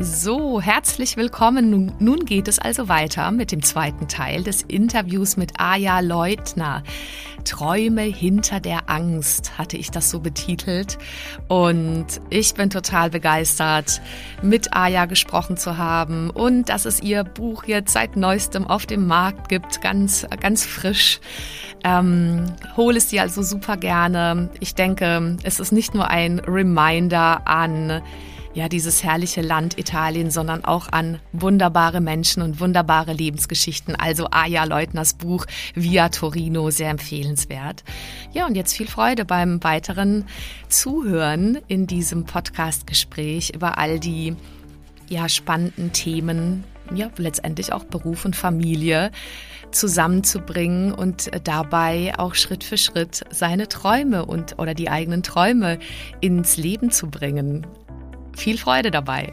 So, 0.00 0.60
herzlich 0.60 1.16
willkommen. 1.16 1.70
Nun, 1.70 1.92
nun, 1.98 2.24
geht 2.24 2.46
es 2.46 2.60
also 2.60 2.88
weiter 2.88 3.32
mit 3.32 3.50
dem 3.50 3.64
zweiten 3.64 4.06
Teil 4.06 4.44
des 4.44 4.62
Interviews 4.62 5.36
mit 5.36 5.54
Aja 5.58 5.98
Leutner. 5.98 6.84
Träume 7.44 8.02
hinter 8.02 8.60
der 8.60 8.88
Angst 8.88 9.58
hatte 9.58 9.76
ich 9.76 9.90
das 9.90 10.08
so 10.08 10.20
betitelt. 10.20 10.98
Und 11.48 12.06
ich 12.30 12.54
bin 12.54 12.70
total 12.70 13.10
begeistert, 13.10 14.00
mit 14.40 14.72
Aja 14.72 15.06
gesprochen 15.06 15.56
zu 15.56 15.78
haben 15.78 16.30
und 16.30 16.68
dass 16.68 16.84
es 16.84 17.02
ihr 17.02 17.24
Buch 17.24 17.64
jetzt 17.64 17.92
seit 17.92 18.16
neuestem 18.16 18.68
auf 18.68 18.86
dem 18.86 19.04
Markt 19.08 19.48
gibt, 19.48 19.80
ganz, 19.80 20.24
ganz 20.40 20.64
frisch. 20.64 21.18
Ähm, 21.82 22.44
hol 22.76 22.96
es 22.96 23.08
dir 23.08 23.22
also 23.22 23.42
super 23.42 23.76
gerne. 23.76 24.48
Ich 24.60 24.76
denke, 24.76 25.38
es 25.42 25.58
ist 25.58 25.72
nicht 25.72 25.92
nur 25.92 26.08
ein 26.08 26.38
Reminder 26.38 27.48
an 27.48 28.00
ja, 28.58 28.68
dieses 28.68 29.04
herrliche 29.04 29.40
Land 29.40 29.78
Italien, 29.78 30.32
sondern 30.32 30.64
auch 30.64 30.88
an 30.90 31.20
wunderbare 31.30 32.00
Menschen 32.00 32.42
und 32.42 32.58
wunderbare 32.58 33.12
Lebensgeschichten. 33.12 33.94
Also 33.94 34.26
Aja 34.32 34.64
Leutners 34.64 35.14
Buch 35.14 35.46
Via 35.76 36.08
Torino, 36.08 36.70
sehr 36.70 36.90
empfehlenswert. 36.90 37.84
Ja, 38.32 38.46
und 38.46 38.56
jetzt 38.56 38.76
viel 38.76 38.88
Freude 38.88 39.24
beim 39.24 39.62
weiteren 39.62 40.24
Zuhören 40.68 41.60
in 41.68 41.86
diesem 41.86 42.24
Podcast-Gespräch 42.24 43.52
über 43.54 43.78
all 43.78 44.00
die 44.00 44.34
ja, 45.08 45.28
spannenden 45.28 45.92
Themen, 45.92 46.64
ja, 46.92 47.12
letztendlich 47.16 47.72
auch 47.72 47.84
Beruf 47.84 48.24
und 48.24 48.34
Familie 48.34 49.12
zusammenzubringen 49.70 50.92
und 50.92 51.30
dabei 51.44 52.12
auch 52.18 52.34
Schritt 52.34 52.64
für 52.64 52.76
Schritt 52.76 53.22
seine 53.30 53.68
Träume 53.68 54.26
und 54.26 54.58
oder 54.58 54.74
die 54.74 54.90
eigenen 54.90 55.22
Träume 55.22 55.78
ins 56.20 56.56
Leben 56.56 56.90
zu 56.90 57.08
bringen. 57.08 57.64
Viel 58.38 58.56
Freude 58.56 58.92
dabei! 58.92 59.32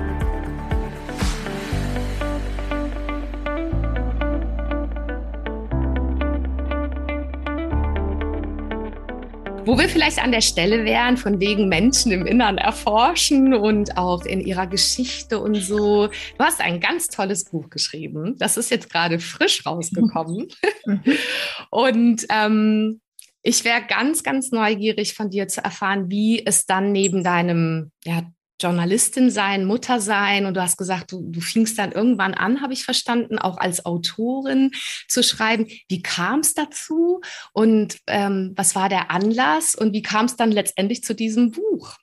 Wo 9.63 9.77
wir 9.77 9.87
vielleicht 9.87 10.21
an 10.23 10.31
der 10.31 10.41
Stelle 10.41 10.85
wären, 10.85 11.17
von 11.17 11.39
wegen 11.39 11.69
Menschen 11.69 12.11
im 12.11 12.25
Innern 12.25 12.57
erforschen 12.57 13.53
und 13.53 13.97
auch 13.97 14.25
in 14.25 14.41
ihrer 14.41 14.65
Geschichte 14.65 15.39
und 15.39 15.55
so. 15.55 16.07
Du 16.07 16.43
hast 16.43 16.61
ein 16.61 16.79
ganz 16.79 17.09
tolles 17.09 17.45
Buch 17.45 17.69
geschrieben. 17.69 18.35
Das 18.39 18.57
ist 18.57 18.71
jetzt 18.71 18.89
gerade 18.89 19.19
frisch 19.19 19.65
rausgekommen. 19.65 20.47
Mhm. 20.85 21.01
und 21.69 22.25
ähm, 22.29 23.01
ich 23.43 23.63
wäre 23.63 23.81
ganz, 23.87 24.23
ganz 24.23 24.51
neugierig 24.51 25.13
von 25.13 25.29
dir 25.29 25.47
zu 25.47 25.63
erfahren, 25.63 26.09
wie 26.09 26.45
es 26.45 26.65
dann 26.65 26.91
neben 26.91 27.23
deinem 27.23 27.91
ja, 28.03 28.23
Journalistin 28.61 29.29
sein, 29.29 29.65
Mutter 29.65 29.99
sein 29.99 30.45
und 30.45 30.55
du 30.55 30.61
hast 30.61 30.77
gesagt, 30.77 31.11
du, 31.11 31.29
du 31.31 31.41
fingst 31.41 31.77
dann 31.77 31.91
irgendwann 31.91 32.33
an, 32.33 32.61
habe 32.61 32.73
ich 32.73 32.83
verstanden, 32.83 33.39
auch 33.39 33.57
als 33.57 33.85
Autorin 33.85 34.71
zu 35.07 35.23
schreiben. 35.23 35.67
Wie 35.87 36.01
kam 36.01 36.41
es 36.41 36.53
dazu 36.53 37.21
und 37.53 37.97
ähm, 38.07 38.53
was 38.55 38.75
war 38.75 38.89
der 38.89 39.11
Anlass 39.11 39.75
und 39.75 39.93
wie 39.93 40.01
kam 40.01 40.25
es 40.25 40.35
dann 40.35 40.51
letztendlich 40.51 41.03
zu 41.03 41.15
diesem 41.15 41.51
Buch? 41.51 41.95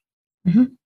Mhm. 0.45 0.79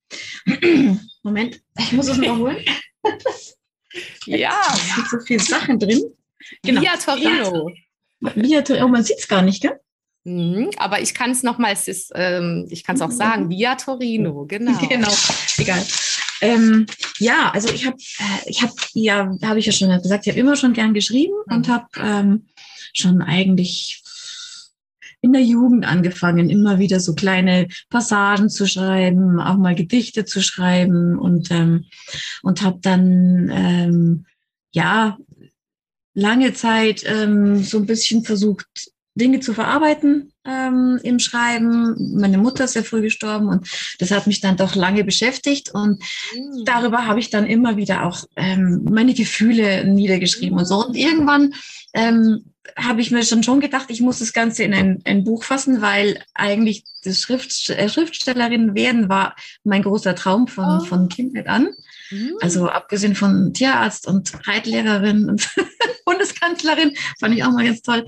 Moment, 1.23 1.61
ich 1.79 1.93
muss 1.93 2.09
es 2.09 2.19
mal 2.19 2.37
holen. 2.37 2.65
ja, 4.27 4.61
es 4.75 4.95
sind 4.95 5.09
so 5.09 5.19
viele 5.21 5.41
Sachen 5.41 5.79
drin. 5.79 6.03
Genau. 6.63 6.81
Via 6.81 6.97
Torino. 6.97 7.71
Via 8.21 8.63
Torino, 8.63 8.87
oh, 8.87 8.89
man 8.89 9.05
sieht 9.05 9.19
es 9.19 9.29
gar 9.29 9.43
nicht, 9.43 9.63
gell? 9.63 9.81
Mhm, 10.25 10.71
aber 10.77 11.01
ich 11.01 11.15
kann 11.15 11.33
es 11.33 11.43
nochmal, 11.43 11.75
ähm, 12.15 12.67
ich 12.71 12.85
kann 12.85 12.95
es 12.95 13.03
auch 13.03 13.09
mhm. 13.09 13.17
sagen, 13.17 13.51
via 13.51 13.75
Torino, 13.75 14.47
genau. 14.47 14.79
genau, 14.89 15.13
egal. 15.59 15.85
Ähm, 16.41 16.87
ja, 17.19 17.51
also 17.53 17.73
ich 17.73 17.87
habe, 17.87 17.97
äh, 17.97 18.51
ich 18.51 18.63
habe, 18.63 18.73
ja, 18.95 19.37
habe 19.45 19.59
ich 19.59 19.67
ja 19.67 19.73
schon 19.73 19.89
gesagt, 19.89 20.27
ich 20.27 20.33
habe 20.33 20.41
immer 20.41 20.57
schon 20.57 20.73
gern 20.73 20.95
geschrieben 20.95 21.35
mhm. 21.47 21.57
und 21.57 21.69
habe 21.69 21.87
ähm, 21.97 22.47
schon 22.93 23.23
eigentlich 23.23 24.03
in 25.23 25.33
der 25.33 25.43
Jugend 25.43 25.87
angefangen, 25.87 26.51
immer 26.51 26.79
wieder 26.79 26.99
so 26.99 27.15
kleine 27.15 27.69
Passagen 27.91 28.49
zu 28.49 28.67
schreiben, 28.67 29.41
auch 29.41 29.57
mal 29.57 29.75
Gedichte 29.75 30.25
zu 30.25 30.43
schreiben 30.43 31.17
und 31.19 31.51
ähm, 31.53 31.85
und 32.43 32.63
habe 32.63 32.79
dann 32.83 33.49
ähm, 33.53 34.27
ja 34.73 35.17
lange 36.13 36.55
Zeit 36.55 37.05
ähm, 37.07 37.63
so 37.63 37.79
ein 37.79 37.87
bisschen 37.87 38.25
versucht 38.25 38.93
Dinge 39.15 39.41
zu 39.41 39.53
verarbeiten 39.53 40.33
ähm, 40.47 40.99
im 41.03 41.19
Schreiben. 41.19 42.17
Meine 42.19 42.39
Mutter 42.39 42.65
ist 42.65 42.73
sehr 42.73 42.85
früh 42.85 43.03
gestorben 43.03 43.49
und 43.49 43.69
das 43.99 44.11
hat 44.11 44.27
mich 44.27 44.41
dann 44.41 44.57
doch 44.57 44.75
lange 44.75 45.05
beschäftigt 45.05 45.71
und 45.75 46.03
mhm. 46.35 46.65
darüber 46.65 47.07
habe 47.07 47.21
ich 47.21 47.31
dann 47.31 47.47
immer 47.47 47.77
wieder 47.77 48.05
auch 48.05 48.25
ähm, 48.37 48.85
meine 48.91 49.15
Gefühle 49.15 49.85
niedergeschrieben 49.85 50.55
mhm. 50.55 50.59
und 50.61 50.65
so. 50.67 50.87
Und 50.87 50.97
irgendwann 50.97 51.55
ähm, 51.95 52.45
habe 52.77 53.01
ich 53.01 53.11
mir 53.11 53.23
schon 53.25 53.43
schon 53.43 53.61
gedacht, 53.61 53.87
ich 53.89 54.01
muss 54.01 54.21
das 54.21 54.33
Ganze 54.33 54.63
in 54.63 54.73
ein, 54.73 55.03
ein 55.05 55.25
Buch 55.25 55.45
fassen, 55.45 55.83
weil 55.83 56.23
eigentlich 56.35 56.85
das 57.05 57.19
Schrift, 57.21 57.71
äh, 57.71 57.89
Schriftstellerin 57.89 58.75
werden 58.75 59.09
war 59.09 59.37
mein 59.65 59.83
großer 59.83 60.15
Traum 60.15 60.49
von, 60.49 60.81
oh. 60.81 60.85
von 60.85 61.09
Kindheit 61.09 61.49
an. 61.49 61.69
Mhm. 62.13 62.37
Also 62.41 62.69
abgesehen 62.69 63.15
von 63.15 63.55
Tierarzt 63.55 64.07
und 64.07 64.33
Reitlehrerin 64.47 65.29
und 65.31 65.49
Bundeskanzlerin, 66.05 66.95
fand 67.19 67.35
ich 67.35 67.45
auch 67.45 67.53
mal 67.53 67.65
ganz 67.65 67.83
toll. 67.83 68.05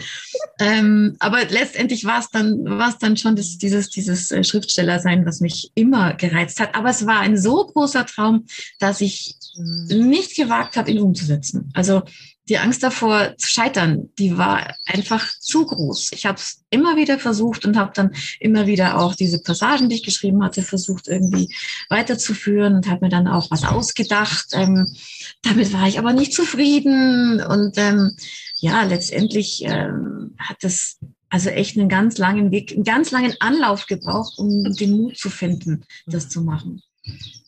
Ähm, 0.61 1.17
aber 1.21 1.45
letztendlich 1.47 2.05
war 2.05 2.21
es 2.21 2.29
dann, 2.31 2.65
war 2.65 2.91
es 2.91 2.99
dann 2.99 3.17
schon 3.17 3.37
das, 3.37 3.57
dieses, 3.57 3.89
dieses 3.91 4.31
äh, 4.31 4.45
Schriftstellersein, 4.45 5.25
was 5.25 5.41
mich 5.41 5.73
immer 5.75 6.15
gereizt 6.15 6.61
hat. 6.61 6.75
Aber 6.75 6.91
es 6.91 7.07
war 7.07 7.21
ein 7.21 7.39
so 7.39 7.67
großer 7.67 8.05
Traum, 8.07 8.45
dass 8.79 9.01
ich 9.01 9.37
mhm. 9.57 10.09
nicht 10.09 10.37
gewagt 10.37 10.77
habe, 10.77 10.91
ihn 10.91 11.01
umzusetzen. 11.01 11.71
Also 11.75 12.03
die 12.49 12.59
Angst 12.59 12.83
davor 12.83 13.35
zu 13.39 13.49
scheitern, 13.49 14.11
die 14.19 14.37
war 14.37 14.77
einfach 14.85 15.27
zu 15.41 15.65
groß. 15.65 16.13
Ich 16.13 16.27
habe 16.27 16.39
es 16.39 16.63
immer 16.71 16.97
wieder 16.97 17.19
versucht 17.19 17.65
und 17.65 17.77
habe 17.77 17.93
dann 17.95 18.15
immer 18.39 18.67
wieder 18.67 18.99
auch 18.99 19.15
diese 19.15 19.43
Passagen, 19.43 19.89
die 19.89 19.97
ich 19.97 20.03
geschrieben 20.03 20.43
hatte, 20.45 20.63
versucht 20.63 21.09
irgendwie 21.09 21.55
weiterzuführen 21.89 22.77
und 22.77 22.89
habe 22.89 23.07
mir 23.07 23.11
dann 23.11 23.29
auch 23.29 23.51
was 23.51 23.65
ausgedacht. 23.65 24.49
Ähm, 24.53 24.95
damit 25.43 25.73
war 25.73 25.89
ich 25.89 25.99
aber 25.99 26.13
nicht 26.13 26.35
zufrieden 26.35 27.41
und 27.41 27.79
ähm, 27.79 28.17
ja, 28.57 28.83
letztendlich 28.83 29.63
ähm, 29.65 30.35
hat 30.39 30.63
es 30.63 30.99
also 31.31 31.49
echt 31.51 31.77
einen 31.77 31.89
ganz 31.89 32.19
langen 32.19 32.51
Weg, 32.51 32.73
einen 32.73 32.85
ganz 32.85 33.11
langen 33.11 33.35
Anlauf 33.41 33.87
gebraucht, 33.87 34.39
um 34.39 34.73
den 34.75 34.93
Mut 34.93 35.19
zu 35.19 35.31
finden, 35.31 35.85
das 36.07 36.29
zu 36.29 36.43
machen. 36.43 36.83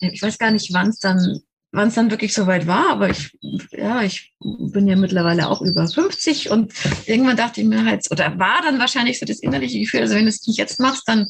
Ich 0.01 0.23
weiß 0.23 0.39
gar 0.39 0.51
nicht, 0.51 0.73
wann 0.73 0.89
es 0.89 0.99
dann 0.99 1.41
wann 1.73 1.89
es 1.89 1.95
dann 1.95 2.11
wirklich 2.11 2.33
soweit 2.33 2.67
war, 2.67 2.91
aber 2.91 3.11
ich, 3.11 3.37
ja, 3.73 4.03
ich 4.03 4.33
bin 4.41 4.87
ja 4.87 4.97
mittlerweile 4.97 5.49
auch 5.49 5.61
über 5.61 5.87
50 5.87 6.51
und 6.51 6.73
irgendwann 7.07 7.37
dachte 7.37 7.61
ich 7.61 7.67
mir 7.67 7.85
halt, 7.85 8.11
oder 8.11 8.39
war 8.39 8.63
dann 8.63 8.79
wahrscheinlich 8.79 9.19
so 9.19 9.27
das 9.27 9.41
innerliche 9.41 9.81
Gefühl, 9.81 10.01
also 10.01 10.15
wenn 10.15 10.25
du 10.25 10.29
es 10.29 10.47
nicht 10.47 10.59
jetzt 10.59 10.81
machst, 10.81 11.03
dann 11.07 11.29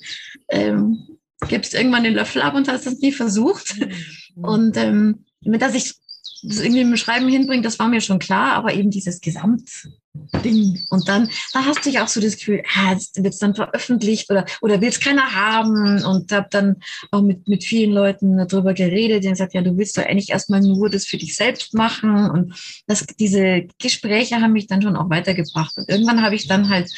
ähm, 0.48 1.18
gibst 1.48 1.74
irgendwann 1.74 2.04
den 2.04 2.14
Löffel 2.14 2.42
ab 2.42 2.54
und 2.54 2.68
hast 2.68 2.86
es 2.86 3.00
nie 3.00 3.12
versucht. 3.12 3.76
Mhm. 4.34 4.44
Und 4.44 4.76
ähm, 4.76 5.24
dass 5.42 5.74
ich 5.74 5.94
das 6.42 6.60
irgendwie 6.60 6.80
im 6.80 6.96
Schreiben 6.96 7.28
hinbringt, 7.28 7.64
das 7.64 7.78
war 7.78 7.88
mir 7.88 8.00
schon 8.00 8.18
klar, 8.18 8.52
aber 8.52 8.74
eben 8.74 8.90
dieses 8.90 9.20
Gesamtding. 9.20 10.84
Und 10.90 11.08
dann, 11.08 11.28
da 11.52 11.64
hast 11.64 11.84
du 11.84 11.90
dich 11.90 12.00
auch 12.00 12.08
so 12.08 12.20
das 12.20 12.36
Gefühl, 12.36 12.62
ah, 12.74 12.96
wird 13.14 13.34
es 13.34 13.38
dann 13.38 13.54
veröffentlicht 13.54 14.30
oder, 14.30 14.44
oder 14.60 14.80
will 14.80 14.88
es 14.88 15.00
keiner 15.00 15.34
haben. 15.34 16.04
Und 16.04 16.32
habe 16.32 16.48
dann 16.50 16.76
auch 17.10 17.22
mit, 17.22 17.48
mit 17.48 17.64
vielen 17.64 17.92
Leuten 17.92 18.46
darüber 18.46 18.74
geredet, 18.74 19.22
die 19.22 19.28
haben 19.28 19.34
gesagt, 19.34 19.54
ja, 19.54 19.62
du 19.62 19.76
willst 19.76 19.96
doch 19.96 20.04
eigentlich 20.04 20.30
erstmal 20.30 20.60
nur 20.60 20.90
das 20.90 21.06
für 21.06 21.16
dich 21.16 21.36
selbst 21.36 21.74
machen. 21.74 22.30
Und 22.30 22.54
das, 22.86 23.04
diese 23.18 23.66
Gespräche 23.78 24.36
haben 24.36 24.52
mich 24.52 24.66
dann 24.66 24.82
schon 24.82 24.96
auch 24.96 25.10
weitergebracht. 25.10 25.76
Und 25.76 25.88
irgendwann 25.88 26.22
habe 26.22 26.34
ich 26.34 26.46
dann 26.46 26.68
halt 26.68 26.90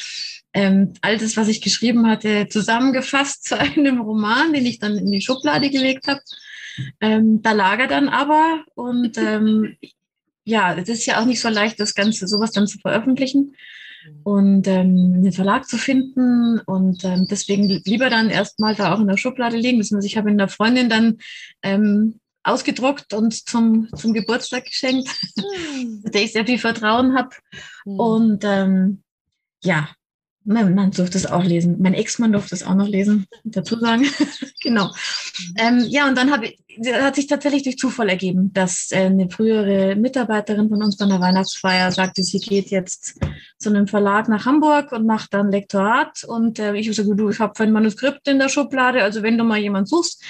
ähm, 0.54 0.94
all 1.02 1.18
das, 1.18 1.36
was 1.36 1.48
ich 1.48 1.60
geschrieben 1.60 2.06
hatte, 2.06 2.48
zusammengefasst 2.48 3.44
zu 3.48 3.58
einem 3.58 4.00
Roman, 4.00 4.52
den 4.52 4.66
ich 4.66 4.78
dann 4.78 4.96
in 4.96 5.10
die 5.10 5.20
Schublade 5.20 5.70
gelegt 5.70 6.08
habe. 6.08 6.20
Ähm, 7.00 7.42
da 7.42 7.52
lag 7.52 7.78
er 7.78 7.88
dann 7.88 8.08
aber 8.08 8.64
und 8.74 9.18
ähm, 9.18 9.76
ja, 10.44 10.74
es 10.74 10.88
ist 10.88 11.06
ja 11.06 11.20
auch 11.20 11.26
nicht 11.26 11.40
so 11.40 11.48
leicht, 11.48 11.78
das 11.78 11.94
Ganze, 11.94 12.26
sowas 12.26 12.52
dann 12.52 12.66
zu 12.66 12.78
veröffentlichen 12.78 13.54
und 14.22 14.66
ähm, 14.66 15.14
einen 15.16 15.32
Verlag 15.32 15.68
zu 15.68 15.76
finden 15.76 16.60
und 16.60 17.04
ähm, 17.04 17.26
deswegen 17.30 17.68
lieber 17.84 18.10
dann 18.10 18.30
erstmal 18.30 18.74
da 18.74 18.94
auch 18.94 19.00
in 19.00 19.08
der 19.08 19.16
Schublade 19.16 19.56
liegen. 19.56 19.78
Also 19.78 19.98
ich 19.98 20.16
habe 20.16 20.30
in 20.30 20.38
der 20.38 20.48
Freundin 20.48 20.88
dann 20.88 21.18
ähm, 21.62 22.20
ausgedruckt 22.42 23.12
und 23.12 23.34
zum, 23.48 23.88
zum 23.94 24.12
Geburtstag 24.12 24.64
geschenkt, 24.64 25.08
mhm. 25.36 26.02
der 26.12 26.22
ich 26.22 26.32
sehr 26.32 26.46
viel 26.46 26.58
Vertrauen 26.58 27.16
habe. 27.16 27.30
Mhm. 27.84 28.00
Und 28.00 28.44
ähm, 28.44 29.02
ja, 29.62 29.88
mein 30.48 30.74
Mann 30.74 30.90
durfte 30.90 31.18
es 31.18 31.26
auch 31.26 31.44
lesen. 31.44 31.76
Mein 31.78 31.94
Ex-Mann 31.94 32.32
durfte 32.32 32.54
es 32.54 32.62
auch 32.62 32.74
noch 32.74 32.88
lesen, 32.88 33.26
dazu 33.44 33.78
sagen. 33.78 34.06
genau. 34.62 34.90
Ähm, 35.56 35.84
ja, 35.88 36.08
und 36.08 36.16
dann 36.16 36.30
habe 36.30 36.46
ich, 36.46 36.92
hat 36.92 37.16
sich 37.16 37.26
tatsächlich 37.26 37.64
durch 37.64 37.76
Zufall 37.76 38.08
ergeben, 38.08 38.52
dass 38.54 38.90
äh, 38.90 39.06
eine 39.06 39.28
frühere 39.28 39.94
Mitarbeiterin 39.96 40.70
von 40.70 40.82
uns 40.82 40.96
bei 40.96 41.04
einer 41.04 41.20
Weihnachtsfeier 41.20 41.92
sagte, 41.92 42.22
sie 42.22 42.38
geht 42.38 42.70
jetzt 42.70 43.20
zu 43.58 43.68
einem 43.68 43.86
Verlag 43.86 44.28
nach 44.28 44.46
Hamburg 44.46 44.92
und 44.92 45.06
macht 45.06 45.34
dann 45.34 45.50
Lektorat. 45.50 46.24
Und 46.24 46.58
äh, 46.58 46.74
ich 46.74 46.94
sagte, 46.94 47.14
du, 47.14 47.28
ich 47.28 47.40
habe 47.40 47.62
ein 47.62 47.72
Manuskript 47.72 48.26
in 48.26 48.38
der 48.38 48.48
Schublade, 48.48 49.02
also 49.02 49.22
wenn 49.22 49.36
du 49.36 49.44
mal 49.44 49.58
jemand 49.58 49.88
suchst. 49.88 50.22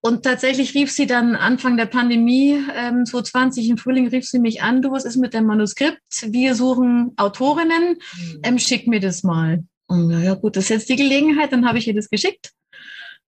Und 0.00 0.22
tatsächlich 0.22 0.74
rief 0.74 0.92
sie 0.92 1.06
dann 1.06 1.34
Anfang 1.34 1.76
der 1.76 1.86
Pandemie, 1.86 2.62
ähm, 2.74 3.04
2020 3.04 3.68
im 3.68 3.78
Frühling, 3.78 4.08
rief 4.08 4.28
sie 4.28 4.38
mich 4.38 4.62
an, 4.62 4.80
du, 4.80 4.92
was 4.92 5.04
ist 5.04 5.16
mit 5.16 5.34
dem 5.34 5.46
Manuskript? 5.46 6.00
Wir 6.22 6.54
suchen 6.54 7.12
Autorinnen, 7.16 7.98
mhm. 8.16 8.40
ähm, 8.44 8.58
schick 8.58 8.86
mir 8.86 9.00
das 9.00 9.24
mal. 9.24 9.64
Und 9.88 10.10
ja 10.22 10.34
gut, 10.34 10.56
das 10.56 10.64
ist 10.64 10.70
jetzt 10.70 10.88
die 10.88 10.96
Gelegenheit, 10.96 11.52
dann 11.52 11.66
habe 11.66 11.78
ich 11.78 11.88
ihr 11.88 11.94
das 11.94 12.10
geschickt. 12.10 12.52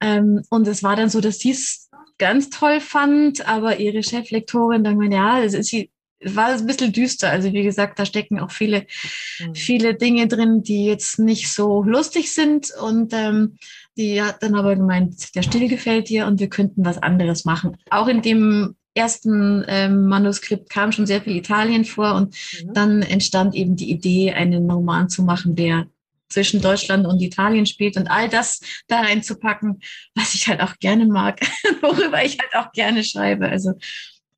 Ähm, 0.01 0.43
und 0.49 0.69
es 0.69 0.83
war 0.83 0.95
dann 0.95 1.11
so, 1.11 1.21
dass 1.21 1.39
sie 1.39 1.51
es 1.51 1.91
ganz 2.19 2.51
toll 2.51 2.81
fand, 2.81 3.49
aber 3.49 3.81
ihre 3.81 4.03
Cheflektorin 4.03 4.85
dann 4.85 4.97
meinte, 4.97 5.17
ja, 5.17 5.43
es 5.43 5.55
ist, 5.55 5.75
war 6.25 6.49
ein 6.49 6.67
bisschen 6.67 6.93
düster. 6.93 7.31
Also 7.31 7.53
wie 7.53 7.63
gesagt, 7.63 7.99
da 7.99 8.05
stecken 8.05 8.41
auch 8.41 8.51
viele, 8.51 8.87
mhm. 9.39 9.55
viele 9.55 9.95
Dinge 9.95 10.29
drin, 10.29 10.63
die 10.63 10.85
jetzt 10.85 11.19
nicht 11.19 11.53
so 11.53 11.83
lustig 11.83 12.33
sind. 12.33 12.71
Und 12.81 13.13
ähm, 13.13 13.57
die 13.97 14.23
hat 14.23 14.43
dann 14.43 14.55
aber 14.55 14.77
gemeint, 14.77 15.35
der 15.35 15.43
Stil 15.43 15.69
gefällt 15.69 16.09
dir 16.09 16.27
und 16.27 16.41
wir 16.41 16.49
könnten 16.49 16.85
was 16.85 16.99
anderes 16.99 17.45
machen. 17.45 17.77
Auch 17.91 18.09
in 18.09 18.23
dem 18.23 18.77
ersten 18.95 19.65
ähm, 19.69 20.07
Manuskript 20.07 20.69
kam 20.69 20.93
schon 20.93 21.07
sehr 21.07 21.23
viel 21.23 21.37
Italien 21.37 21.85
vor 21.85 22.15
und 22.15 22.35
mhm. 22.35 22.75
dann 22.75 23.03
entstand 23.03 23.55
eben 23.55 23.77
die 23.77 23.91
Idee, 23.91 24.33
einen 24.33 24.71
Roman 24.71 25.09
zu 25.09 25.23
machen, 25.23 25.55
der 25.55 25.87
zwischen 26.29 26.61
Deutschland 26.61 27.07
und 27.07 27.21
Italien 27.21 27.67
spielt 27.67 27.97
und 27.97 28.09
all 28.09 28.29
das 28.29 28.61
da 28.87 29.01
reinzupacken, 29.01 29.81
was 30.15 30.35
ich 30.35 30.49
halt 30.49 30.61
auch 30.61 30.77
gerne 30.79 31.07
mag, 31.07 31.41
worüber 31.83 32.25
ich 32.25 32.39
halt 32.39 32.55
auch 32.55 32.73
gerne 32.73 33.05
schreibe. 33.05 33.49
Also 33.49 33.73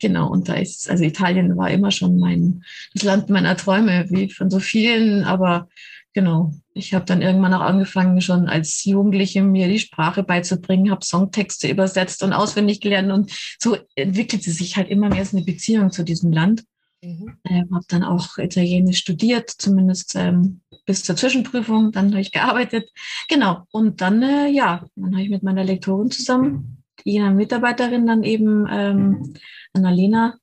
genau, 0.02 0.30
und 0.30 0.50
da 0.50 0.54
ist, 0.54 0.90
also 0.90 1.02
Italien 1.02 1.56
war 1.56 1.70
immer 1.70 1.90
schon 1.90 2.18
mein, 2.18 2.62
das 2.92 3.04
Land 3.04 3.30
meiner 3.30 3.56
Träume, 3.56 4.04
wie 4.10 4.28
von 4.28 4.50
so 4.50 4.60
vielen, 4.60 5.24
aber 5.24 5.68
genau, 6.12 6.52
ich 6.74 6.92
habe 6.92 7.06
dann 7.06 7.22
irgendwann 7.22 7.54
auch 7.54 7.62
angefangen, 7.62 8.20
schon 8.20 8.48
als 8.48 8.84
Jugendliche 8.84 9.42
mir 9.42 9.68
die 9.68 9.78
Sprache 9.78 10.22
beizubringen, 10.22 10.90
habe 10.90 11.04
Songtexte 11.04 11.68
übersetzt 11.68 12.22
und 12.22 12.34
auswendig 12.34 12.80
gelernt 12.80 13.10
und 13.10 13.32
so 13.58 13.78
entwickelte 13.94 14.50
sich 14.50 14.76
halt 14.76 14.88
immer 14.88 15.08
mehr 15.08 15.24
so 15.24 15.36
eine 15.36 15.46
Beziehung 15.46 15.90
zu 15.90 16.04
diesem 16.04 16.32
Land. 16.32 16.64
Mhm. 17.02 17.36
Ähm, 17.48 17.68
habe 17.72 17.84
dann 17.88 18.04
auch 18.04 18.38
Italienisch 18.38 18.98
studiert, 18.98 19.50
zumindest 19.50 20.14
ähm, 20.14 20.60
bis 20.86 21.02
zur 21.02 21.16
Zwischenprüfung. 21.16 21.90
Dann 21.90 22.10
habe 22.10 22.20
ich 22.20 22.30
gearbeitet. 22.30 22.90
Genau. 23.28 23.66
Und 23.72 24.00
dann, 24.00 24.22
äh, 24.22 24.48
ja, 24.48 24.86
dann 24.94 25.12
habe 25.12 25.22
ich 25.22 25.30
mit 25.30 25.42
meiner 25.42 25.64
Lektorin 25.64 26.12
zusammen, 26.12 26.84
jener 27.04 27.32
Mitarbeiterin 27.32 28.06
dann 28.06 28.22
eben, 28.22 28.66
ähm, 28.70 29.34
Annalena, 29.72 30.38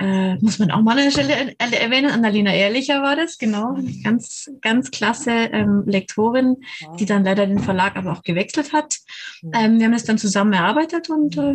äh, 0.00 0.34
muss 0.36 0.58
man 0.58 0.70
auch 0.70 0.82
mal 0.82 0.98
an 0.98 1.04
der 1.04 1.10
Stelle 1.10 1.54
erwähnen. 1.58 2.10
Annalena 2.10 2.52
Ehrlicher 2.52 3.02
war 3.02 3.16
das, 3.16 3.38
genau. 3.38 3.76
Ganz, 4.02 4.50
ganz 4.60 4.90
klasse 4.90 5.30
ähm, 5.30 5.84
Lektorin, 5.86 6.56
die 6.98 7.06
dann 7.06 7.24
leider 7.24 7.46
den 7.46 7.60
Verlag 7.60 7.96
aber 7.96 8.12
auch 8.12 8.22
gewechselt 8.22 8.72
hat. 8.72 8.96
Mhm. 9.42 9.50
Ähm, 9.54 9.78
wir 9.78 9.86
haben 9.86 9.94
es 9.94 10.04
dann 10.04 10.18
zusammen 10.18 10.52
erarbeitet 10.52 11.10
und 11.10 11.38
äh, 11.38 11.54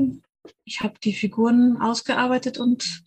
ich 0.64 0.82
habe 0.82 0.96
die 1.04 1.14
Figuren 1.14 1.78
ausgearbeitet 1.82 2.58
und 2.58 3.04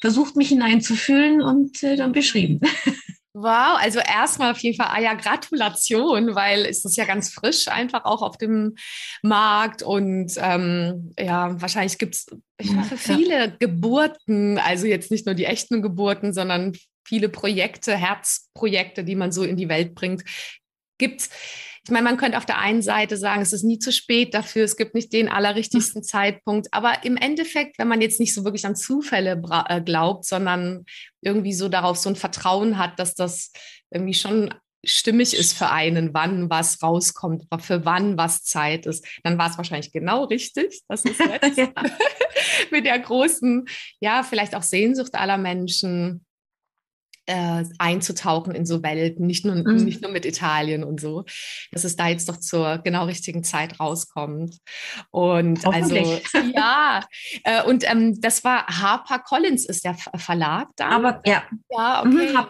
versucht, 0.00 0.36
mich 0.36 0.48
hineinzufühlen 0.48 1.42
und 1.42 1.82
äh, 1.82 1.96
dann 1.96 2.12
beschrieben. 2.12 2.60
Wow, 3.40 3.78
also 3.78 4.00
erstmal 4.00 4.50
auf 4.50 4.58
jeden 4.58 4.76
Fall, 4.76 4.88
ah 4.90 5.00
ja, 5.00 5.14
Gratulation, 5.14 6.34
weil 6.34 6.66
es 6.66 6.84
ist 6.84 6.96
ja 6.96 7.04
ganz 7.04 7.32
frisch 7.32 7.68
einfach 7.68 8.04
auch 8.04 8.20
auf 8.20 8.36
dem 8.36 8.74
Markt 9.22 9.84
und 9.84 10.32
ähm, 10.38 11.12
ja, 11.16 11.60
wahrscheinlich 11.60 11.98
gibt 11.98 12.16
es, 12.16 12.26
ich 12.60 12.74
hoffe, 12.74 12.96
viele 12.96 13.38
ja. 13.38 13.46
Geburten, 13.46 14.58
also 14.58 14.86
jetzt 14.88 15.12
nicht 15.12 15.24
nur 15.24 15.36
die 15.36 15.44
echten 15.44 15.82
Geburten, 15.82 16.32
sondern 16.32 16.76
viele 17.06 17.28
Projekte, 17.28 17.96
Herzprojekte, 17.96 19.04
die 19.04 19.14
man 19.14 19.30
so 19.30 19.44
in 19.44 19.56
die 19.56 19.68
Welt 19.68 19.94
bringt. 19.94 20.24
Gibt's 20.98 21.30
ich 21.88 21.92
meine, 21.92 22.04
man 22.04 22.18
könnte 22.18 22.36
auf 22.36 22.44
der 22.44 22.58
einen 22.58 22.82
Seite 22.82 23.16
sagen, 23.16 23.40
es 23.40 23.54
ist 23.54 23.62
nie 23.62 23.78
zu 23.78 23.92
spät 23.92 24.34
dafür, 24.34 24.62
es 24.62 24.76
gibt 24.76 24.94
nicht 24.94 25.10
den 25.10 25.30
allerrichtigsten 25.30 26.00
mhm. 26.00 26.04
Zeitpunkt. 26.04 26.68
Aber 26.70 27.02
im 27.02 27.16
Endeffekt, 27.16 27.78
wenn 27.78 27.88
man 27.88 28.02
jetzt 28.02 28.20
nicht 28.20 28.34
so 28.34 28.44
wirklich 28.44 28.66
an 28.66 28.76
Zufälle 28.76 29.40
äh, 29.68 29.80
glaubt, 29.80 30.26
sondern 30.26 30.84
irgendwie 31.22 31.54
so 31.54 31.70
darauf 31.70 31.96
so 31.96 32.10
ein 32.10 32.16
Vertrauen 32.16 32.76
hat, 32.76 32.98
dass 32.98 33.14
das 33.14 33.52
irgendwie 33.90 34.12
schon 34.12 34.52
stimmig 34.84 35.32
ist 35.32 35.56
für 35.56 35.70
einen, 35.70 36.12
wann 36.12 36.50
was 36.50 36.82
rauskommt, 36.82 37.44
für 37.60 37.86
wann 37.86 38.18
was 38.18 38.44
Zeit 38.44 38.84
ist, 38.84 39.06
dann 39.22 39.38
war 39.38 39.48
es 39.48 39.56
wahrscheinlich 39.56 39.90
genau 39.90 40.24
richtig. 40.24 40.82
Das 40.88 41.06
ist 41.06 41.18
jetzt 41.42 41.56
ja. 41.56 41.72
mit 42.70 42.84
der 42.84 42.98
großen, 42.98 43.64
ja, 43.98 44.24
vielleicht 44.24 44.54
auch 44.54 44.62
Sehnsucht 44.62 45.14
aller 45.14 45.38
Menschen, 45.38 46.26
äh, 47.28 47.64
einzutauchen 47.78 48.54
in 48.54 48.66
so 48.66 48.82
Welten, 48.82 49.26
nicht 49.26 49.44
nur, 49.44 49.54
mhm. 49.54 49.84
nicht 49.84 50.02
nur 50.02 50.10
mit 50.10 50.24
Italien 50.24 50.82
und 50.82 51.00
so, 51.00 51.24
dass 51.72 51.84
es 51.84 51.96
da 51.96 52.08
jetzt 52.08 52.28
doch 52.28 52.38
zur 52.38 52.78
genau 52.78 53.04
richtigen 53.04 53.44
Zeit 53.44 53.78
rauskommt. 53.78 54.56
Und 55.10 55.66
also, 55.66 55.94
ja, 56.54 57.04
äh, 57.44 57.62
und 57.64 57.88
ähm, 57.90 58.20
das 58.20 58.44
war 58.44 58.66
Harper 58.66 59.18
Collins 59.20 59.66
ist 59.66 59.84
der 59.84 59.94
Verlag 59.94 60.68
da. 60.76 60.88
Aber 60.88 61.20
ja. 61.24 61.42
Ja, 61.70 62.02
mhm, 62.04 62.16
okay. 62.16 62.32
Mhm, 62.32 62.46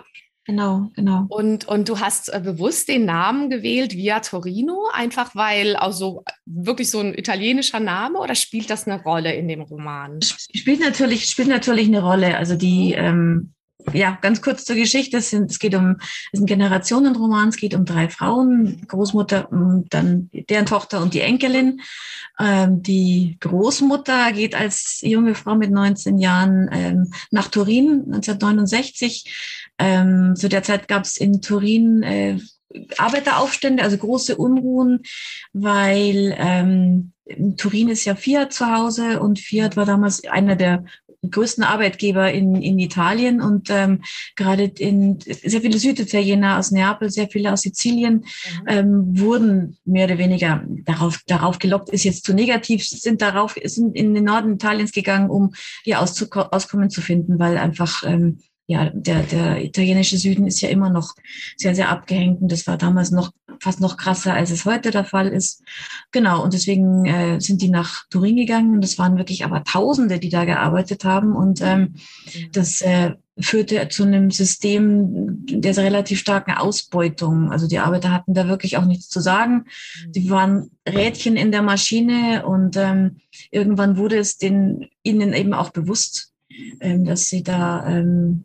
Genau, 0.48 0.90
genau. 0.96 1.26
Und, 1.28 1.68
und 1.68 1.90
du 1.90 2.00
hast 2.00 2.32
äh, 2.32 2.40
bewusst 2.42 2.88
den 2.88 3.04
Namen 3.04 3.50
gewählt, 3.50 3.92
Via 3.92 4.20
Torino, 4.20 4.88
einfach 4.94 5.34
weil 5.34 5.76
also 5.76 6.24
wirklich 6.46 6.90
so 6.90 7.00
ein 7.00 7.12
italienischer 7.12 7.80
Name 7.80 8.18
oder 8.18 8.34
spielt 8.34 8.70
das 8.70 8.88
eine 8.88 9.02
Rolle 9.02 9.34
in 9.34 9.46
dem 9.46 9.60
Roman? 9.60 10.22
Spielt 10.22 10.80
natürlich, 10.80 11.26
spielt 11.26 11.48
natürlich 11.48 11.88
eine 11.88 12.00
Rolle. 12.00 12.38
Also 12.38 12.56
die, 12.56 12.96
mhm. 12.96 13.04
ähm, 13.04 13.54
ja, 13.92 14.18
ganz 14.20 14.42
kurz 14.42 14.64
zur 14.64 14.76
Geschichte. 14.76 15.18
Es, 15.18 15.30
sind, 15.30 15.50
es 15.50 15.58
geht 15.58 15.74
um, 15.74 15.96
es 16.00 16.06
ist 16.32 16.40
ein 16.40 16.46
Generationenroman. 16.46 17.48
Es 17.48 17.56
geht 17.56 17.74
um 17.74 17.84
drei 17.84 18.08
Frauen, 18.08 18.82
Großmutter, 18.86 19.48
dann 19.90 20.30
deren 20.32 20.66
Tochter 20.66 21.00
und 21.00 21.14
die 21.14 21.20
Enkelin. 21.20 21.80
Ähm, 22.38 22.82
die 22.82 23.36
Großmutter 23.40 24.32
geht 24.32 24.54
als 24.54 25.00
junge 25.02 25.34
Frau 25.34 25.54
mit 25.54 25.70
19 25.70 26.18
Jahren 26.18 26.68
ähm, 26.72 27.12
nach 27.30 27.48
Turin 27.48 28.04
1969. 28.06 29.70
Ähm, 29.78 30.34
zu 30.36 30.48
der 30.48 30.62
Zeit 30.62 30.88
gab 30.88 31.04
es 31.04 31.16
in 31.16 31.40
Turin 31.40 32.02
äh, 32.02 32.38
Arbeiteraufstände, 32.98 33.82
also 33.82 33.96
große 33.96 34.36
Unruhen, 34.36 35.02
weil 35.52 36.34
ähm, 36.36 37.12
Turin 37.56 37.88
ist 37.88 38.04
ja 38.04 38.14
Fiat 38.14 38.52
zu 38.52 38.66
Hause 38.66 39.20
und 39.20 39.38
Fiat 39.38 39.76
war 39.76 39.86
damals 39.86 40.24
einer 40.24 40.56
der 40.56 40.84
größten 41.28 41.64
Arbeitgeber 41.64 42.32
in, 42.32 42.62
in 42.62 42.78
Italien 42.78 43.40
und 43.40 43.70
ähm, 43.70 44.02
gerade 44.36 44.64
in 44.64 45.18
sehr 45.20 45.60
viele 45.60 45.78
Süditaliener 45.78 46.58
aus 46.58 46.70
Neapel, 46.70 47.10
sehr 47.10 47.28
viele 47.28 47.52
aus 47.52 47.62
Sizilien 47.62 48.14
mhm. 48.14 48.66
ähm, 48.66 49.18
wurden 49.18 49.78
mehr 49.84 50.06
oder 50.06 50.18
weniger 50.18 50.62
darauf, 50.84 51.20
darauf 51.26 51.58
gelockt, 51.58 51.90
ist 51.90 52.04
jetzt 52.04 52.24
zu 52.24 52.34
negativ, 52.34 52.86
sind 52.86 53.20
darauf, 53.20 53.56
sind 53.64 53.96
in 53.96 54.14
den 54.14 54.24
Norden 54.24 54.54
Italiens 54.54 54.92
gegangen, 54.92 55.28
um 55.28 55.54
ihr 55.84 56.00
Auskommen 56.00 56.90
zu 56.90 57.00
finden, 57.00 57.38
weil 57.38 57.58
einfach 57.58 58.04
ähm, 58.04 58.38
ja, 58.68 58.90
der, 58.92 59.22
der 59.22 59.64
italienische 59.64 60.18
Süden 60.18 60.46
ist 60.46 60.60
ja 60.60 60.68
immer 60.68 60.90
noch 60.90 61.14
sehr, 61.56 61.74
sehr 61.74 61.88
abgehängt 61.88 62.42
und 62.42 62.52
das 62.52 62.66
war 62.66 62.76
damals 62.76 63.10
noch 63.10 63.32
fast 63.60 63.80
noch 63.80 63.96
krasser, 63.96 64.34
als 64.34 64.50
es 64.50 64.66
heute 64.66 64.90
der 64.90 65.06
Fall 65.06 65.28
ist. 65.28 65.62
Genau, 66.12 66.44
und 66.44 66.52
deswegen 66.52 67.06
äh, 67.06 67.40
sind 67.40 67.62
die 67.62 67.70
nach 67.70 68.04
Turin 68.10 68.36
gegangen 68.36 68.74
und 68.74 68.84
es 68.84 68.98
waren 68.98 69.16
wirklich 69.16 69.42
aber 69.42 69.64
Tausende, 69.64 70.18
die 70.18 70.28
da 70.28 70.44
gearbeitet 70.44 71.04
haben 71.04 71.34
und 71.34 71.62
ähm, 71.62 71.94
das 72.52 72.82
äh, 72.82 73.14
führte 73.40 73.88
zu 73.88 74.02
einem 74.02 74.30
System 74.30 75.46
der 75.46 75.74
relativ 75.78 76.18
starken 76.18 76.52
Ausbeutung. 76.52 77.50
Also 77.50 77.68
die 77.68 77.78
Arbeiter 77.78 78.12
hatten 78.12 78.34
da 78.34 78.48
wirklich 78.48 78.76
auch 78.76 78.84
nichts 78.84 79.08
zu 79.08 79.20
sagen. 79.20 79.64
Die 80.08 80.28
waren 80.28 80.70
Rädchen 80.86 81.36
in 81.36 81.52
der 81.52 81.62
Maschine 81.62 82.44
und 82.44 82.76
ähm, 82.76 83.16
irgendwann 83.50 83.96
wurde 83.96 84.18
es 84.18 84.36
den, 84.36 84.88
ihnen 85.02 85.32
eben 85.32 85.54
auch 85.54 85.70
bewusst, 85.70 86.34
ähm, 86.80 87.06
dass 87.06 87.26
sie 87.26 87.42
da 87.42 87.86
ähm, 87.86 88.44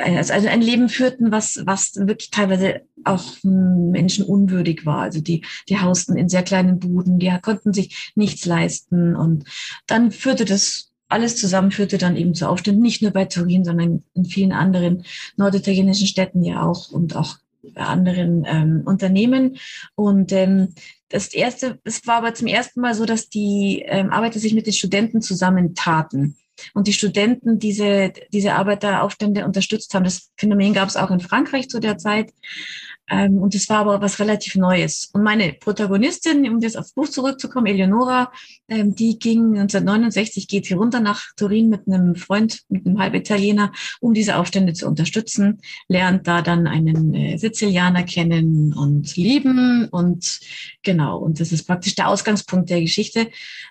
also 0.00 0.48
ein 0.48 0.62
Leben 0.62 0.88
führten, 0.88 1.30
was, 1.30 1.62
was 1.64 1.94
wirklich 1.96 2.30
teilweise 2.30 2.82
auch 3.04 3.24
menschenunwürdig 3.42 4.86
war. 4.86 5.02
Also 5.02 5.20
die, 5.20 5.44
die 5.68 5.78
hausten 5.78 6.16
in 6.16 6.28
sehr 6.28 6.42
kleinen 6.42 6.78
Buden, 6.78 7.18
die 7.18 7.32
konnten 7.42 7.72
sich 7.72 8.12
nichts 8.14 8.46
leisten. 8.46 9.16
Und 9.16 9.44
dann 9.86 10.10
führte 10.10 10.44
das 10.44 10.90
alles 11.10 11.36
zusammen 11.36 11.72
führte 11.72 11.98
dann 11.98 12.16
eben 12.16 12.34
zu 12.34 12.48
Aufständen, 12.48 12.82
nicht 12.82 13.02
nur 13.02 13.10
bei 13.10 13.24
Turin, 13.24 13.64
sondern 13.64 14.04
in 14.14 14.24
vielen 14.24 14.52
anderen 14.52 15.04
norditalienischen 15.36 16.06
Städten 16.06 16.42
ja 16.42 16.62
auch 16.62 16.90
und 16.90 17.16
auch 17.16 17.36
bei 17.62 17.82
anderen 17.82 18.44
ähm, 18.46 18.82
Unternehmen. 18.84 19.56
Und 19.94 20.32
ähm, 20.32 20.74
das 21.08 21.34
erste, 21.34 21.78
es 21.84 22.06
war 22.06 22.18
aber 22.18 22.34
zum 22.34 22.46
ersten 22.46 22.80
Mal 22.80 22.94
so, 22.94 23.04
dass 23.04 23.28
die 23.28 23.84
ähm, 23.86 24.10
Arbeiter 24.10 24.38
sich 24.38 24.54
mit 24.54 24.66
den 24.66 24.72
Studenten 24.72 25.20
zusammentaten 25.20 26.36
und 26.74 26.86
die 26.86 26.92
Studenten 26.92 27.58
diese, 27.58 28.12
diese 28.32 28.54
Arbeiteraufstände 28.54 29.44
unterstützt 29.44 29.94
haben. 29.94 30.04
Das 30.04 30.30
Phänomen 30.36 30.72
gab 30.72 30.88
es 30.88 30.96
auch 30.96 31.10
in 31.10 31.20
Frankreich 31.20 31.68
zu 31.68 31.80
der 31.80 31.98
Zeit. 31.98 32.32
Ähm, 33.10 33.38
und 33.38 33.54
es 33.54 33.68
war 33.68 33.78
aber 33.78 34.00
was 34.00 34.20
relativ 34.20 34.54
Neues. 34.54 35.10
Und 35.12 35.22
meine 35.22 35.52
Protagonistin, 35.52 36.48
um 36.48 36.60
jetzt 36.60 36.78
aufs 36.78 36.92
Buch 36.92 37.08
zurückzukommen, 37.08 37.66
Eleonora, 37.66 38.32
ähm, 38.68 38.94
die 38.94 39.18
ging 39.18 39.58
1969, 39.58 40.46
geht 40.46 40.66
hier 40.66 40.76
runter 40.76 41.00
nach 41.00 41.22
Turin 41.36 41.68
mit 41.68 41.88
einem 41.88 42.14
Freund, 42.14 42.60
mit 42.68 42.86
einem 42.86 42.98
Halbitaliener, 43.00 43.72
um 44.00 44.14
diese 44.14 44.36
Aufstände 44.36 44.72
zu 44.74 44.86
unterstützen, 44.86 45.60
lernt 45.88 46.26
da 46.28 46.40
dann 46.40 46.66
einen 46.66 47.14
äh, 47.14 47.36
Sizilianer 47.36 48.04
kennen 48.04 48.72
und 48.72 49.16
lieben 49.16 49.88
und 49.90 50.40
genau. 50.82 51.18
Und 51.18 51.40
das 51.40 51.50
ist 51.50 51.64
praktisch 51.64 51.96
der 51.96 52.08
Ausgangspunkt 52.08 52.70
der 52.70 52.80
Geschichte. 52.80 53.28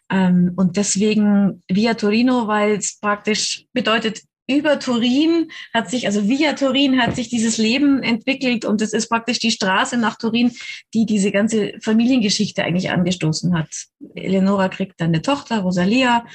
Ähm, 0.09 0.53
und 0.57 0.75
deswegen 0.75 1.63
Via 1.69 1.93
Torino, 1.93 2.47
weil 2.47 2.77
es 2.77 2.99
praktisch 2.99 3.65
bedeutet, 3.71 4.21
über 4.49 4.79
Turin 4.79 5.51
hat 5.73 5.89
sich, 5.89 6.07
also 6.07 6.27
via 6.27 6.53
Turin 6.53 6.99
hat 7.01 7.15
sich 7.15 7.29
dieses 7.29 7.57
Leben 7.57 8.01
entwickelt 8.01 8.65
und 8.65 8.81
es 8.81 8.93
ist 8.93 9.07
praktisch 9.07 9.39
die 9.39 9.51
Straße 9.51 9.97
nach 9.97 10.17
Turin, 10.17 10.51
die 10.93 11.05
diese 11.05 11.31
ganze 11.31 11.73
Familiengeschichte 11.81 12.63
eigentlich 12.63 12.89
angestoßen 12.89 13.57
hat. 13.57 13.69
Eleonora 14.15 14.69
kriegt 14.69 14.99
dann 14.99 15.09
eine 15.09 15.21
Tochter, 15.21 15.59
Rosalia, 15.59 16.25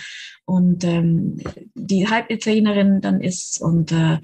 und 0.47 0.85
ähm, 0.85 1.41
die 1.75 2.09
Halbitalienerin 2.09 3.01
dann 3.01 3.21
ist 3.21 3.61
und 3.61 3.93
äh, 3.93 4.19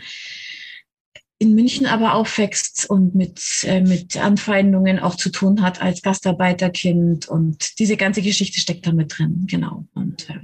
in 1.38 1.54
München 1.54 1.86
aber 1.86 2.14
aufwächst 2.14 2.88
und 2.90 3.14
mit, 3.14 3.64
äh, 3.64 3.80
mit 3.80 4.18
Anfeindungen 4.18 4.98
auch 4.98 5.14
zu 5.14 5.30
tun 5.30 5.62
hat 5.62 5.80
als 5.80 6.02
Gastarbeiterkind. 6.02 7.28
Und 7.28 7.78
diese 7.78 7.96
ganze 7.96 8.20
Geschichte 8.20 8.60
steckt 8.60 8.86
da 8.86 8.92
mit 8.92 9.18
drin, 9.18 9.46
genau. 9.48 9.86
Und 9.94 10.28
äh, 10.28 10.34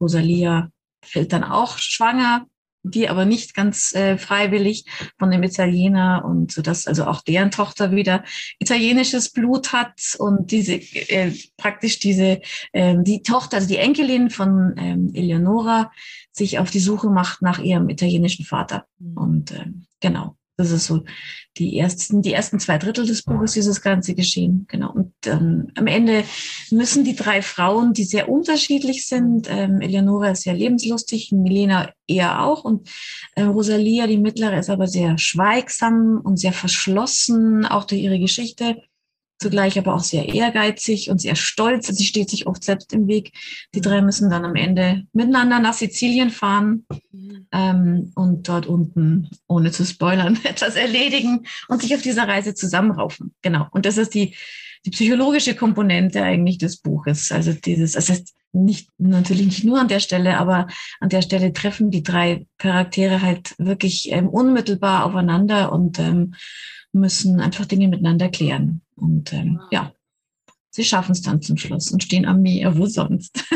Rosalia 0.00 0.70
fällt 1.02 1.34
dann 1.34 1.44
auch 1.44 1.76
schwanger 1.76 2.46
die 2.90 3.08
aber 3.08 3.24
nicht 3.24 3.54
ganz 3.54 3.94
äh, 3.94 4.18
freiwillig 4.18 4.84
von 5.18 5.30
dem 5.30 5.42
Italiener 5.42 6.24
und 6.24 6.52
so 6.52 6.62
dass 6.62 6.86
also 6.86 7.04
auch 7.04 7.22
deren 7.22 7.50
Tochter 7.50 7.92
wieder 7.92 8.24
italienisches 8.58 9.30
Blut 9.30 9.72
hat 9.72 10.16
und 10.18 10.50
diese 10.50 10.74
äh, 10.74 11.32
praktisch 11.56 11.98
diese 11.98 12.40
äh, 12.72 12.96
die 13.00 13.22
Tochter, 13.22 13.56
also 13.56 13.68
die 13.68 13.78
Enkelin 13.78 14.30
von 14.30 14.74
ähm, 14.78 15.10
Eleonora 15.14 15.90
sich 16.32 16.58
auf 16.58 16.70
die 16.70 16.80
Suche 16.80 17.10
macht 17.10 17.42
nach 17.42 17.58
ihrem 17.58 17.88
italienischen 17.88 18.44
Vater 18.44 18.86
mhm. 18.98 19.16
und 19.16 19.50
äh, 19.52 19.66
genau 20.00 20.36
das 20.56 20.70
ist 20.70 20.86
so 20.86 21.04
die 21.58 21.78
ersten, 21.78 22.22
die 22.22 22.32
ersten 22.32 22.58
zwei 22.60 22.78
Drittel 22.78 23.06
des 23.06 23.22
Buches 23.22 23.52
dieses 23.52 23.82
ganze 23.82 24.14
Geschehen. 24.14 24.66
Genau. 24.68 24.92
Und 24.92 25.12
ähm, 25.26 25.68
am 25.74 25.86
Ende 25.86 26.24
müssen 26.70 27.04
die 27.04 27.14
drei 27.14 27.42
Frauen, 27.42 27.92
die 27.92 28.04
sehr 28.04 28.28
unterschiedlich 28.28 29.06
sind, 29.06 29.48
ähm, 29.50 29.80
Eleonora 29.80 30.30
ist 30.30 30.42
sehr 30.42 30.54
lebenslustig, 30.54 31.32
Milena 31.32 31.92
eher 32.06 32.42
auch 32.42 32.64
und 32.64 32.88
äh, 33.34 33.42
Rosalia, 33.42 34.06
die 34.06 34.18
mittlere, 34.18 34.58
ist 34.58 34.70
aber 34.70 34.86
sehr 34.86 35.18
schweigsam 35.18 36.20
und 36.22 36.38
sehr 36.38 36.52
verschlossen, 36.52 37.66
auch 37.66 37.84
durch 37.84 38.00
ihre 38.00 38.18
Geschichte 38.18 38.82
zugleich 39.38 39.78
aber 39.78 39.94
auch 39.94 40.02
sehr 40.02 40.28
ehrgeizig 40.28 41.10
und 41.10 41.20
sehr 41.20 41.36
stolz. 41.36 41.88
Sie 41.88 42.04
steht 42.04 42.30
sich 42.30 42.46
oft 42.46 42.64
selbst 42.64 42.92
im 42.92 43.06
Weg. 43.06 43.32
Die 43.74 43.80
drei 43.80 44.00
müssen 44.00 44.30
dann 44.30 44.44
am 44.44 44.56
Ende 44.56 45.04
miteinander 45.12 45.58
nach 45.60 45.74
Sizilien 45.74 46.30
fahren 46.30 46.86
ähm, 47.52 48.12
und 48.14 48.48
dort 48.48 48.66
unten, 48.66 49.28
ohne 49.46 49.72
zu 49.72 49.84
spoilern, 49.84 50.38
etwas 50.44 50.76
erledigen 50.76 51.46
und 51.68 51.82
sich 51.82 51.94
auf 51.94 52.02
dieser 52.02 52.26
Reise 52.26 52.54
zusammenraufen. 52.54 53.34
Genau. 53.42 53.66
Und 53.70 53.86
das 53.86 53.98
ist 53.98 54.14
die, 54.14 54.34
die 54.84 54.90
psychologische 54.90 55.54
Komponente 55.54 56.22
eigentlich 56.22 56.58
des 56.58 56.78
Buches. 56.78 57.32
Also 57.32 57.52
dieses, 57.52 57.92
das 57.92 58.08
heißt, 58.08 58.34
nicht, 58.52 58.88
natürlich 58.96 59.46
nicht 59.46 59.64
nur 59.64 59.78
an 59.78 59.88
der 59.88 60.00
Stelle, 60.00 60.38
aber 60.38 60.66
an 61.00 61.10
der 61.10 61.22
Stelle 61.22 61.52
treffen 61.52 61.90
die 61.90 62.02
drei 62.02 62.46
Charaktere 62.58 63.20
halt 63.20 63.54
wirklich 63.58 64.10
ähm, 64.12 64.28
unmittelbar 64.28 65.04
aufeinander 65.04 65.72
und 65.72 65.98
ähm, 65.98 66.34
müssen 66.92 67.40
einfach 67.40 67.66
Dinge 67.66 67.88
miteinander 67.88 68.28
klären. 68.30 68.80
Und 68.96 69.32
ähm, 69.32 69.60
ja, 69.70 69.92
sie 70.70 70.84
schaffen 70.84 71.12
es 71.12 71.22
dann 71.22 71.42
zum 71.42 71.56
Schluss 71.56 71.90
und 71.90 72.02
stehen 72.02 72.26
am 72.26 72.42
Meer, 72.42 72.76
wo 72.76 72.86
sonst. 72.86 73.44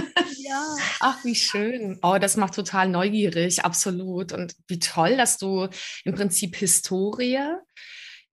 Ja, 0.51 0.75
ach, 0.99 1.25
wie 1.25 1.37
schön. 1.37 1.99
Oh, 2.03 2.19
das 2.21 2.37
macht 2.37 2.55
total 2.55 2.89
neugierig, 2.89 3.65
absolut. 3.65 4.33
Und 4.33 4.57
wie 4.67 4.81
toll, 4.81 5.17
dass 5.17 5.39
du 5.39 5.69
im 6.05 6.15
Prinzip 6.15 6.57
Historie, 6.57 7.39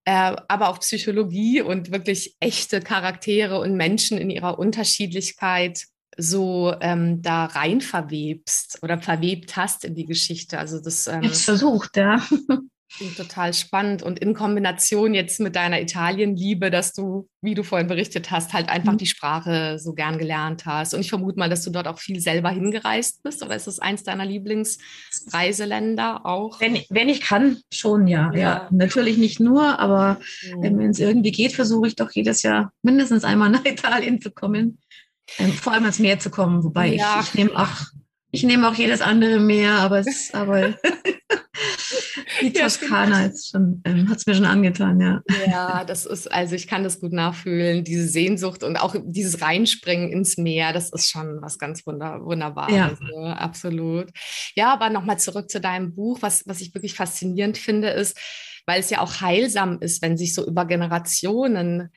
äh, 0.05 0.35
aber 0.47 0.69
auch 0.69 0.79
Psychologie 0.79 1.61
und 1.61 1.91
wirklich 1.91 2.35
echte 2.39 2.79
Charaktere 2.79 3.59
und 3.59 3.75
Menschen 3.75 4.17
in 4.17 4.31
ihrer 4.31 4.57
Unterschiedlichkeit 4.57 5.85
so 6.17 6.73
ähm, 6.81 7.21
da 7.21 7.45
rein 7.45 7.81
verwebst 7.81 8.79
oder 8.81 8.97
verwebt 8.99 9.55
hast 9.55 9.85
in 9.85 9.93
die 9.93 10.05
Geschichte. 10.05 10.57
Also 10.57 10.81
das 10.81 11.05
ähm, 11.05 11.21
ich 11.21 11.43
versucht, 11.43 11.97
ja. 11.97 12.25
Klingt 12.95 13.17
total 13.17 13.53
spannend 13.53 14.01
und 14.01 14.17
in 14.19 14.33
Kombination 14.33 15.13
jetzt 15.13 15.41
mit 15.41 15.57
deiner 15.57 15.81
Italienliebe, 15.81 16.71
dass 16.71 16.93
du, 16.93 17.27
wie 17.41 17.53
du 17.53 17.63
vorhin 17.63 17.87
berichtet 17.87 18.31
hast, 18.31 18.53
halt 18.53 18.69
einfach 18.69 18.93
mhm. 18.93 18.97
die 18.97 19.07
Sprache 19.07 19.77
so 19.77 19.93
gern 19.93 20.17
gelernt 20.17 20.65
hast. 20.65 20.93
Und 20.93 21.01
ich 21.01 21.09
vermute 21.09 21.37
mal, 21.37 21.49
dass 21.49 21.63
du 21.63 21.69
dort 21.69 21.87
auch 21.87 21.99
viel 21.99 22.21
selber 22.21 22.49
hingereist 22.49 23.23
bist. 23.23 23.43
Oder 23.43 23.57
ist 23.57 23.67
das 23.67 23.79
eins 23.79 24.03
deiner 24.03 24.25
Lieblingsreiseländer 24.25 26.25
auch? 26.25 26.61
Wenn, 26.61 26.79
wenn 26.89 27.09
ich 27.09 27.19
kann, 27.19 27.57
schon 27.73 28.07
ja. 28.07 28.31
ja. 28.33 28.39
ja. 28.39 28.67
Natürlich 28.71 29.17
nicht 29.17 29.41
nur, 29.41 29.79
aber 29.79 30.21
mhm. 30.55 30.63
wenn 30.63 30.89
es 30.89 30.99
irgendwie 30.99 31.31
geht, 31.31 31.51
versuche 31.51 31.87
ich 31.87 31.97
doch 31.97 32.11
jedes 32.11 32.41
Jahr 32.41 32.71
mindestens 32.83 33.25
einmal 33.25 33.49
nach 33.49 33.65
Italien 33.65 34.21
zu 34.21 34.31
kommen. 34.31 34.79
Ähm, 35.39 35.51
vor 35.51 35.73
allem 35.73 35.83
ans 35.83 35.99
Meer 35.99 36.19
zu 36.19 36.29
kommen, 36.29 36.63
wobei 36.63 36.87
ja. 36.87 37.19
ich, 37.19 37.27
ich 37.27 37.33
nehme 37.33 37.59
auch, 37.59 37.67
ich 38.31 38.43
nehme 38.43 38.69
auch 38.69 38.75
jedes 38.75 39.01
andere 39.01 39.39
Meer, 39.39 39.73
aber 39.73 39.99
es, 39.99 40.33
aber 40.33 40.73
Die 42.41 42.53
Toskana 42.53 43.21
ja, 43.21 43.27
ist 43.27 43.49
schon, 43.49 43.81
ähm, 43.85 44.09
hat 44.09 44.17
es 44.17 44.25
mir 44.25 44.35
schon 44.35 44.45
angetan, 44.45 44.99
ja. 44.99 45.21
Ja, 45.47 45.83
das 45.83 46.05
ist, 46.05 46.31
also 46.31 46.55
ich 46.55 46.67
kann 46.67 46.83
das 46.83 46.99
gut 46.99 47.13
nachfühlen, 47.13 47.83
diese 47.83 48.07
Sehnsucht 48.07 48.63
und 48.63 48.77
auch 48.77 48.95
dieses 49.05 49.41
Reinspringen 49.41 50.09
ins 50.11 50.37
Meer, 50.37 50.73
das 50.73 50.91
ist 50.91 51.09
schon 51.09 51.41
was 51.41 51.57
ganz 51.59 51.85
wunder, 51.85 52.23
Wunderbares. 52.23 52.73
Ja. 52.73 52.89
Also, 52.89 53.23
absolut. 53.25 54.09
Ja, 54.55 54.73
aber 54.73 54.89
nochmal 54.89 55.19
zurück 55.19 55.49
zu 55.49 55.59
deinem 55.59 55.95
Buch, 55.95 56.19
was, 56.21 56.47
was 56.47 56.61
ich 56.61 56.73
wirklich 56.73 56.95
faszinierend 56.95 57.57
finde, 57.57 57.89
ist, 57.89 58.17
weil 58.65 58.79
es 58.79 58.89
ja 58.89 58.99
auch 58.99 59.21
heilsam 59.21 59.79
ist, 59.79 60.01
wenn 60.01 60.17
sich 60.17 60.33
so 60.33 60.45
über 60.45 60.65
Generationen 60.65 61.89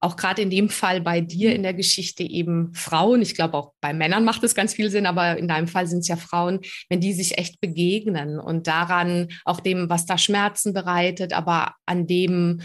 auch 0.00 0.16
gerade 0.16 0.42
in 0.42 0.50
dem 0.50 0.68
Fall 0.68 1.00
bei 1.00 1.20
dir 1.20 1.54
in 1.54 1.62
der 1.62 1.74
Geschichte 1.74 2.22
eben 2.22 2.72
Frauen, 2.74 3.20
ich 3.20 3.34
glaube 3.34 3.56
auch 3.56 3.72
bei 3.80 3.92
Männern 3.92 4.24
macht 4.24 4.44
es 4.44 4.54
ganz 4.54 4.74
viel 4.74 4.90
Sinn, 4.90 5.06
aber 5.06 5.36
in 5.36 5.48
deinem 5.48 5.66
Fall 5.66 5.86
sind 5.86 6.00
es 6.00 6.08
ja 6.08 6.16
Frauen, 6.16 6.60
wenn 6.88 7.00
die 7.00 7.12
sich 7.12 7.36
echt 7.36 7.60
begegnen 7.60 8.38
und 8.38 8.66
daran 8.66 9.28
auch 9.44 9.60
dem, 9.60 9.88
was 9.88 10.06
da 10.06 10.16
Schmerzen 10.16 10.72
bereitet, 10.72 11.32
aber 11.32 11.74
an 11.86 12.06
dem, 12.06 12.60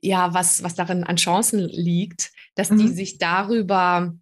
ja, 0.00 0.32
was, 0.32 0.62
was 0.62 0.74
darin 0.74 1.04
an 1.04 1.16
Chancen 1.16 1.58
liegt, 1.58 2.30
dass 2.54 2.70
mhm. 2.70 2.78
die 2.78 2.88
sich 2.88 3.18
darüber 3.18 4.14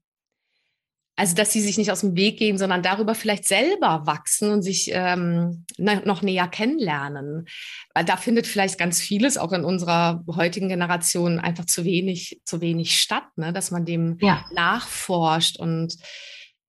also, 1.18 1.34
dass 1.34 1.52
sie 1.52 1.60
sich 1.60 1.76
nicht 1.76 1.90
aus 1.90 2.02
dem 2.02 2.14
Weg 2.14 2.38
gehen, 2.38 2.58
sondern 2.58 2.80
darüber 2.80 3.12
vielleicht 3.16 3.44
selber 3.44 4.06
wachsen 4.06 4.52
und 4.52 4.62
sich 4.62 4.90
ähm, 4.92 5.64
noch 5.76 6.22
näher 6.22 6.46
kennenlernen. 6.46 7.48
Weil 7.92 8.04
da 8.04 8.16
findet 8.16 8.46
vielleicht 8.46 8.78
ganz 8.78 9.00
vieles 9.00 9.36
auch 9.36 9.50
in 9.50 9.64
unserer 9.64 10.22
heutigen 10.28 10.68
Generation 10.68 11.40
einfach 11.40 11.64
zu 11.64 11.84
wenig, 11.84 12.40
zu 12.44 12.60
wenig 12.60 13.00
statt, 13.00 13.24
ne? 13.34 13.52
dass 13.52 13.72
man 13.72 13.84
dem 13.84 14.16
ja. 14.20 14.44
nachforscht 14.52 15.58
und 15.58 15.96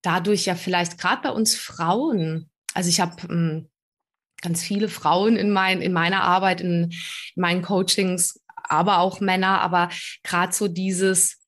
dadurch 0.02 0.46
ja 0.46 0.56
vielleicht 0.56 0.98
gerade 0.98 1.22
bei 1.22 1.30
uns 1.30 1.56
Frauen, 1.56 2.50
also 2.74 2.90
ich 2.90 3.02
habe 3.02 3.22
ähm, 3.30 3.70
ganz 4.42 4.64
viele 4.64 4.90
Frauen 4.90 5.36
in, 5.36 5.52
mein, 5.52 5.80
in 5.80 5.94
meiner 5.94 6.24
Arbeit, 6.24 6.62
in, 6.62 6.86
in 7.36 7.42
meinen 7.42 7.62
Coachings, 7.62 8.42
aber 8.64 8.98
auch 8.98 9.20
Männer, 9.20 9.62
aber 9.62 9.90
gerade 10.24 10.54
so 10.54 10.68
dieses, 10.68 11.39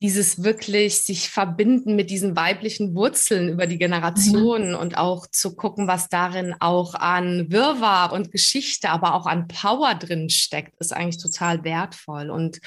dieses 0.00 0.44
wirklich 0.44 1.02
sich 1.02 1.28
verbinden 1.28 1.96
mit 1.96 2.10
diesen 2.10 2.36
weiblichen 2.36 2.94
Wurzeln 2.94 3.48
über 3.48 3.66
die 3.66 3.78
Generationen 3.78 4.70
mhm. 4.70 4.76
und 4.76 4.96
auch 4.96 5.26
zu 5.26 5.56
gucken, 5.56 5.88
was 5.88 6.08
darin 6.08 6.54
auch 6.60 6.94
an 6.94 7.50
Wirrwarr 7.50 8.12
und 8.12 8.30
Geschichte, 8.30 8.90
aber 8.90 9.14
auch 9.14 9.26
an 9.26 9.48
Power 9.48 9.94
drin 9.94 10.30
steckt, 10.30 10.78
ist 10.80 10.92
eigentlich 10.92 11.20
total 11.20 11.64
wertvoll 11.64 12.30
und 12.30 12.60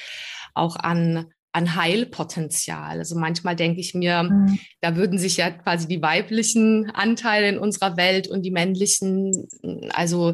auch 0.53 0.75
an 0.75 1.27
an 1.53 1.75
Heilpotenzial. 1.75 2.99
Also 2.99 3.17
manchmal 3.17 3.55
denke 3.57 3.81
ich 3.81 3.93
mir, 3.93 4.23
mhm. 4.23 4.59
da 4.79 4.95
würden 4.95 5.19
sich 5.19 5.37
ja 5.37 5.51
quasi 5.51 5.87
die 5.87 6.01
weiblichen 6.01 6.89
Anteile 6.91 7.49
in 7.49 7.57
unserer 7.57 7.97
Welt 7.97 8.29
und 8.29 8.43
die 8.43 8.51
männlichen, 8.51 9.49
also 9.91 10.33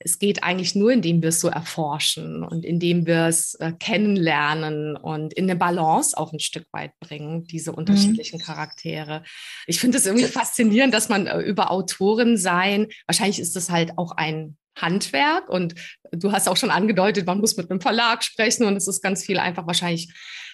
es 0.00 0.18
geht 0.18 0.42
eigentlich 0.44 0.74
nur, 0.74 0.92
indem 0.92 1.22
wir 1.22 1.30
es 1.30 1.40
so 1.40 1.48
erforschen 1.48 2.44
und 2.44 2.64
indem 2.64 3.06
wir 3.06 3.26
es 3.26 3.54
äh, 3.54 3.72
kennenlernen 3.72 4.96
und 4.96 5.32
in 5.32 5.44
eine 5.44 5.56
Balance 5.56 6.16
auch 6.16 6.32
ein 6.32 6.40
Stück 6.40 6.66
weit 6.72 6.92
bringen, 7.00 7.44
diese 7.44 7.72
mhm. 7.72 7.78
unterschiedlichen 7.78 8.38
mhm. 8.38 8.42
Charaktere. 8.42 9.24
Ich 9.66 9.80
finde 9.80 9.98
es 9.98 10.06
irgendwie 10.06 10.26
faszinierend, 10.26 10.94
dass 10.94 11.08
man 11.08 11.26
äh, 11.26 11.40
über 11.40 11.70
Autoren 11.70 12.36
sein, 12.36 12.88
wahrscheinlich 13.06 13.40
ist 13.40 13.56
das 13.56 13.70
halt 13.70 13.92
auch 13.96 14.12
ein 14.12 14.56
Handwerk 14.76 15.48
und 15.48 15.74
du 16.12 16.30
hast 16.30 16.48
auch 16.48 16.56
schon 16.56 16.70
angedeutet, 16.70 17.26
man 17.26 17.40
muss 17.40 17.56
mit 17.56 17.68
einem 17.68 17.80
Verlag 17.80 18.22
sprechen 18.22 18.64
und 18.64 18.76
es 18.76 18.86
ist 18.86 19.02
ganz 19.02 19.24
viel 19.24 19.38
einfach 19.38 19.66
wahrscheinlich 19.66 20.12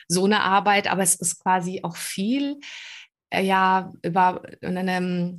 so 0.08 0.24
eine 0.24 0.40
Arbeit, 0.42 0.90
aber 0.90 1.02
es 1.02 1.14
ist 1.14 1.42
quasi 1.42 1.80
auch 1.82 1.96
viel 1.96 2.56
äh, 3.30 3.42
ja 3.42 3.92
über 4.02 4.42
einem 4.62 5.36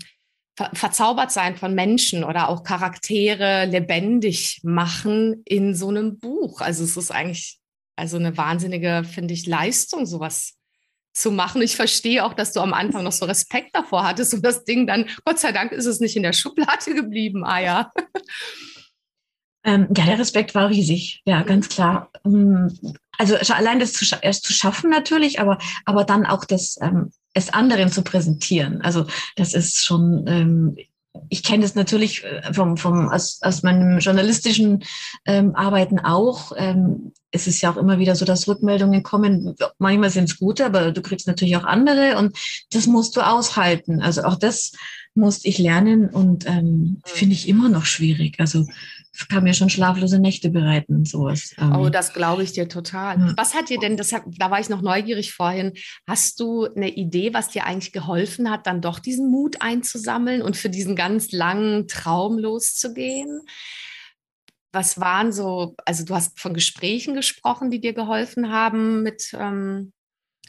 ver 0.55 0.71
verzaubert 0.73 1.31
sein 1.31 1.57
von 1.57 1.75
Menschen 1.75 2.23
oder 2.23 2.49
auch 2.49 2.63
Charaktere 2.63 3.65
lebendig 3.65 4.61
machen 4.63 5.41
in 5.45 5.75
so 5.75 5.89
einem 5.89 6.17
Buch. 6.17 6.61
Also 6.61 6.83
es 6.83 6.97
ist 6.97 7.11
eigentlich 7.11 7.59
also 7.95 8.17
eine 8.17 8.35
wahnsinnige, 8.37 9.03
finde 9.03 9.33
ich, 9.33 9.45
Leistung, 9.45 10.05
sowas 10.05 10.55
zu 11.13 11.31
machen. 11.31 11.61
Ich 11.61 11.75
verstehe 11.75 12.25
auch, 12.25 12.33
dass 12.33 12.51
du 12.51 12.59
am 12.59 12.73
Anfang 12.73 13.03
noch 13.03 13.13
so 13.13 13.25
Respekt 13.25 13.73
davor 13.73 14.05
hattest 14.05 14.33
und 14.33 14.45
das 14.45 14.65
Ding 14.65 14.85
dann, 14.85 15.07
Gott 15.23 15.39
sei 15.39 15.51
Dank, 15.51 15.71
ist 15.71 15.85
es 15.85 15.99
nicht 15.99 16.15
in 16.15 16.23
der 16.23 16.33
Schublade 16.33 16.93
geblieben, 16.93 17.45
ah 17.45 17.59
ja. 17.59 17.91
Ähm, 19.63 19.87
ja, 19.97 20.05
der 20.05 20.19
Respekt 20.19 20.53
war 20.53 20.69
riesig, 20.69 21.21
ja, 21.25 21.41
ganz 21.41 21.69
klar. 21.69 22.11
Also 23.17 23.35
allein 23.53 23.79
das 23.79 23.93
zu, 23.93 24.05
erst 24.21 24.43
zu 24.43 24.53
schaffen 24.53 24.89
natürlich, 24.89 25.39
aber, 25.39 25.57
aber 25.85 26.03
dann 26.03 26.25
auch 26.25 26.45
das, 26.45 26.77
ähm, 26.81 27.11
es 27.33 27.53
anderen 27.53 27.91
zu 27.91 28.01
präsentieren. 28.01 28.81
Also 28.81 29.05
das 29.35 29.53
ist 29.53 29.83
schon, 29.83 30.25
ähm, 30.27 30.77
ich 31.29 31.43
kenne 31.43 31.63
das 31.63 31.75
natürlich 31.75 32.23
äh, 32.23 32.53
vom, 32.53 32.77
vom, 32.77 33.09
aus, 33.09 33.39
aus 33.41 33.63
meinem 33.63 33.99
journalistischen 33.99 34.83
ähm, 35.25 35.55
Arbeiten 35.55 35.99
auch. 35.99 36.51
Ähm, 36.57 37.13
es 37.31 37.47
ist 37.47 37.61
ja 37.61 37.71
auch 37.71 37.77
immer 37.77 37.99
wieder 37.99 38.15
so, 38.15 38.25
dass 38.25 38.47
Rückmeldungen 38.47 39.03
kommen. 39.03 39.55
Manchmal 39.77 40.09
sind 40.09 40.29
es 40.29 40.39
gute, 40.39 40.65
aber 40.65 40.91
du 40.91 41.01
kriegst 41.01 41.27
natürlich 41.27 41.57
auch 41.57 41.65
andere 41.65 42.17
und 42.17 42.37
das 42.71 42.87
musst 42.87 43.15
du 43.17 43.21
aushalten. 43.21 44.01
Also 44.01 44.23
auch 44.23 44.35
das 44.35 44.71
musste 45.13 45.47
ich 45.47 45.57
lernen 45.57 46.09
und 46.09 46.47
ähm, 46.47 46.65
mhm. 46.65 47.01
finde 47.05 47.35
ich 47.35 47.47
immer 47.47 47.69
noch 47.69 47.85
schwierig. 47.85 48.39
Also 48.39 48.65
kann 49.29 49.43
mir 49.43 49.53
schon 49.53 49.69
schlaflose 49.69 50.19
Nächte 50.19 50.49
bereiten, 50.49 51.05
sowas. 51.05 51.53
Ähm. 51.57 51.75
Oh, 51.75 51.89
das 51.89 52.13
glaube 52.13 52.43
ich 52.43 52.51
dir 52.53 52.67
total. 52.67 53.19
Ja. 53.19 53.33
Was 53.37 53.53
hat 53.55 53.69
dir 53.69 53.79
denn, 53.79 53.97
das 53.97 54.09
da 54.09 54.51
war 54.51 54.59
ich 54.59 54.69
noch 54.69 54.81
neugierig 54.81 55.33
vorhin, 55.33 55.73
hast 56.07 56.39
du 56.39 56.65
eine 56.65 56.89
Idee, 56.89 57.33
was 57.33 57.49
dir 57.49 57.65
eigentlich 57.65 57.91
geholfen 57.93 58.49
hat, 58.49 58.67
dann 58.67 58.81
doch 58.81 58.99
diesen 58.99 59.29
Mut 59.29 59.61
einzusammeln 59.61 60.41
und 60.41 60.57
für 60.57 60.69
diesen 60.69 60.95
ganz 60.95 61.31
langen 61.31 61.87
Traum 61.87 62.37
loszugehen? 62.37 63.41
Was 64.71 64.99
waren 64.99 65.31
so, 65.31 65.75
also 65.85 66.03
du 66.03 66.15
hast 66.15 66.39
von 66.39 66.53
Gesprächen 66.53 67.15
gesprochen, 67.15 67.71
die 67.71 67.79
dir 67.79 67.93
geholfen 67.93 68.51
haben 68.51 69.03
mit 69.03 69.31
ähm, 69.33 69.93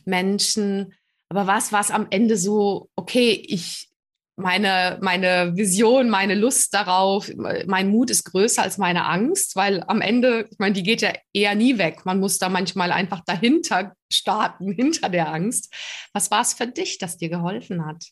Menschen, 0.05 0.93
aber 1.29 1.47
was 1.47 1.73
war 1.73 1.81
es 1.81 1.91
am 1.91 2.07
Ende 2.11 2.37
so, 2.37 2.89
okay, 2.95 3.43
ich, 3.47 3.89
meine, 4.37 4.99
meine 5.01 5.57
Vision, 5.57 6.11
meine 6.11 6.35
Lust 6.35 6.75
darauf, 6.75 7.31
mein 7.35 7.89
Mut 7.89 8.11
ist 8.11 8.25
größer 8.25 8.63
als 8.63 8.77
meine 8.77 9.07
Angst, 9.07 9.57
weil 9.57 9.83
am 9.87 10.03
Ende, 10.03 10.47
ich 10.51 10.59
meine, 10.59 10.75
die 10.75 10.83
geht 10.83 11.01
ja 11.01 11.13
eher 11.33 11.55
nie 11.55 11.79
weg. 11.79 12.05
Man 12.05 12.21
muss 12.21 12.39
da 12.39 12.51
manchmal 12.51 12.93
einfach 12.93 13.23
dahinter 13.25 13.95
starten, 14.13 14.73
hinter 14.73 15.09
der 15.09 15.33
Angst. 15.33 15.73
Was 16.13 16.31
war 16.31 16.43
es 16.43 16.53
für 16.53 16.67
dich, 16.67 16.99
das 16.99 17.17
dir 17.17 17.31
geholfen 17.31 17.87
hat? 17.87 18.05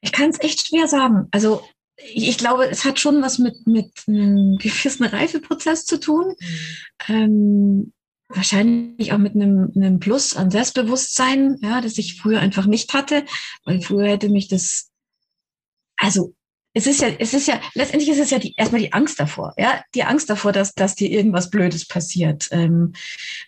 Ich 0.00 0.12
kann 0.12 0.30
es 0.30 0.40
echt 0.40 0.66
schwer 0.66 0.88
sagen. 0.88 1.28
Also 1.32 1.62
ich 1.98 2.38
glaube, 2.38 2.68
es 2.68 2.84
hat 2.84 3.00
schon 3.00 3.22
was 3.22 3.38
mit, 3.38 3.66
mit 3.66 3.92
einem 4.06 4.58
gewissen 4.60 5.04
Reifeprozess 5.04 5.84
zu 5.84 5.98
tun. 6.00 6.34
Mhm. 6.38 7.14
Ähm, 7.14 7.92
wahrscheinlich 8.28 9.12
auch 9.12 9.18
mit 9.18 9.34
einem, 9.34 9.72
einem 9.74 9.98
Plus 9.98 10.36
an 10.36 10.50
Selbstbewusstsein, 10.50 11.58
ja, 11.60 11.80
das 11.80 11.98
ich 11.98 12.20
früher 12.20 12.40
einfach 12.40 12.66
nicht 12.66 12.94
hatte, 12.94 13.24
weil 13.64 13.80
früher 13.80 14.08
hätte 14.08 14.28
mich 14.28 14.48
das, 14.48 14.90
also 15.96 16.35
es 16.76 16.86
ist 16.86 17.00
ja, 17.00 17.08
es 17.18 17.32
ist 17.32 17.48
ja, 17.48 17.58
letztendlich 17.72 18.10
ist 18.10 18.20
es 18.20 18.28
ja 18.28 18.38
die, 18.38 18.52
erstmal 18.54 18.82
die 18.82 18.92
Angst 18.92 19.18
davor, 19.18 19.54
ja, 19.56 19.82
die 19.94 20.02
Angst 20.02 20.28
davor, 20.28 20.52
dass, 20.52 20.74
dass 20.74 20.94
dir 20.94 21.10
irgendwas 21.10 21.48
Blödes 21.48 21.88
passiert. 21.88 22.48
Ähm, 22.50 22.92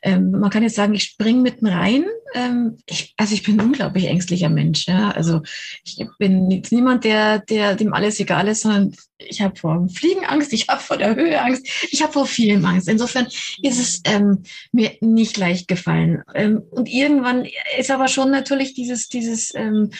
ähm, 0.01 0.31
man 0.31 0.49
kann 0.49 0.63
jetzt 0.63 0.77
sagen, 0.77 0.95
ich 0.95 1.03
spring 1.03 1.43
mitten 1.43 1.67
rein. 1.67 2.07
Ähm, 2.33 2.79
ich, 2.87 3.13
also 3.19 3.35
ich 3.35 3.43
bin 3.43 3.61
ein 3.61 3.67
unglaublich 3.67 4.07
ängstlicher 4.07 4.49
Mensch, 4.49 4.89
ja. 4.89 5.11
Also 5.11 5.43
ich 5.85 6.03
bin 6.19 6.51
jetzt 6.51 6.73
niemand, 6.73 7.05
der, 7.05 7.41
der 7.41 7.77
dem 7.77 7.93
alles 7.93 8.19
egal 8.19 8.49
ist, 8.49 8.63
sondern 8.63 8.97
ich 9.19 9.43
habe 9.43 9.57
vor 9.57 9.87
Fliegen 9.91 10.25
Angst, 10.25 10.55
ich 10.55 10.69
habe 10.69 10.81
vor 10.81 10.97
der 10.97 11.15
Höhe 11.15 11.39
Angst, 11.39 11.69
ich 11.91 12.03
habe 12.03 12.15
vor 12.15 12.27
vielem 12.27 12.65
Angst. 12.65 12.89
Insofern 12.89 13.27
ist 13.61 13.79
es 13.79 14.01
ähm, 14.05 14.43
mir 14.73 14.93
nicht 15.03 15.37
leicht 15.37 15.69
gefallen. 15.69 16.23
Ähm, 16.35 16.63
und 16.71 16.89
irgendwann 16.89 17.47
ist 17.79 17.91
aber 17.91 18.09
schon 18.09 18.31
natürlich 18.31 18.73
dieses, 18.73 19.11
dieses 19.11 19.55
ähm, 19.55 19.91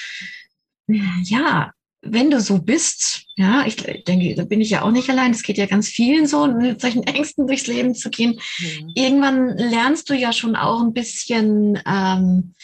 ja, 1.25 1.73
wenn 2.03 2.31
du 2.31 2.41
so 2.41 2.61
bist, 2.61 3.25
ja, 3.37 3.67
ich 3.67 3.77
denke, 3.77 4.35
da 4.35 4.45
bin 4.45 4.61
ich 4.61 4.71
ja 4.71 4.83
auch 4.83 4.91
nicht 4.91 5.11
allein, 5.11 5.33
es 5.33 5.43
geht 5.43 5.59
ja 5.59 5.67
ganz 5.67 5.89
vielen 5.89 6.27
so, 6.27 6.47
mit 6.47 6.81
solchen 6.81 7.03
Ängsten 7.03 7.47
durchs 7.47 7.67
Leben 7.67 7.95
zu 7.95 8.11
gehen. 8.11 8.41
Mhm. 8.59 8.93
Irgendwann 8.95 9.57
lernst 9.57 10.09
du 10.09 10.15
ja 10.15 10.33
schon 10.33 10.55
auch 10.55 10.81
ein 10.81 10.93
bisschen, 10.93 11.81
ähm, 11.87 12.55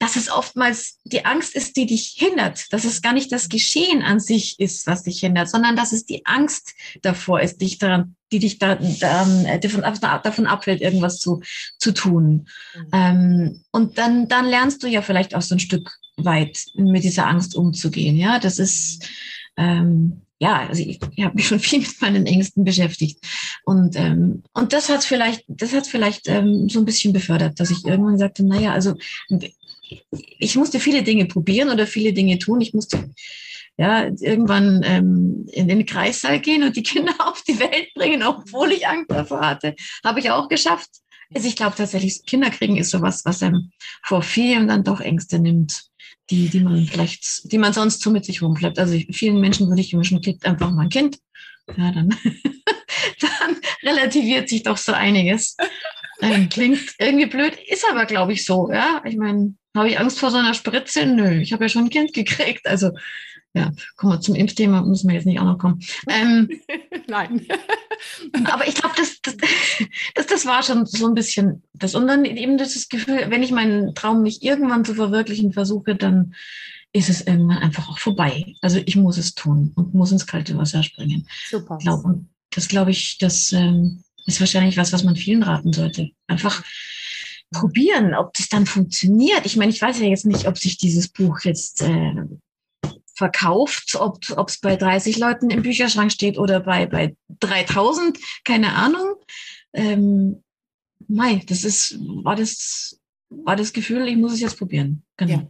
dass 0.00 0.16
es 0.16 0.30
oftmals 0.30 0.98
die 1.04 1.26
Angst 1.26 1.54
ist, 1.54 1.76
die 1.76 1.84
dich 1.84 2.14
hindert, 2.16 2.72
dass 2.72 2.84
es 2.84 3.02
gar 3.02 3.12
nicht 3.12 3.30
das 3.30 3.50
Geschehen 3.50 4.02
an 4.02 4.18
sich 4.18 4.58
ist, 4.58 4.86
was 4.86 5.02
dich 5.02 5.20
hindert, 5.20 5.50
sondern 5.50 5.76
dass 5.76 5.92
es 5.92 6.06
die 6.06 6.24
Angst 6.24 6.72
davor 7.02 7.40
ist, 7.40 7.60
dich 7.60 7.78
daran, 7.78 8.16
die 8.32 8.38
dich 8.38 8.58
da, 8.58 8.78
ähm, 8.80 9.60
davon, 9.60 9.82
davon 10.00 10.46
abhält, 10.46 10.80
irgendwas 10.80 11.18
zu, 11.18 11.42
zu 11.78 11.92
tun. 11.92 12.48
Mhm. 12.74 12.88
Ähm, 12.92 13.64
und 13.72 13.98
dann, 13.98 14.26
dann 14.26 14.46
lernst 14.46 14.82
du 14.82 14.88
ja 14.88 15.02
vielleicht 15.02 15.34
auch 15.34 15.42
so 15.42 15.54
ein 15.54 15.60
Stück 15.60 15.92
weit 16.24 16.64
mit 16.74 17.04
dieser 17.04 17.26
Angst 17.26 17.54
umzugehen. 17.54 18.16
Ja, 18.16 18.38
das 18.38 18.58
ist, 18.58 19.08
ähm, 19.56 20.22
ja, 20.38 20.66
also 20.68 20.82
ich, 20.82 20.98
ich 21.16 21.24
habe 21.24 21.34
mich 21.34 21.46
schon 21.46 21.60
viel 21.60 21.80
mit 21.80 22.00
meinen 22.00 22.26
Ängsten 22.26 22.64
beschäftigt. 22.64 23.18
Und, 23.64 23.94
ähm, 23.96 24.42
und 24.54 24.72
das 24.72 24.88
hat 24.88 25.04
vielleicht, 25.04 25.44
das 25.48 25.72
hat 25.72 25.86
vielleicht 25.86 26.28
ähm, 26.28 26.68
so 26.68 26.78
ein 26.78 26.86
bisschen 26.86 27.12
befördert, 27.12 27.60
dass 27.60 27.70
ich 27.70 27.84
irgendwann 27.84 28.18
sagte, 28.18 28.44
naja, 28.44 28.72
also 28.72 28.94
ich 30.38 30.56
musste 30.56 30.80
viele 30.80 31.02
Dinge 31.02 31.26
probieren 31.26 31.68
oder 31.68 31.86
viele 31.86 32.12
Dinge 32.12 32.38
tun. 32.38 32.60
Ich 32.60 32.72
musste 32.72 33.10
ja, 33.76 34.04
irgendwann 34.20 34.82
ähm, 34.84 35.46
in 35.52 35.68
den 35.68 35.86
Kreissaal 35.86 36.38
gehen 36.40 36.62
und 36.62 36.76
die 36.76 36.82
Kinder 36.82 37.14
auf 37.26 37.42
die 37.42 37.58
Welt 37.58 37.88
bringen, 37.94 38.22
obwohl 38.22 38.72
ich 38.72 38.86
Angst 38.86 39.10
davor 39.10 39.40
hatte. 39.40 39.74
Habe 40.04 40.20
ich 40.20 40.30
auch 40.30 40.48
geschafft. 40.48 40.90
Also 41.34 41.48
ich 41.48 41.56
glaube 41.56 41.76
tatsächlich, 41.76 42.24
Kinder 42.26 42.50
kriegen 42.50 42.76
ist 42.76 42.90
sowas, 42.90 43.22
was 43.24 43.42
einem 43.42 43.70
vor 44.02 44.22
vielen 44.22 44.68
dann 44.68 44.84
doch 44.84 45.00
Ängste 45.00 45.38
nimmt 45.38 45.89
die, 46.30 46.48
die 46.48 46.60
man 46.60 46.86
vielleicht, 46.86 47.50
die 47.50 47.58
man 47.58 47.72
sonst 47.72 48.00
so 48.00 48.10
mit 48.10 48.24
sich 48.24 48.42
rumschleppt. 48.42 48.78
Also 48.78 48.98
vielen 49.10 49.40
Menschen 49.40 49.68
würde 49.68 49.80
ich 49.80 49.92
wünschen, 49.92 50.20
kriegt 50.20 50.46
einfach 50.46 50.70
mal 50.70 50.82
ein 50.82 50.88
Kind. 50.88 51.18
Ja, 51.76 51.92
dann, 51.92 52.08
dann 53.20 53.56
relativiert 53.82 54.48
sich 54.48 54.62
doch 54.62 54.76
so 54.76 54.92
einiges. 54.92 55.56
Ähm, 56.22 56.48
klingt 56.48 56.94
irgendwie 56.98 57.26
blöd, 57.26 57.56
ist 57.66 57.84
aber, 57.90 58.06
glaube 58.06 58.32
ich, 58.32 58.44
so. 58.44 58.70
Ja, 58.70 59.02
ich 59.04 59.16
meine, 59.16 59.54
habe 59.74 59.88
ich 59.88 59.98
Angst 59.98 60.18
vor 60.18 60.30
so 60.30 60.36
einer 60.36 60.54
Spritze? 60.54 61.06
Nö, 61.06 61.40
ich 61.40 61.52
habe 61.52 61.64
ja 61.64 61.68
schon 61.68 61.84
ein 61.84 61.90
Kind 61.90 62.12
gekriegt. 62.12 62.66
Also 62.66 62.90
ja, 63.54 63.72
kommen 63.96 64.12
wir 64.12 64.20
zum 64.20 64.34
Impfthema, 64.34 64.82
müssen 64.82 65.08
wir 65.08 65.16
jetzt 65.16 65.26
nicht 65.26 65.40
auch 65.40 65.44
noch 65.44 65.58
kommen. 65.58 65.80
Ähm, 66.08 66.48
Nein. 67.08 67.46
aber 68.44 68.66
ich 68.68 68.74
glaube, 68.74 68.94
das, 68.96 69.20
das, 69.22 69.36
das, 70.14 70.26
das 70.26 70.46
war 70.46 70.62
schon 70.62 70.86
so 70.86 71.06
ein 71.06 71.14
bisschen 71.14 71.62
das. 71.72 71.94
Und 71.94 72.06
dann 72.06 72.24
eben 72.24 72.58
das 72.58 72.88
Gefühl, 72.88 73.26
wenn 73.28 73.42
ich 73.42 73.50
meinen 73.50 73.94
Traum 73.94 74.22
nicht 74.22 74.42
irgendwann 74.42 74.84
zu 74.84 74.94
verwirklichen 74.94 75.52
versuche, 75.52 75.96
dann 75.96 76.34
ist 76.92 77.08
es 77.08 77.26
irgendwann 77.26 77.58
einfach 77.58 77.88
auch 77.88 77.98
vorbei. 77.98 78.54
Also 78.62 78.80
ich 78.84 78.96
muss 78.96 79.16
es 79.16 79.34
tun 79.34 79.72
und 79.76 79.94
muss 79.94 80.12
ins 80.12 80.26
kalte 80.26 80.56
Wasser 80.56 80.82
springen. 80.82 81.26
Super. 81.48 81.78
Glaub, 81.78 82.04
und 82.04 82.28
das 82.50 82.68
glaube 82.68 82.90
ich, 82.90 83.18
das 83.18 83.52
ähm, 83.52 84.02
ist 84.26 84.40
wahrscheinlich 84.40 84.76
was, 84.76 84.92
was 84.92 85.04
man 85.04 85.16
vielen 85.16 85.42
raten 85.42 85.72
sollte. 85.72 86.10
Einfach 86.26 86.64
probieren, 87.52 88.14
ob 88.14 88.32
das 88.34 88.48
dann 88.48 88.66
funktioniert. 88.66 89.44
Ich 89.44 89.56
meine, 89.56 89.72
ich 89.72 89.82
weiß 89.82 89.98
ja 90.00 90.06
jetzt 90.06 90.26
nicht, 90.26 90.46
ob 90.46 90.58
sich 90.58 90.78
dieses 90.78 91.08
Buch 91.08 91.40
jetzt 91.40 91.82
äh, 91.82 92.14
verkauft, 93.20 93.96
ob 93.96 94.48
es 94.48 94.58
bei 94.60 94.76
30 94.76 95.18
Leuten 95.18 95.50
im 95.50 95.60
Bücherschrank 95.62 96.10
steht 96.10 96.38
oder 96.38 96.60
bei, 96.60 96.86
bei 96.86 97.14
3000, 97.40 98.18
keine 98.44 98.74
Ahnung. 98.74 99.16
Ähm, 99.74 100.42
Mai, 101.06 101.42
das 101.46 101.64
ist, 101.64 101.98
war 102.24 102.34
das, 102.34 102.98
war 103.28 103.56
das 103.56 103.74
Gefühl, 103.74 104.08
ich 104.08 104.16
muss 104.16 104.32
es 104.32 104.40
jetzt 104.40 104.58
probieren. 104.58 105.02
Genau. 105.18 105.32
Ja. 105.32 105.46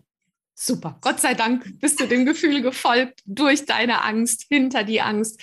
Super. 0.55 0.99
Gott 1.01 1.21
sei 1.21 1.35
Dank 1.35 1.79
bist 1.81 2.01
du 2.01 2.07
dem 2.07 2.27
Gefühl 2.27 2.61
gefolgt 2.61 3.23
durch 3.25 3.67
deine 3.67 4.03
Angst, 4.03 4.47
hinter 4.49 4.83
die 4.83 5.01
Angst. 5.01 5.41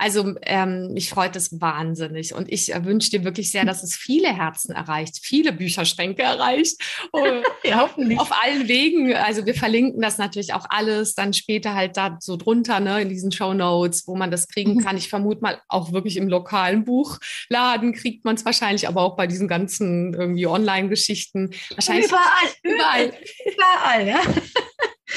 Also 0.00 0.34
ähm, 0.42 0.94
mich 0.94 1.10
freut 1.10 1.36
es 1.36 1.60
wahnsinnig 1.60 2.34
und 2.34 2.50
ich 2.50 2.72
äh, 2.72 2.84
wünsche 2.86 3.10
dir 3.10 3.22
wirklich 3.22 3.50
sehr, 3.50 3.66
dass 3.66 3.82
es 3.82 3.94
viele 3.94 4.34
Herzen 4.34 4.74
erreicht, 4.74 5.18
viele 5.20 5.52
Bücherschränke 5.52 6.22
erreicht. 6.22 6.80
ja, 7.64 7.80
hoffentlich. 7.82 8.18
Auf 8.18 8.32
allen 8.42 8.66
Wegen. 8.66 9.14
Also 9.14 9.44
wir 9.44 9.54
verlinken 9.54 10.00
das 10.00 10.16
natürlich 10.16 10.54
auch 10.54 10.64
alles 10.70 11.14
dann 11.14 11.34
später 11.34 11.74
halt 11.74 11.98
da 11.98 12.16
so 12.18 12.38
drunter, 12.38 12.80
ne, 12.80 13.02
in 13.02 13.10
diesen 13.10 13.30
Show 13.30 13.52
Notes, 13.52 14.06
wo 14.06 14.16
man 14.16 14.30
das 14.30 14.48
kriegen 14.48 14.76
mhm. 14.76 14.80
kann. 14.80 14.96
Ich 14.96 15.10
vermute 15.10 15.42
mal 15.42 15.60
auch 15.68 15.92
wirklich 15.92 16.16
im 16.16 16.28
lokalen 16.28 16.86
Buchladen 16.86 17.92
kriegt 17.92 18.24
man 18.24 18.36
es 18.36 18.44
wahrscheinlich, 18.46 18.88
aber 18.88 19.02
auch 19.02 19.16
bei 19.16 19.26
diesen 19.26 19.48
ganzen 19.48 20.14
irgendwie 20.14 20.46
Online-Geschichten. 20.46 21.50
Wahrscheinlich 21.74 22.06
überall, 22.06 22.48
überall, 22.62 23.12
überall, 23.52 24.08
ja. 24.08 24.20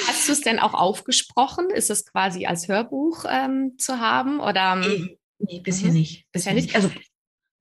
Hast 0.07 0.27
du 0.27 0.33
es 0.33 0.41
denn 0.41 0.59
auch 0.59 0.73
aufgesprochen? 0.73 1.69
Ist 1.69 1.89
es 1.89 2.05
quasi 2.05 2.45
als 2.45 2.67
Hörbuch 2.67 3.25
ähm, 3.29 3.73
zu 3.77 3.99
haben? 3.99 4.39
Oder? 4.39 4.75
Nee, 4.75 5.17
nee 5.39 5.59
bisher 5.61 5.89
mhm. 5.89 5.95
nicht. 5.95 6.25
Bisher 6.31 6.53
nicht. 6.53 6.75
Also 6.75 6.89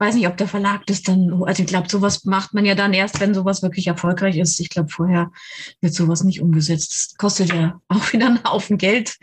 weiß 0.03 0.17
nicht, 0.17 0.27
ob 0.27 0.37
der 0.37 0.49
Verlag 0.49 0.85
das 0.87 1.03
dann, 1.03 1.43
also 1.45 1.63
ich 1.63 1.69
glaube, 1.69 1.89
sowas 1.89 2.25
macht 2.25 2.55
man 2.55 2.65
ja 2.65 2.75
dann 2.75 2.93
erst, 2.93 3.21
wenn 3.21 3.35
sowas 3.35 3.63
wirklich 3.63 3.87
erfolgreich 3.87 4.37
ist. 4.37 4.59
Ich 4.59 4.69
glaube, 4.69 4.89
vorher 4.89 5.31
wird 5.81 5.95
sowas 5.95 6.25
nicht 6.25 6.41
umgesetzt. 6.43 6.93
Das 6.93 7.17
kostet 7.17 7.53
ja 7.53 7.81
auch 7.89 8.13
wieder 8.13 8.27
einen 8.27 8.45
Haufen 8.45 8.79
Geld. 8.79 9.17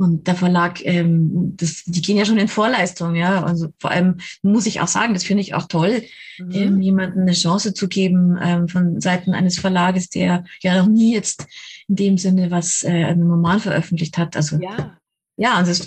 Und 0.00 0.28
der 0.28 0.36
Verlag, 0.36 0.84
ähm, 0.84 1.56
das, 1.56 1.82
die 1.84 2.02
gehen 2.02 2.16
ja 2.16 2.24
schon 2.24 2.38
in 2.38 2.46
Vorleistung, 2.46 3.16
ja. 3.16 3.42
Also 3.42 3.70
vor 3.80 3.90
allem 3.90 4.18
muss 4.42 4.66
ich 4.66 4.80
auch 4.80 4.86
sagen, 4.86 5.12
das 5.12 5.24
finde 5.24 5.40
ich 5.40 5.54
auch 5.54 5.66
toll, 5.66 6.04
mhm. 6.38 6.52
ähm, 6.52 6.80
jemandem 6.80 7.22
eine 7.22 7.32
Chance 7.32 7.74
zu 7.74 7.88
geben 7.88 8.38
ähm, 8.40 8.68
von 8.68 9.00
Seiten 9.00 9.34
eines 9.34 9.58
Verlages, 9.58 10.08
der 10.08 10.44
ja 10.62 10.80
noch 10.80 10.88
nie 10.88 11.14
jetzt 11.14 11.46
in 11.88 11.96
dem 11.96 12.18
Sinne 12.18 12.50
was 12.50 12.82
äh, 12.82 13.10
Roman 13.10 13.60
veröffentlicht 13.60 14.18
hat. 14.18 14.36
Also 14.36 14.58
ja, 14.58 14.98
ja, 15.36 15.54
also 15.54 15.84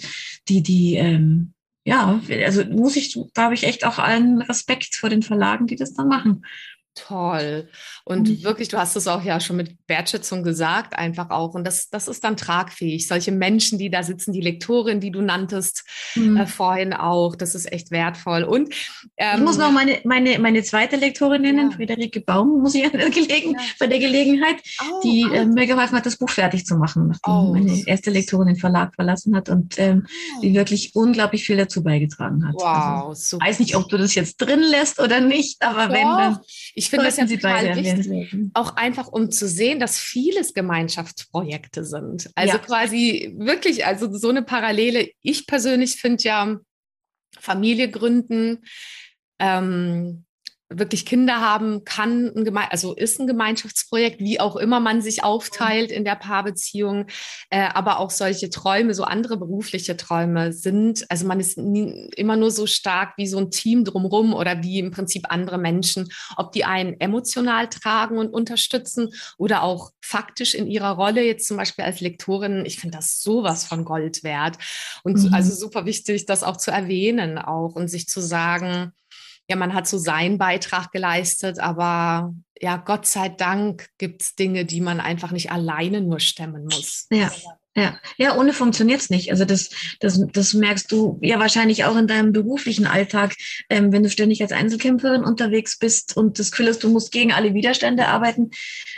die, 0.47 0.63
die, 0.63 0.95
ähm, 0.95 1.53
ja, 1.85 2.21
also 2.43 2.63
muss 2.65 2.95
ich, 2.95 3.17
da 3.33 3.43
habe 3.43 3.53
ich 3.53 3.63
echt 3.63 3.85
auch 3.85 3.99
allen 3.99 4.41
Respekt 4.41 4.95
vor 4.95 5.09
den 5.09 5.23
Verlagen, 5.23 5.67
die 5.67 5.75
das 5.75 5.93
dann 5.93 6.07
machen. 6.07 6.45
Toll. 6.93 7.69
Und 8.03 8.27
mhm. 8.27 8.43
wirklich, 8.43 8.67
du 8.67 8.77
hast 8.77 8.97
es 8.97 9.07
auch 9.07 9.23
ja 9.23 9.39
schon 9.39 9.55
mit 9.55 9.77
Wertschätzung 9.87 10.43
gesagt, 10.43 10.93
einfach 10.93 11.29
auch. 11.29 11.53
Und 11.53 11.65
das, 11.65 11.89
das 11.89 12.09
ist 12.09 12.23
dann 12.25 12.35
tragfähig. 12.35 13.07
Solche 13.07 13.31
Menschen, 13.31 13.79
die 13.79 13.89
da 13.89 14.03
sitzen, 14.03 14.33
die 14.33 14.41
Lektorin, 14.41 14.99
die 14.99 15.11
du 15.11 15.21
nanntest 15.21 15.85
mhm. 16.15 16.35
äh, 16.35 16.47
vorhin 16.47 16.93
auch, 16.93 17.37
das 17.37 17.55
ist 17.55 17.71
echt 17.71 17.91
wertvoll. 17.91 18.43
Und 18.43 18.73
ähm, 19.15 19.37
ich 19.37 19.43
muss 19.43 19.57
noch 19.57 19.71
meine, 19.71 19.99
meine, 20.03 20.37
meine 20.39 20.63
zweite 20.63 20.97
Lektorin 20.97 21.43
nennen, 21.43 21.71
ja. 21.71 21.75
Friederike 21.77 22.19
Baum, 22.19 22.61
muss 22.61 22.75
ich 22.75 22.83
an 22.83 22.99
der 22.99 23.09
Gelegen 23.09 23.53
ja. 23.53 23.61
bei 23.79 23.87
der 23.87 23.99
Gelegenheit, 23.99 24.57
oh, 24.81 24.99
die 25.01 25.21
äh, 25.33 25.45
mir 25.45 25.67
geholfen 25.67 25.95
hat, 25.95 26.05
das 26.05 26.17
Buch 26.17 26.29
fertig 26.29 26.65
zu 26.65 26.75
machen, 26.75 27.07
nachdem 27.07 27.33
oh. 27.33 27.53
meine 27.53 27.87
erste 27.87 28.11
Lektorin 28.11 28.47
den 28.47 28.57
Verlag 28.57 28.95
verlassen 28.95 29.33
hat 29.33 29.47
und 29.47 29.79
ähm, 29.79 30.07
oh. 30.07 30.41
die 30.41 30.53
wirklich 30.53 30.93
unglaublich 30.93 31.45
viel 31.45 31.55
dazu 31.55 31.83
beigetragen 31.83 32.45
hat. 32.45 32.55
Wow, 32.55 32.65
also, 33.09 33.13
super. 33.13 33.45
Weiß 33.45 33.59
nicht, 33.59 33.77
ob 33.77 33.87
du 33.87 33.97
das 33.97 34.13
jetzt 34.13 34.37
drin 34.37 34.59
lässt 34.59 34.99
oder 34.99 35.21
nicht, 35.21 35.61
aber 35.61 35.87
Doch. 35.87 35.93
wenn 35.93 36.07
dann. 36.07 36.39
Ich 36.80 36.80
finde 36.89 37.05
das 37.05 37.17
ja 37.17 37.25
total 37.25 37.75
wichtig, 37.75 38.51
auch 38.53 38.75
einfach 38.75 39.07
um 39.07 39.31
zu 39.31 39.47
sehen, 39.47 39.79
dass 39.79 39.99
vieles 39.99 40.53
Gemeinschaftsprojekte 40.53 41.83
sind. 41.83 42.29
Also 42.35 42.53
ja. 42.53 42.59
quasi 42.59 43.33
wirklich, 43.37 43.85
also 43.85 44.11
so 44.13 44.29
eine 44.29 44.41
Parallele. 44.41 45.09
Ich 45.21 45.47
persönlich 45.47 45.97
finde 45.97 46.23
ja 46.23 46.57
Familie 47.39 47.89
gründen, 47.89 48.63
ähm, 49.39 50.25
wirklich 50.71 51.05
Kinder 51.05 51.41
haben 51.41 51.83
kann, 51.83 52.31
ein 52.35 52.45
Geme 52.45 52.71
also 52.71 52.95
ist 52.95 53.19
ein 53.19 53.27
Gemeinschaftsprojekt, 53.27 54.19
wie 54.19 54.39
auch 54.39 54.55
immer 54.55 54.79
man 54.79 55.01
sich 55.01 55.23
aufteilt 55.23 55.91
in 55.91 56.05
der 56.05 56.15
Paarbeziehung, 56.15 57.07
äh, 57.49 57.67
aber 57.73 57.99
auch 57.99 58.09
solche 58.09 58.49
Träume, 58.49 58.93
so 58.93 59.03
andere 59.03 59.37
berufliche 59.37 59.97
Träume 59.97 60.53
sind, 60.53 61.05
also 61.09 61.27
man 61.27 61.39
ist 61.39 61.57
nie, 61.57 62.09
immer 62.15 62.35
nur 62.35 62.51
so 62.51 62.65
stark 62.65 63.13
wie 63.17 63.27
so 63.27 63.37
ein 63.37 63.51
Team 63.51 63.83
drumherum 63.83 64.33
oder 64.33 64.63
wie 64.63 64.79
im 64.79 64.91
Prinzip 64.91 65.25
andere 65.29 65.57
Menschen, 65.57 66.09
ob 66.37 66.51
die 66.51 66.65
einen 66.65 66.99
emotional 66.99 67.67
tragen 67.67 68.17
und 68.17 68.33
unterstützen 68.33 69.09
oder 69.37 69.63
auch 69.63 69.91
faktisch 70.01 70.55
in 70.55 70.67
ihrer 70.67 70.91
Rolle, 70.91 71.23
jetzt 71.23 71.47
zum 71.47 71.57
Beispiel 71.57 71.85
als 71.85 72.01
Lektorin, 72.01 72.65
ich 72.65 72.79
finde 72.79 72.97
das 72.97 73.21
sowas 73.21 73.65
von 73.65 73.85
Gold 73.85 74.23
wert. 74.23 74.57
Und 75.03 75.17
mhm. 75.17 75.33
also 75.33 75.53
super 75.53 75.85
wichtig, 75.85 76.25
das 76.25 76.43
auch 76.43 76.57
zu 76.57 76.71
erwähnen 76.71 77.37
auch 77.37 77.75
und 77.75 77.87
sich 77.87 78.07
zu 78.07 78.21
sagen, 78.21 78.93
ja, 79.51 79.57
man 79.57 79.73
hat 79.73 79.85
so 79.85 79.97
seinen 79.97 80.37
Beitrag 80.37 80.93
geleistet, 80.93 81.59
aber 81.59 82.33
ja, 82.61 82.77
Gott 82.77 83.05
sei 83.05 83.27
Dank 83.27 83.89
gibt 83.97 84.21
es 84.21 84.35
Dinge, 84.35 84.63
die 84.63 84.79
man 84.79 85.01
einfach 85.01 85.31
nicht 85.31 85.51
alleine 85.51 85.99
nur 85.99 86.21
stemmen 86.21 86.63
muss. 86.63 87.07
Ja. 87.11 87.29
Ja, 87.73 87.97
ja, 88.17 88.37
ohne 88.37 88.51
funktioniert's 88.51 89.09
nicht. 89.09 89.31
Also 89.31 89.45
das, 89.45 89.69
das, 90.01 90.21
das 90.33 90.53
merkst 90.53 90.91
du 90.91 91.17
ja 91.21 91.39
wahrscheinlich 91.39 91.85
auch 91.85 91.95
in 91.95 92.05
deinem 92.05 92.33
beruflichen 92.33 92.85
Alltag, 92.85 93.33
ähm, 93.69 93.93
wenn 93.93 94.03
du 94.03 94.09
ständig 94.09 94.41
als 94.41 94.51
Einzelkämpferin 94.51 95.23
unterwegs 95.23 95.79
bist 95.79 96.17
und 96.17 96.37
das 96.37 96.51
Gefühl 96.51 96.67
hast, 96.67 96.83
du 96.83 96.89
musst 96.89 97.13
gegen 97.13 97.31
alle 97.31 97.53
Widerstände 97.53 98.09
arbeiten. 98.09 98.51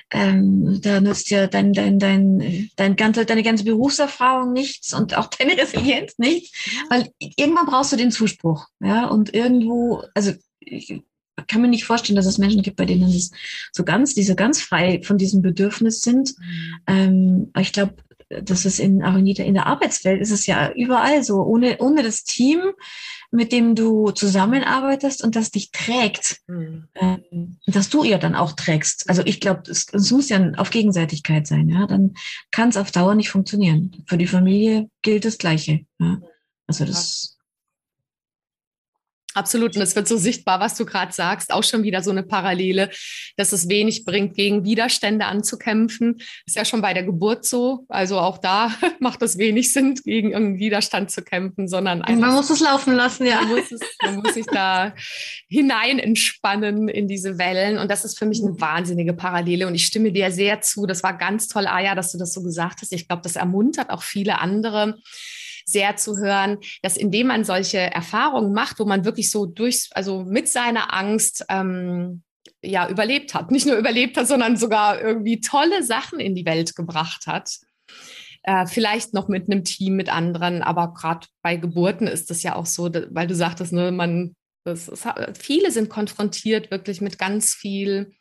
Ähm, 0.10 0.80
da 0.82 1.02
nutzt 1.02 1.30
ja 1.30 1.46
dein, 1.46 1.74
dein, 1.74 2.00
dein, 2.00 2.72
dein 2.76 2.96
ganze, 2.96 3.26
deine 3.26 3.44
ganze 3.44 3.64
Berufserfahrung 3.64 4.54
nichts 4.54 4.92
und 4.92 5.16
auch 5.16 5.28
deine 5.40 5.56
Resilienz 5.56 6.18
nichts, 6.18 6.52
weil 6.90 7.12
irgendwann 7.20 7.68
brauchst 7.68 7.92
du 7.92 7.96
den 7.96 8.12
Zuspruch. 8.12 8.66
Ja, 8.80 9.06
und 9.06 9.36
irgendwo, 9.36 10.04
also 10.16 10.34
ich 10.60 11.04
kann 11.48 11.62
mir 11.62 11.68
nicht 11.68 11.86
vorstellen, 11.86 12.16
dass 12.16 12.26
es 12.26 12.38
Menschen 12.38 12.62
gibt, 12.62 12.78
bei 12.78 12.86
denen 12.86 13.10
es 13.10 13.32
so 13.72 13.84
ganz, 13.84 14.14
diese 14.14 14.36
ganz 14.36 14.62
frei 14.62 15.02
von 15.04 15.18
diesem 15.18 15.42
Bedürfnis 15.42 16.02
sind. 16.02 16.34
Mhm. 16.38 16.76
Ähm, 16.88 17.52
ich 17.60 17.74
glaube, 17.74 17.96
das 18.30 18.66
ist 18.66 18.80
in, 18.80 19.04
auch 19.04 19.16
in, 19.16 19.54
der 19.54 19.68
Arbeitswelt 19.68 20.22
ist 20.22 20.32
es 20.32 20.46
ja 20.46 20.72
überall 20.72 21.24
so. 21.24 21.44
Ohne, 21.44 21.78
ohne 21.80 22.04
das 22.04 22.24
Team, 22.24 22.60
mit 23.32 23.52
dem 23.52 23.76
du 23.76 24.12
zusammenarbeitest 24.12 25.24
und 25.24 25.36
das 25.36 25.52
dich 25.52 25.72
trägt, 25.72 26.38
mhm. 26.48 26.88
ähm, 26.96 27.58
dass 27.66 27.90
du 27.90 28.04
ihr 28.04 28.18
dann 28.18 28.36
auch 28.36 28.54
trägst. 28.54 29.10
Also 29.10 29.24
ich 29.26 29.40
glaube, 29.40 29.64
es, 29.70 29.88
es, 29.92 30.12
muss 30.12 30.30
ja 30.30 30.52
auf 30.58 30.70
Gegenseitigkeit 30.70 31.48
sein. 31.48 31.70
Ja, 31.70 31.88
dann 31.88 32.14
kann 32.52 32.70
es 32.70 32.78
auf 32.78 32.92
Dauer 32.92 33.16
nicht 33.16 33.30
funktionieren. 33.30 34.04
Für 34.08 34.18
die 34.18 34.28
Familie 34.28 34.90
gilt 35.02 35.26
das 35.26 35.38
Gleiche. 35.38 35.82
Ja? 36.00 36.20
Also 36.68 36.86
das 36.86 37.33
Absolut. 39.34 39.76
Und 39.76 39.82
es 39.82 39.96
wird 39.96 40.08
so 40.08 40.18
sichtbar, 40.18 40.60
was 40.60 40.76
du 40.76 40.86
gerade 40.86 41.12
sagst, 41.12 41.52
auch 41.52 41.64
schon 41.64 41.84
wieder 41.84 42.04
so 42.04 42.12
eine 42.12 42.24
Parallele, 42.24 42.90
dass 43.36 43.52
es 43.52 43.70
wenig 43.70 44.06
bringt, 44.06 44.36
gegen 44.36 44.64
Widerstände 44.64 45.26
anzukämpfen. 45.26 46.22
Ist 46.46 46.56
ja 46.56 46.66
schon 46.66 46.82
bei 46.82 46.94
der 46.94 47.04
Geburt 47.04 47.46
so. 47.46 47.86
Also 47.90 48.20
auch 48.20 48.38
da 48.38 48.74
macht 49.00 49.22
es 49.22 49.38
wenig 49.38 49.74
Sinn, 49.74 49.96
gegen 49.96 50.32
irgendeinen 50.32 50.60
Widerstand 50.60 51.12
zu 51.12 51.24
kämpfen, 51.24 51.68
sondern 51.68 52.02
einfach. 52.02 52.28
Man 52.28 52.36
muss 52.36 52.50
es 52.50 52.60
laufen 52.60 52.94
lassen, 52.94 53.26
ja. 53.26 53.42
Man 53.42 53.50
muss, 53.50 53.72
es, 53.72 53.82
man 54.04 54.16
muss 54.18 54.34
sich 54.34 54.46
da 54.46 54.94
hinein 55.48 56.00
entspannen 56.00 56.88
in 56.88 57.08
diese 57.08 57.38
Wellen. 57.38 57.78
Und 57.78 57.90
das 57.90 58.06
ist 58.06 58.18
für 58.18 58.26
mich 58.26 58.42
eine 58.44 58.60
wahnsinnige 58.60 59.14
Parallele. 59.14 59.68
Und 59.68 59.76
ich 59.76 59.86
stimme 59.86 60.12
dir 60.12 60.32
sehr 60.32 60.62
zu. 60.62 60.86
Das 60.86 61.04
war 61.04 61.18
ganz 61.18 61.48
toll, 61.48 61.68
Aya, 61.68 61.96
dass 61.96 62.12
du 62.12 62.18
das 62.18 62.34
so 62.34 62.44
gesagt 62.44 62.82
hast. 62.82 62.94
Ich 62.94 63.08
glaube, 63.08 63.24
das 63.24 63.36
ermuntert 63.36 63.90
auch 63.90 64.04
viele 64.04 64.40
andere 64.40 64.96
sehr 65.66 65.96
zu 65.96 66.18
hören, 66.18 66.58
dass 66.82 66.98
indem 66.98 67.28
man 67.28 67.44
solche 67.44 67.80
Erfahrungen 67.80 68.54
macht, 68.54 68.80
wo 68.80 68.86
man 68.86 69.06
wirklich 69.06 69.32
so 69.32 69.46
durch, 69.46 69.90
also 69.92 70.24
mit 70.24 70.50
seiner 70.50 70.94
Angst 70.94 71.46
ähm, 71.50 72.24
ja 72.62 72.90
überlebt 72.90 73.34
hat, 73.34 73.52
nicht 73.52 73.66
nur 73.66 73.78
überlebt 73.78 74.18
hat, 74.18 74.28
sondern 74.28 74.58
sogar 74.58 75.02
irgendwie 75.02 75.42
tolle 75.42 75.84
Sachen 75.84 76.20
in 76.20 76.36
die 76.36 76.46
Welt 76.46 76.76
gebracht 76.76 77.28
hat. 77.28 77.58
Äh, 78.44 78.66
vielleicht 78.66 79.14
noch 79.14 79.30
mit 79.30 79.50
einem 79.50 79.64
Team, 79.64 79.96
mit 79.96 80.10
anderen, 80.10 80.62
aber 80.62 80.94
gerade 80.94 81.28
bei 81.42 81.56
Geburten 81.56 82.08
ist 82.08 82.30
das 82.30 82.44
ja 82.44 82.56
auch 82.56 82.66
so, 82.66 82.92
weil 83.12 83.28
du 83.28 83.36
sagtest, 83.36 83.72
ne, 83.72 83.92
man, 83.92 84.36
ist, 84.66 84.92
viele 85.40 85.72
sind 85.72 85.90
konfrontiert 85.90 86.70
wirklich 86.70 87.00
mit 87.00 87.18
ganz 87.18 87.54
viel 87.54 88.14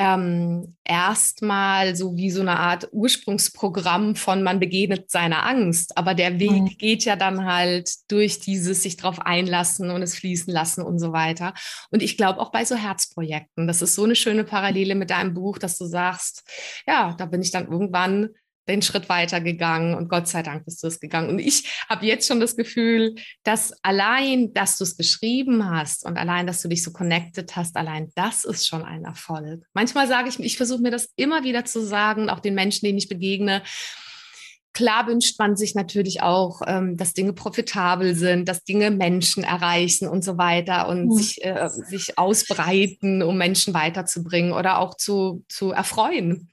ähm, 0.00 0.76
erstmal 0.82 1.94
so 1.94 2.16
wie 2.16 2.30
so 2.30 2.40
eine 2.40 2.58
Art 2.58 2.88
Ursprungsprogramm 2.90 4.16
von 4.16 4.42
man 4.42 4.58
begegnet 4.58 5.10
seiner 5.10 5.44
Angst. 5.44 5.98
Aber 5.98 6.14
der 6.14 6.40
Weg 6.40 6.50
mhm. 6.50 6.78
geht 6.78 7.04
ja 7.04 7.16
dann 7.16 7.44
halt 7.44 7.92
durch 8.10 8.40
dieses 8.40 8.82
sich 8.82 8.96
darauf 8.96 9.20
einlassen 9.20 9.90
und 9.90 10.00
es 10.00 10.14
fließen 10.14 10.50
lassen 10.50 10.82
und 10.82 10.98
so 10.98 11.12
weiter. 11.12 11.52
Und 11.90 12.02
ich 12.02 12.16
glaube 12.16 12.40
auch 12.40 12.50
bei 12.50 12.64
so 12.64 12.76
Herzprojekten, 12.76 13.66
das 13.66 13.82
ist 13.82 13.94
so 13.94 14.04
eine 14.04 14.16
schöne 14.16 14.44
Parallele 14.44 14.94
mit 14.94 15.10
deinem 15.10 15.34
Buch, 15.34 15.58
dass 15.58 15.76
du 15.76 15.84
sagst, 15.84 16.48
ja, 16.86 17.14
da 17.18 17.26
bin 17.26 17.42
ich 17.42 17.50
dann 17.50 17.70
irgendwann 17.70 18.30
den 18.70 18.82
Schritt 18.82 19.08
weitergegangen 19.08 19.94
und 19.94 20.08
Gott 20.08 20.28
sei 20.28 20.42
Dank 20.42 20.64
bist 20.64 20.82
du 20.82 20.86
es 20.86 21.00
gegangen. 21.00 21.28
Und 21.28 21.38
ich 21.38 21.84
habe 21.88 22.06
jetzt 22.06 22.26
schon 22.26 22.40
das 22.40 22.56
Gefühl, 22.56 23.14
dass 23.42 23.72
allein, 23.82 24.52
dass 24.54 24.78
du 24.78 24.84
es 24.84 24.96
geschrieben 24.96 25.68
hast 25.70 26.06
und 26.06 26.16
allein, 26.16 26.46
dass 26.46 26.62
du 26.62 26.68
dich 26.68 26.82
so 26.82 26.92
connected 26.92 27.54
hast, 27.56 27.76
allein 27.76 28.10
das 28.14 28.44
ist 28.44 28.66
schon 28.66 28.82
ein 28.82 29.04
Erfolg. 29.04 29.64
Manchmal 29.74 30.08
sage 30.08 30.28
ich, 30.28 30.38
ich 30.40 30.56
versuche 30.56 30.82
mir 30.82 30.90
das 30.90 31.10
immer 31.16 31.44
wieder 31.44 31.64
zu 31.64 31.84
sagen, 31.84 32.30
auch 32.30 32.40
den 32.40 32.54
Menschen, 32.54 32.86
denen 32.86 32.98
ich 32.98 33.08
begegne. 33.08 33.62
Klar 34.72 35.08
wünscht 35.08 35.38
man 35.38 35.56
sich 35.56 35.74
natürlich 35.74 36.22
auch, 36.22 36.62
ähm, 36.64 36.96
dass 36.96 37.12
Dinge 37.12 37.32
profitabel 37.32 38.14
sind, 38.14 38.48
dass 38.48 38.62
Dinge 38.62 38.92
Menschen 38.92 39.42
erreichen 39.42 40.08
und 40.08 40.22
so 40.22 40.38
weiter 40.38 40.88
und 40.88 41.06
mhm. 41.06 41.12
sich, 41.12 41.44
äh, 41.44 41.68
sich 41.68 42.18
ausbreiten, 42.18 43.22
um 43.22 43.36
Menschen 43.36 43.74
weiterzubringen 43.74 44.52
oder 44.52 44.78
auch 44.78 44.96
zu, 44.96 45.44
zu 45.48 45.72
erfreuen. 45.72 46.50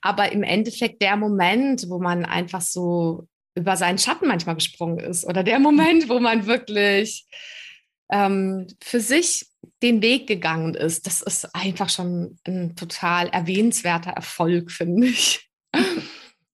Aber 0.00 0.32
im 0.32 0.42
Endeffekt 0.42 1.02
der 1.02 1.16
Moment, 1.16 1.88
wo 1.88 1.98
man 1.98 2.24
einfach 2.24 2.60
so 2.60 3.26
über 3.54 3.76
seinen 3.76 3.98
Schatten 3.98 4.28
manchmal 4.28 4.54
gesprungen 4.54 5.00
ist 5.00 5.24
oder 5.24 5.42
der 5.42 5.58
Moment, 5.58 6.08
wo 6.08 6.20
man 6.20 6.46
wirklich 6.46 7.26
ähm, 8.10 8.66
für 8.82 9.00
sich 9.00 9.46
den 9.82 10.00
Weg 10.02 10.26
gegangen 10.26 10.74
ist, 10.74 11.06
das 11.06 11.22
ist 11.22 11.54
einfach 11.54 11.88
schon 11.88 12.38
ein 12.46 12.76
total 12.76 13.28
erwähnenswerter 13.28 14.10
Erfolg, 14.10 14.70
finde 14.70 15.08
ich. 15.08 15.50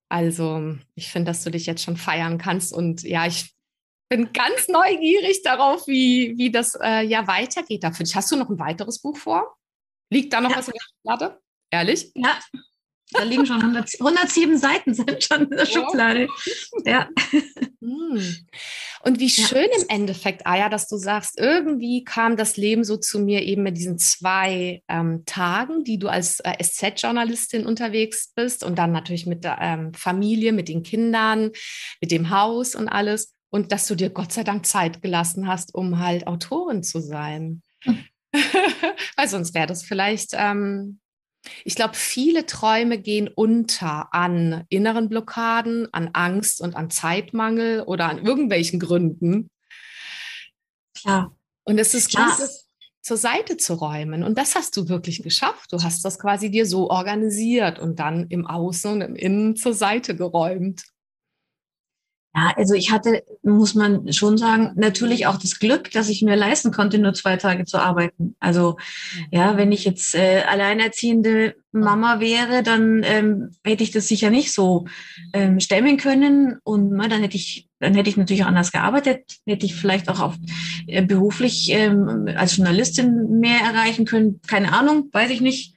Also, 0.08 0.76
ich 0.94 1.10
finde, 1.10 1.30
dass 1.30 1.42
du 1.42 1.50
dich 1.50 1.66
jetzt 1.66 1.82
schon 1.82 1.96
feiern 1.96 2.38
kannst 2.38 2.72
und 2.72 3.02
ja, 3.02 3.26
ich 3.26 3.54
bin 4.08 4.32
ganz 4.32 4.68
neugierig 4.68 5.42
darauf, 5.42 5.86
wie, 5.88 6.34
wie 6.36 6.50
das 6.50 6.78
äh, 6.80 7.02
ja 7.02 7.26
weitergeht 7.26 7.82
da 7.82 7.90
für 7.90 8.04
dich. 8.04 8.14
Hast 8.14 8.30
du 8.30 8.36
noch 8.36 8.48
ein 8.48 8.58
weiteres 8.58 9.00
Buch 9.00 9.16
vor? 9.16 9.56
Liegt 10.10 10.32
da 10.32 10.40
noch 10.40 10.50
ja. 10.50 10.58
was 10.58 10.68
in 10.68 10.74
der 10.74 10.82
Schublade? 10.82 11.40
Ehrlich? 11.70 12.12
Ja, 12.14 12.38
da 13.12 13.22
liegen 13.22 13.46
schon 13.46 13.60
100, 13.60 14.00
107 14.00 14.58
Seiten 14.58 14.94
sind 14.94 15.22
schon 15.22 15.42
in 15.42 15.50
der 15.50 15.66
Schublade. 15.66 16.28
Ja. 16.84 17.08
Hm. 17.80 18.46
Und 19.02 19.20
wie 19.20 19.28
schön 19.28 19.68
ja. 19.70 19.82
im 19.82 19.88
Endeffekt, 19.88 20.46
Aya, 20.46 20.70
dass 20.70 20.88
du 20.88 20.96
sagst, 20.96 21.38
irgendwie 21.38 22.04
kam 22.04 22.36
das 22.36 22.56
Leben 22.56 22.84
so 22.84 22.96
zu 22.96 23.18
mir 23.18 23.42
eben 23.42 23.62
mit 23.62 23.76
diesen 23.76 23.98
zwei 23.98 24.82
ähm, 24.88 25.24
Tagen, 25.26 25.84
die 25.84 25.98
du 25.98 26.08
als 26.08 26.40
äh, 26.40 26.54
SZ-Journalistin 26.62 27.66
unterwegs 27.66 28.32
bist 28.34 28.64
und 28.64 28.78
dann 28.78 28.92
natürlich 28.92 29.26
mit 29.26 29.44
der 29.44 29.58
ähm, 29.60 29.92
Familie, 29.92 30.52
mit 30.52 30.68
den 30.68 30.82
Kindern, 30.82 31.50
mit 32.00 32.10
dem 32.10 32.30
Haus 32.30 32.74
und 32.74 32.88
alles. 32.88 33.34
Und 33.50 33.70
dass 33.70 33.86
du 33.86 33.94
dir 33.94 34.10
Gott 34.10 34.32
sei 34.32 34.42
Dank 34.42 34.66
Zeit 34.66 35.02
gelassen 35.02 35.46
hast, 35.46 35.74
um 35.74 35.98
halt 35.98 36.26
Autorin 36.26 36.82
zu 36.82 37.00
sein. 37.00 37.62
Hm. 37.82 37.98
Weil 39.16 39.28
sonst 39.28 39.54
wäre 39.54 39.66
das 39.66 39.84
vielleicht 39.84 40.30
ähm, 40.32 40.98
ich 41.64 41.74
glaube, 41.74 41.94
viele 41.94 42.46
Träume 42.46 42.98
gehen 42.98 43.28
unter 43.28 44.12
an 44.14 44.64
inneren 44.68 45.08
Blockaden, 45.08 45.88
an 45.92 46.10
Angst 46.12 46.60
und 46.60 46.76
an 46.76 46.90
Zeitmangel 46.90 47.82
oder 47.82 48.08
an 48.08 48.24
irgendwelchen 48.24 48.80
Gründen. 48.80 49.50
Klar. 50.96 51.36
Und 51.64 51.78
es 51.78 51.94
ist 51.94 52.14
gut, 52.14 52.26
das 52.38 52.64
zur 53.04 53.16
Seite 53.18 53.58
zu 53.58 53.74
räumen. 53.74 54.24
Und 54.24 54.38
das 54.38 54.54
hast 54.54 54.76
du 54.76 54.88
wirklich 54.88 55.22
geschafft. 55.22 55.72
Du 55.72 55.82
hast 55.82 56.04
das 56.04 56.18
quasi 56.18 56.50
dir 56.50 56.64
so 56.64 56.90
organisiert 56.90 57.78
und 57.78 57.98
dann 57.98 58.26
im 58.28 58.46
Außen 58.46 58.92
und 58.92 59.00
im 59.02 59.14
Innen 59.14 59.56
zur 59.56 59.74
Seite 59.74 60.16
geräumt. 60.16 60.84
Ja, 62.36 62.52
also 62.56 62.74
ich 62.74 62.90
hatte, 62.90 63.22
muss 63.42 63.76
man 63.76 64.12
schon 64.12 64.36
sagen, 64.38 64.72
natürlich 64.74 65.28
auch 65.28 65.36
das 65.36 65.60
Glück, 65.60 65.92
dass 65.92 66.08
ich 66.08 66.22
mir 66.22 66.34
leisten 66.34 66.72
konnte, 66.72 66.98
nur 66.98 67.14
zwei 67.14 67.36
Tage 67.36 67.64
zu 67.64 67.78
arbeiten. 67.78 68.34
Also 68.40 68.76
ja, 69.30 69.56
wenn 69.56 69.70
ich 69.70 69.84
jetzt 69.84 70.16
äh, 70.16 70.42
alleinerziehende 70.42 71.54
Mama 71.70 72.18
wäre, 72.18 72.64
dann 72.64 73.02
ähm, 73.04 73.50
hätte 73.62 73.84
ich 73.84 73.92
das 73.92 74.08
sicher 74.08 74.30
nicht 74.30 74.52
so 74.52 74.86
ähm, 75.32 75.60
stemmen 75.60 75.96
können 75.96 76.58
und 76.64 76.90
na, 76.90 77.06
dann 77.06 77.20
hätte 77.20 77.36
ich, 77.36 77.68
dann 77.78 77.94
hätte 77.94 78.10
ich 78.10 78.16
natürlich 78.16 78.42
auch 78.42 78.48
anders 78.48 78.72
gearbeitet, 78.72 79.38
hätte 79.46 79.66
ich 79.66 79.76
vielleicht 79.76 80.08
auch 80.08 80.18
auf, 80.18 80.34
äh, 80.88 81.02
beruflich 81.02 81.70
ähm, 81.70 82.28
als 82.36 82.56
Journalistin 82.56 83.38
mehr 83.38 83.60
erreichen 83.60 84.06
können. 84.06 84.40
Keine 84.48 84.72
Ahnung, 84.72 85.08
weiß 85.12 85.30
ich 85.30 85.40
nicht, 85.40 85.76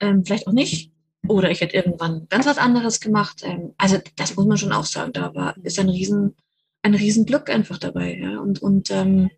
ähm, 0.00 0.24
vielleicht 0.24 0.48
auch 0.48 0.52
nicht. 0.52 0.95
Oder 1.28 1.50
ich 1.50 1.60
hätte 1.60 1.76
irgendwann 1.76 2.26
ganz 2.28 2.46
was 2.46 2.58
anderes 2.58 3.00
gemacht. 3.00 3.42
Ähm, 3.44 3.74
also 3.78 3.98
das 4.16 4.36
muss 4.36 4.46
man 4.46 4.58
schon 4.58 4.72
auch 4.72 4.84
sagen. 4.84 5.12
Da 5.12 5.34
war, 5.34 5.56
ist 5.62 5.78
ein 5.78 5.88
riesen, 5.88 6.36
ein 6.82 6.94
riesen 6.94 7.26
Glück 7.26 7.50
einfach 7.50 7.78
dabei. 7.78 8.18
Ja. 8.18 8.38
Und, 8.40 8.62
und 8.62 8.90
ähm, 8.90 9.30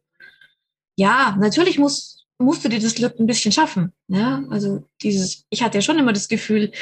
ja, 0.96 1.36
natürlich 1.38 1.78
muss, 1.78 2.26
musst 2.38 2.64
du 2.64 2.68
dir 2.68 2.80
das 2.80 2.94
Glück 2.94 3.18
ein 3.18 3.26
bisschen 3.26 3.52
schaffen. 3.52 3.92
Ja. 4.08 4.44
Also 4.50 4.84
dieses, 5.02 5.44
ich 5.50 5.62
hatte 5.62 5.78
ja 5.78 5.82
schon 5.82 5.98
immer 5.98 6.12
das 6.12 6.28
Gefühl, 6.28 6.72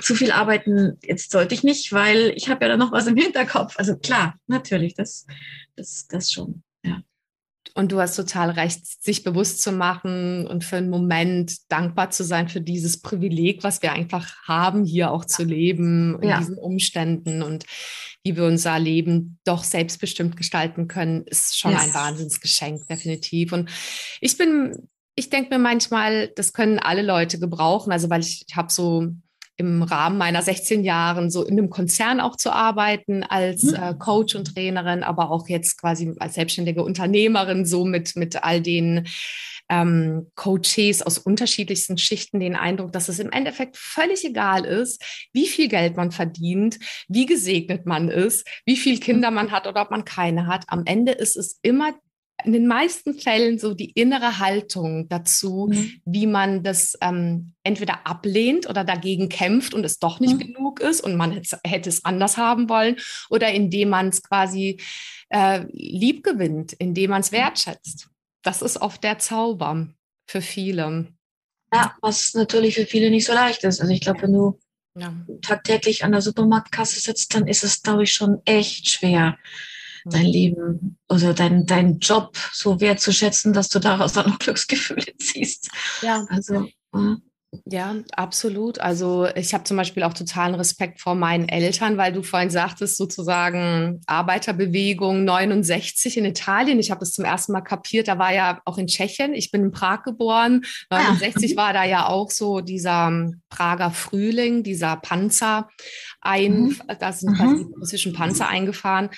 zu 0.00 0.14
viel 0.14 0.30
arbeiten, 0.30 0.98
jetzt 1.02 1.32
sollte 1.32 1.54
ich 1.54 1.64
nicht, 1.64 1.92
weil 1.92 2.32
ich 2.36 2.48
habe 2.48 2.64
ja 2.64 2.68
da 2.68 2.76
noch 2.76 2.92
was 2.92 3.06
im 3.06 3.16
Hinterkopf. 3.16 3.76
Also 3.76 3.96
klar, 3.96 4.38
natürlich, 4.46 4.94
das, 4.94 5.26
das, 5.76 6.06
das 6.08 6.30
schon. 6.30 6.62
Ja. 6.84 7.02
Und 7.74 7.92
du 7.92 8.00
hast 8.00 8.16
total 8.16 8.50
recht, 8.50 8.84
sich 9.02 9.22
bewusst 9.22 9.62
zu 9.62 9.72
machen 9.72 10.46
und 10.46 10.64
für 10.64 10.76
einen 10.76 10.90
Moment 10.90 11.70
dankbar 11.70 12.10
zu 12.10 12.24
sein 12.24 12.48
für 12.48 12.60
dieses 12.60 13.00
Privileg, 13.00 13.62
was 13.62 13.82
wir 13.82 13.92
einfach 13.92 14.42
haben, 14.44 14.84
hier 14.84 15.10
auch 15.10 15.24
zu 15.24 15.44
leben, 15.44 16.18
in 16.20 16.28
ja. 16.28 16.38
diesen 16.38 16.58
Umständen 16.58 17.42
und 17.42 17.64
wie 18.22 18.36
wir 18.36 18.44
unser 18.44 18.78
Leben 18.78 19.38
doch 19.44 19.64
selbstbestimmt 19.64 20.36
gestalten 20.36 20.88
können, 20.88 21.24
ist 21.26 21.58
schon 21.58 21.72
yes. 21.72 21.82
ein 21.82 21.94
Wahnsinnsgeschenk, 21.94 22.86
definitiv. 22.86 23.52
Und 23.52 23.70
ich 24.20 24.36
bin, 24.36 24.88
ich 25.14 25.30
denke 25.30 25.50
mir 25.50 25.58
manchmal, 25.58 26.28
das 26.28 26.52
können 26.52 26.78
alle 26.78 27.02
Leute 27.02 27.38
gebrauchen. 27.38 27.92
Also, 27.92 28.10
weil 28.10 28.20
ich, 28.20 28.44
ich 28.46 28.56
habe 28.56 28.70
so 28.70 29.08
im 29.60 29.82
Rahmen 29.82 30.16
meiner 30.16 30.42
16 30.42 30.82
Jahren 30.82 31.30
so 31.30 31.44
in 31.44 31.58
einem 31.58 31.68
Konzern 31.68 32.18
auch 32.18 32.34
zu 32.34 32.50
arbeiten 32.50 33.22
als 33.22 33.62
mhm. 33.62 33.74
äh, 33.74 33.94
Coach 33.94 34.34
und 34.34 34.54
Trainerin, 34.54 35.02
aber 35.02 35.30
auch 35.30 35.48
jetzt 35.48 35.78
quasi 35.78 36.14
als 36.18 36.34
selbstständige 36.34 36.82
Unternehmerin 36.82 37.66
so 37.66 37.84
mit, 37.84 38.16
mit 38.16 38.42
all 38.42 38.62
den 38.62 39.06
ähm, 39.68 40.28
Coaches 40.34 41.02
aus 41.02 41.18
unterschiedlichsten 41.18 41.98
Schichten 41.98 42.40
den 42.40 42.56
Eindruck, 42.56 42.92
dass 42.92 43.08
es 43.08 43.18
im 43.18 43.30
Endeffekt 43.30 43.76
völlig 43.76 44.24
egal 44.24 44.64
ist, 44.64 45.28
wie 45.32 45.46
viel 45.46 45.68
Geld 45.68 45.96
man 45.96 46.10
verdient, 46.10 46.78
wie 47.06 47.26
gesegnet 47.26 47.84
man 47.84 48.08
ist, 48.08 48.48
wie 48.64 48.76
viele 48.76 48.98
Kinder 48.98 49.30
man 49.30 49.52
hat 49.52 49.66
oder 49.66 49.82
ob 49.82 49.90
man 49.90 50.06
keine 50.06 50.46
hat. 50.46 50.64
Am 50.68 50.82
Ende 50.86 51.12
ist 51.12 51.36
es 51.36 51.58
immer 51.62 51.92
in 52.44 52.52
den 52.52 52.66
meisten 52.66 53.14
Fällen 53.14 53.58
so 53.58 53.74
die 53.74 53.90
innere 53.90 54.38
Haltung 54.38 55.08
dazu, 55.08 55.68
mhm. 55.70 56.00
wie 56.04 56.26
man 56.26 56.62
das 56.62 56.96
ähm, 57.00 57.52
entweder 57.62 58.06
ablehnt 58.06 58.68
oder 58.68 58.84
dagegen 58.84 59.28
kämpft 59.28 59.74
und 59.74 59.84
es 59.84 59.98
doch 59.98 60.20
nicht 60.20 60.34
mhm. 60.34 60.38
genug 60.38 60.80
ist 60.80 61.00
und 61.00 61.16
man 61.16 61.32
hätte, 61.32 61.58
hätte, 61.64 61.88
es 61.88 62.04
anders 62.04 62.36
haben 62.36 62.68
wollen 62.68 62.96
oder 63.28 63.52
indem 63.52 63.90
man 63.90 64.08
es 64.08 64.22
quasi 64.22 64.80
äh, 65.30 65.64
lieb 65.72 66.22
gewinnt, 66.22 66.72
indem 66.74 67.10
man 67.10 67.20
es 67.20 67.32
wertschätzt. 67.32 68.08
Das 68.42 68.62
ist 68.62 68.80
oft 68.80 69.02
der 69.04 69.18
Zauber 69.18 69.88
für 70.26 70.42
viele. 70.42 71.08
Ja, 71.72 71.96
was 72.00 72.34
natürlich 72.34 72.74
für 72.74 72.86
viele 72.86 73.10
nicht 73.10 73.26
so 73.26 73.32
leicht 73.32 73.64
ist. 73.64 73.80
Also 73.80 73.92
ich 73.92 74.00
glaube, 74.00 74.22
wenn 74.22 74.32
du 74.32 74.58
ja. 74.96 75.14
tagtäglich 75.42 76.04
an 76.04 76.12
der 76.12 76.22
Supermarktkasse 76.22 77.00
sitzt, 77.00 77.34
dann 77.34 77.46
ist 77.46 77.62
es, 77.62 77.82
glaube 77.82 78.02
ich, 78.04 78.12
schon 78.12 78.40
echt 78.44 78.88
schwer 78.88 79.38
dein 80.04 80.26
Leben 80.26 80.98
oder 81.08 81.34
dein, 81.34 81.66
dein 81.66 81.98
Job 81.98 82.36
so 82.52 82.80
wertzuschätzen, 82.80 83.52
dass 83.52 83.68
du 83.68 83.78
daraus 83.78 84.16
auch 84.16 84.26
noch 84.26 84.38
Glücksgefühle 84.38 85.06
ziehst. 85.18 85.70
Ja. 86.02 86.26
Also, 86.28 86.68
ja. 86.94 87.16
Ja, 87.64 87.96
absolut. 88.12 88.78
Also 88.78 89.26
ich 89.34 89.54
habe 89.54 89.64
zum 89.64 89.76
Beispiel 89.76 90.04
auch 90.04 90.14
totalen 90.14 90.54
Respekt 90.54 91.00
vor 91.00 91.16
meinen 91.16 91.48
Eltern, 91.48 91.96
weil 91.96 92.12
du 92.12 92.22
vorhin 92.22 92.50
sagtest, 92.50 92.96
sozusagen 92.96 94.02
Arbeiterbewegung 94.06 95.24
69 95.24 96.16
in 96.18 96.26
Italien. 96.26 96.78
Ich 96.78 96.92
habe 96.92 97.00
das 97.00 97.10
zum 97.12 97.24
ersten 97.24 97.50
Mal 97.50 97.62
kapiert. 97.62 98.06
Da 98.06 98.20
war 98.20 98.32
ja 98.32 98.60
auch 98.66 98.78
in 98.78 98.86
Tschechien. 98.86 99.34
Ich 99.34 99.50
bin 99.50 99.64
in 99.64 99.72
Prag 99.72 100.04
geboren. 100.04 100.64
69 100.90 101.58
ah. 101.58 101.62
war 101.62 101.72
da 101.72 101.82
ja 101.82 102.06
auch 102.06 102.30
so 102.30 102.60
dieser 102.60 103.08
ähm, 103.08 103.42
Prager 103.48 103.90
Frühling, 103.90 104.62
dieser 104.62 104.96
Panzer 104.96 105.68
ein, 106.20 106.62
mhm. 106.62 106.80
da 107.00 107.12
sind 107.12 107.34
quasi 107.36 107.66
die 107.66 107.74
russischen 107.74 108.12
Panzer 108.12 108.46
eingefahren. 108.48 109.10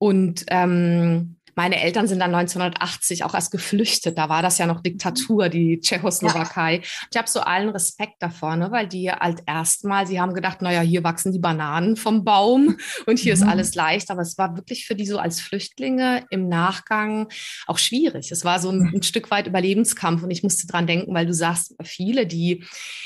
Und 0.00 0.46
ähm, 0.48 1.36
meine 1.54 1.82
Eltern 1.82 2.06
sind 2.06 2.20
dann 2.20 2.34
1980 2.34 3.22
auch 3.24 3.34
erst 3.34 3.50
geflüchtet. 3.50 4.16
Da 4.16 4.30
war 4.30 4.40
das 4.40 4.56
ja 4.56 4.66
noch 4.66 4.80
Diktatur, 4.80 5.50
die 5.50 5.78
Tschechoslowakei. 5.78 6.76
Ja. 6.76 6.82
Ich 7.10 7.18
habe 7.18 7.28
so 7.28 7.40
allen 7.40 7.68
Respekt 7.68 8.14
davor, 8.20 8.56
ne, 8.56 8.70
weil 8.70 8.88
die 8.88 9.10
halt 9.10 9.42
erstmal, 9.46 10.06
sie 10.06 10.18
haben 10.18 10.32
gedacht, 10.32 10.62
naja, 10.62 10.80
hier 10.80 11.04
wachsen 11.04 11.32
die 11.32 11.38
Bananen 11.38 11.96
vom 11.96 12.24
Baum 12.24 12.78
und 13.06 13.18
hier 13.18 13.36
mhm. 13.36 13.42
ist 13.42 13.46
alles 13.46 13.74
leicht. 13.74 14.10
Aber 14.10 14.22
es 14.22 14.38
war 14.38 14.56
wirklich 14.56 14.86
für 14.86 14.94
die 14.94 15.04
so 15.04 15.18
als 15.18 15.42
Flüchtlinge 15.42 16.24
im 16.30 16.48
Nachgang 16.48 17.28
auch 17.66 17.76
schwierig. 17.76 18.32
Es 18.32 18.42
war 18.46 18.58
so 18.58 18.70
ein, 18.70 18.92
ein 18.94 19.02
Stück 19.02 19.30
weit 19.30 19.46
Überlebenskampf 19.46 20.22
und 20.22 20.30
ich 20.30 20.42
musste 20.42 20.66
dran 20.66 20.86
denken, 20.86 21.12
weil 21.12 21.26
du 21.26 21.34
sagst, 21.34 21.74
viele, 21.82 22.26
die 22.26 22.64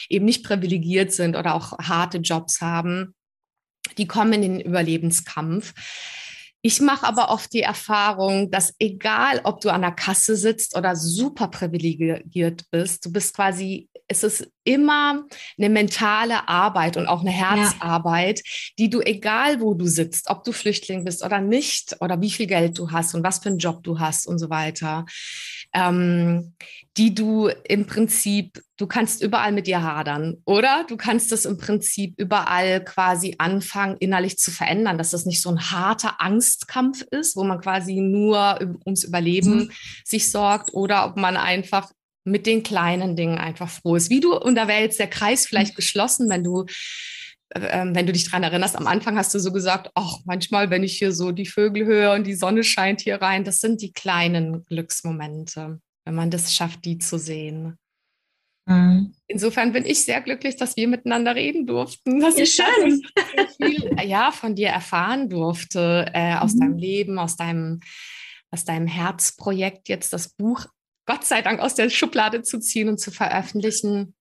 eben 0.08 0.26
nicht 0.26 0.44
privilegiert 0.44 1.10
sind 1.10 1.34
oder 1.34 1.56
auch 1.56 1.76
harte 1.80 2.18
Jobs 2.18 2.60
haben, 2.60 3.16
die 3.98 4.06
kommen 4.06 4.32
in 4.34 4.42
den 4.42 4.60
Überlebenskampf. 4.60 5.74
Ich 6.66 6.80
mache 6.80 7.06
aber 7.06 7.28
oft 7.28 7.52
die 7.52 7.60
Erfahrung, 7.60 8.50
dass 8.50 8.74
egal, 8.78 9.42
ob 9.44 9.60
du 9.60 9.68
an 9.68 9.82
der 9.82 9.92
Kasse 9.92 10.34
sitzt 10.34 10.74
oder 10.78 10.96
super 10.96 11.48
privilegiert 11.48 12.62
bist, 12.70 13.04
du 13.04 13.12
bist 13.12 13.36
quasi, 13.36 13.90
es 14.08 14.24
ist 14.24 14.50
immer 14.64 15.26
eine 15.58 15.68
mentale 15.68 16.48
Arbeit 16.48 16.96
und 16.96 17.06
auch 17.06 17.20
eine 17.20 17.32
Herzarbeit, 17.32 18.38
ja. 18.38 18.44
die 18.78 18.88
du, 18.88 19.02
egal 19.02 19.60
wo 19.60 19.74
du 19.74 19.86
sitzt, 19.86 20.30
ob 20.30 20.42
du 20.42 20.52
Flüchtling 20.52 21.04
bist 21.04 21.22
oder 21.22 21.42
nicht, 21.42 21.98
oder 22.00 22.22
wie 22.22 22.30
viel 22.30 22.46
Geld 22.46 22.78
du 22.78 22.90
hast 22.90 23.14
und 23.14 23.22
was 23.22 23.40
für 23.40 23.50
einen 23.50 23.58
Job 23.58 23.82
du 23.82 23.98
hast 23.98 24.26
und 24.26 24.38
so 24.38 24.48
weiter, 24.48 25.04
ähm, 25.74 26.54
die 26.96 27.14
du 27.14 27.48
im 27.68 27.86
Prinzip, 27.86 28.62
du 28.76 28.86
kannst 28.86 29.20
überall 29.20 29.50
mit 29.50 29.66
dir 29.66 29.82
hadern, 29.82 30.36
oder? 30.44 30.84
Du 30.88 30.96
kannst 30.96 31.32
es 31.32 31.44
im 31.44 31.58
Prinzip 31.58 32.14
überall 32.18 32.84
quasi 32.84 33.34
anfangen, 33.38 33.96
innerlich 33.98 34.38
zu 34.38 34.52
verändern, 34.52 34.96
dass 34.96 35.10
das 35.10 35.26
nicht 35.26 35.42
so 35.42 35.50
ein 35.50 35.72
harter 35.72 36.20
Angstkampf 36.20 37.02
ist, 37.10 37.34
wo 37.36 37.42
man 37.42 37.60
quasi 37.60 37.96
nur 37.96 38.60
ums 38.86 39.02
Überleben 39.02 39.56
mhm. 39.56 39.70
sich 40.04 40.30
sorgt, 40.30 40.72
oder 40.72 41.06
ob 41.06 41.16
man 41.16 41.36
einfach 41.36 41.90
mit 42.22 42.46
den 42.46 42.62
kleinen 42.62 43.16
Dingen 43.16 43.38
einfach 43.38 43.68
froh 43.68 43.96
ist. 43.96 44.08
Wie 44.08 44.20
du, 44.20 44.34
und 44.38 44.54
da 44.54 44.68
wäre 44.68 44.80
jetzt 44.80 44.98
der 44.98 45.10
Kreis 45.10 45.46
vielleicht 45.46 45.74
mhm. 45.74 45.76
geschlossen, 45.76 46.30
wenn 46.30 46.44
du 46.44 46.64
wenn 47.54 48.06
du 48.06 48.12
dich 48.12 48.28
dran 48.28 48.42
erinnerst, 48.42 48.76
am 48.76 48.86
Anfang 48.86 49.16
hast 49.16 49.34
du 49.34 49.38
so 49.38 49.52
gesagt, 49.52 49.90
ach, 49.94 50.18
manchmal, 50.24 50.70
wenn 50.70 50.82
ich 50.82 50.98
hier 50.98 51.12
so 51.12 51.30
die 51.30 51.46
Vögel 51.46 51.86
höre 51.86 52.12
und 52.12 52.26
die 52.26 52.34
Sonne 52.34 52.64
scheint 52.64 53.00
hier 53.00 53.20
rein, 53.20 53.44
das 53.44 53.60
sind 53.60 53.82
die 53.82 53.92
kleinen 53.92 54.64
Glücksmomente, 54.64 55.80
wenn 56.04 56.14
man 56.14 56.30
das 56.30 56.54
schafft, 56.54 56.84
die 56.84 56.98
zu 56.98 57.18
sehen. 57.18 57.78
Mhm. 58.66 59.14
Insofern 59.26 59.72
bin 59.72 59.84
ich 59.84 60.04
sehr 60.04 60.20
glücklich, 60.22 60.56
dass 60.56 60.76
wir 60.76 60.88
miteinander 60.88 61.34
reden 61.34 61.66
durften, 61.66 62.20
dass 62.20 62.36
ja, 62.38 62.44
ich 62.44 62.54
schön. 62.54 63.02
viel 63.56 63.96
ja, 64.04 64.32
von 64.32 64.54
dir 64.54 64.68
erfahren 64.68 65.28
durfte, 65.28 66.10
äh, 66.14 66.34
aus 66.36 66.54
mhm. 66.54 66.60
deinem 66.60 66.78
Leben, 66.78 67.18
aus 67.18 67.36
deinem, 67.36 67.80
aus 68.50 68.64
deinem 68.64 68.86
Herzprojekt, 68.86 69.88
jetzt 69.88 70.12
das 70.12 70.30
Buch 70.30 70.66
Gott 71.06 71.24
sei 71.24 71.42
Dank 71.42 71.60
aus 71.60 71.74
der 71.74 71.90
Schublade 71.90 72.42
zu 72.42 72.58
ziehen 72.58 72.88
und 72.88 72.98
zu 72.98 73.10
veröffentlichen. 73.10 74.14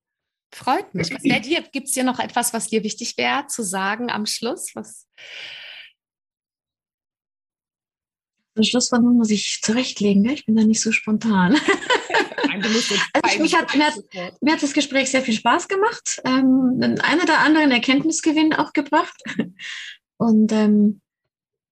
Freut 0.54 0.94
mich. 0.94 1.12
Was 1.12 1.24
dir? 1.24 1.64
Gibt 1.72 1.88
es 1.88 1.94
dir 1.94 2.04
noch 2.04 2.20
etwas, 2.20 2.54
was 2.54 2.68
dir 2.68 2.84
wichtig 2.84 3.18
wäre 3.18 3.48
zu 3.48 3.64
sagen 3.64 4.12
am 4.12 4.28
Schluss? 4.28 4.72
Was? 4.76 5.08
Das 8.54 8.68
Schlusswort 8.68 9.02
muss 9.02 9.32
ich 9.32 9.62
zurechtlegen. 9.64 10.24
Ich 10.30 10.46
bin 10.46 10.56
da 10.56 10.64
nicht 10.64 10.82
so 10.82 10.92
spontan. 10.92 11.56
also 13.24 13.42
mich 13.42 13.56
hat, 13.56 13.76
mir, 13.76 13.88
hat, 13.88 14.42
mir, 14.42 14.54
hat, 14.54 14.62
das 14.62 14.74
Gespräch 14.74 15.10
sehr 15.10 15.24
viel 15.24 15.34
Spaß 15.34 15.68
gemacht, 15.68 16.22
ähm, 16.24 17.00
einen 17.02 17.22
oder 17.22 17.40
anderen 17.40 17.72
Erkenntnisgewinn 17.72 18.54
auch 18.54 18.74
gebracht. 18.74 19.24
Und 20.18 20.52
ähm, 20.52 21.02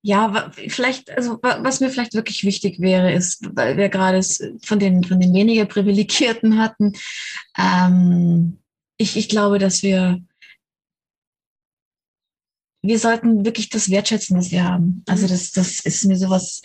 ja, 0.02 0.52
vielleicht, 0.56 1.12
also 1.12 1.38
was 1.44 1.82
mir 1.82 1.92
vielleicht 1.92 2.16
wirklich 2.16 2.44
wichtig 2.44 2.80
wäre, 2.80 3.14
ist, 3.14 3.48
weil 3.56 3.78
wir 3.78 3.90
gerade 3.90 4.22
von 4.64 4.80
den, 4.80 5.04
von 5.04 5.20
den 5.20 5.34
weniger 5.36 5.66
Privilegierten 5.66 6.58
hatten, 6.58 6.94
ähm, 7.60 8.58
ich, 9.02 9.18
ich 9.18 9.30
glaube, 9.30 9.58
dass 9.60 9.84
wir 9.84 10.22
wir 12.84 12.98
sollten 12.98 13.46
wirklich 13.46 13.70
das 13.70 13.92
wertschätzen, 13.92 14.36
was 14.36 14.52
wir 14.52 14.64
haben. 14.64 15.04
Also 15.08 15.28
das, 15.28 15.52
das 15.52 15.80
ist 15.82 16.06
mir 16.06 16.18
sowas, 16.18 16.62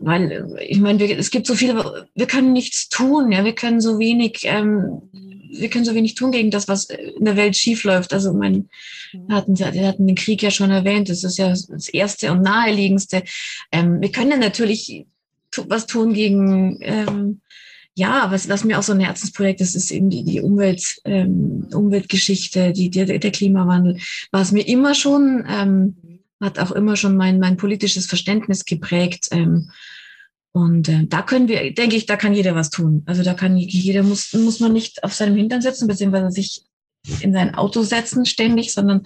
weil 0.00 0.56
ich 0.66 0.80
meine, 0.80 0.98
wir, 0.98 1.18
es 1.18 1.30
gibt 1.30 1.46
so 1.46 1.54
viele, 1.54 2.08
wir 2.14 2.26
können 2.26 2.52
nichts 2.52 2.88
tun, 2.88 3.32
ja, 3.32 3.44
wir 3.44 3.54
können 3.54 3.80
so 3.80 3.98
wenig, 3.98 4.40
ähm, 4.44 5.02
wir 5.12 5.68
können 5.68 5.84
so 5.84 5.94
wenig 5.94 6.14
tun 6.14 6.32
gegen 6.32 6.50
das, 6.50 6.68
was 6.68 6.84
in 6.84 7.26
der 7.26 7.36
Welt 7.36 7.54
schief 7.54 7.84
läuft. 7.84 8.14
Also 8.14 8.32
mein, 8.32 8.70
wir 9.12 9.36
hatten, 9.36 9.58
wir 9.58 9.86
hatten 9.86 10.06
den 10.06 10.16
Krieg 10.16 10.42
ja 10.42 10.50
schon 10.50 10.70
erwähnt, 10.70 11.10
das 11.10 11.22
ist 11.22 11.36
ja 11.36 11.50
das 11.50 11.88
erste 11.90 12.32
und 12.32 12.40
naheliegendste. 12.40 13.22
Ähm, 13.70 14.00
wir 14.00 14.10
können 14.10 14.30
ja 14.30 14.38
natürlich 14.38 15.04
was 15.66 15.86
tun 15.86 16.14
gegen 16.14 16.78
ähm, 16.80 17.41
ja, 17.94 18.30
was, 18.30 18.48
was 18.48 18.64
mir 18.64 18.78
auch 18.78 18.82
so 18.82 18.92
ein 18.92 19.00
Herzensprojekt 19.00 19.60
ist, 19.60 19.74
ist 19.74 19.90
eben 19.90 20.08
die, 20.08 20.24
die 20.24 20.40
Umwelt, 20.40 21.00
ähm, 21.04 21.68
Umweltgeschichte, 21.72 22.72
die, 22.72 22.90
der, 22.90 23.18
der 23.18 23.30
Klimawandel, 23.30 23.98
was 24.30 24.52
mir 24.52 24.66
immer 24.66 24.94
schon, 24.94 25.44
ähm, 25.48 25.96
hat 26.40 26.58
auch 26.58 26.72
immer 26.72 26.96
schon 26.96 27.16
mein, 27.16 27.38
mein 27.38 27.56
politisches 27.56 28.06
Verständnis 28.06 28.64
geprägt. 28.64 29.28
Ähm, 29.30 29.70
und 30.52 30.88
äh, 30.88 31.06
da 31.06 31.22
können 31.22 31.48
wir, 31.48 31.72
denke 31.74 31.96
ich, 31.96 32.06
da 32.06 32.16
kann 32.16 32.34
jeder 32.34 32.54
was 32.54 32.70
tun. 32.70 33.02
Also 33.06 33.22
da 33.22 33.34
kann 33.34 33.56
jeder 33.56 34.02
muss, 34.02 34.32
muss 34.32 34.60
man 34.60 34.72
nicht 34.72 35.04
auf 35.04 35.12
seinem 35.12 35.36
Hintern 35.36 35.62
setzen, 35.62 35.86
beziehungsweise 35.86 36.30
sich 36.30 36.64
in 37.20 37.32
sein 37.32 37.54
Auto 37.54 37.82
setzen 37.82 38.24
ständig, 38.26 38.72
sondern 38.72 39.02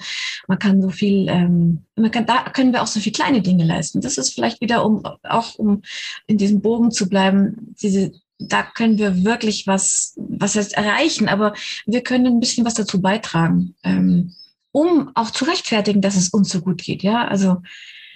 man 0.48 0.58
kann 0.58 0.82
so 0.82 0.90
viel, 0.90 1.28
ähm, 1.28 1.84
man 1.96 2.10
kann, 2.10 2.26
da 2.26 2.44
können 2.50 2.72
wir 2.72 2.82
auch 2.82 2.86
so 2.86 3.00
viel 3.00 3.12
kleine 3.12 3.40
Dinge 3.40 3.64
leisten. 3.64 4.00
Das 4.00 4.18
ist 4.18 4.34
vielleicht 4.34 4.60
wieder, 4.60 4.84
um 4.84 5.02
auch 5.22 5.54
um 5.56 5.82
in 6.26 6.36
diesem 6.36 6.60
Bogen 6.60 6.90
zu 6.90 7.08
bleiben, 7.08 7.74
diese 7.80 8.12
da 8.38 8.62
können 8.62 8.98
wir 8.98 9.24
wirklich 9.24 9.66
was, 9.66 10.14
was 10.16 10.56
heißt 10.56 10.74
erreichen, 10.74 11.28
aber 11.28 11.54
wir 11.86 12.02
können 12.02 12.26
ein 12.26 12.40
bisschen 12.40 12.66
was 12.66 12.74
dazu 12.74 13.00
beitragen, 13.00 13.74
ähm, 13.82 14.34
um 14.72 15.10
auch 15.14 15.30
zu 15.30 15.44
rechtfertigen, 15.44 16.02
dass 16.02 16.16
es 16.16 16.28
uns 16.28 16.50
so 16.50 16.60
gut 16.60 16.82
geht. 16.82 17.02
Ja, 17.02 17.26
also 17.26 17.62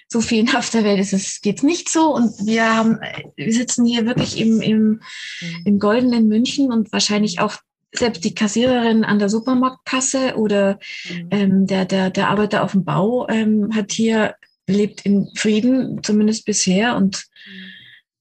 so 0.09 0.21
viel 0.21 0.45
auf 0.57 0.71
der 0.71 0.85
Welt 0.85 0.99
ist 0.99 1.13
es 1.13 1.41
geht's 1.41 1.63
nicht 1.63 1.89
so 1.89 2.15
und 2.15 2.33
wir 2.45 2.75
haben, 2.75 2.99
wir 3.37 3.53
sitzen 3.53 3.87
hier 3.87 4.07
wirklich 4.07 4.39
im, 4.39 4.61
im, 4.61 5.01
im 5.65 5.79
goldenen 5.79 6.27
München 6.27 6.73
und 6.73 6.93
wahrscheinlich 6.93 7.41
auch 7.41 7.57
selbst 7.93 8.25
die 8.25 8.35
Kassiererin 8.35 9.05
an 9.05 9.19
der 9.19 9.29
Supermarktkasse 9.29 10.37
oder 10.37 10.79
mhm. 11.09 11.29
ähm, 11.31 11.67
der, 11.67 11.85
der, 11.85 12.11
der 12.11 12.29
Arbeiter 12.29 12.63
auf 12.63 12.73
dem 12.73 12.85
Bau 12.85 13.29
ähm, 13.29 13.75
hat 13.75 13.93
hier 13.93 14.35
lebt 14.67 15.05
in 15.05 15.29
Frieden, 15.35 16.03
zumindest 16.03 16.45
bisher 16.45 16.97
und 16.97 17.27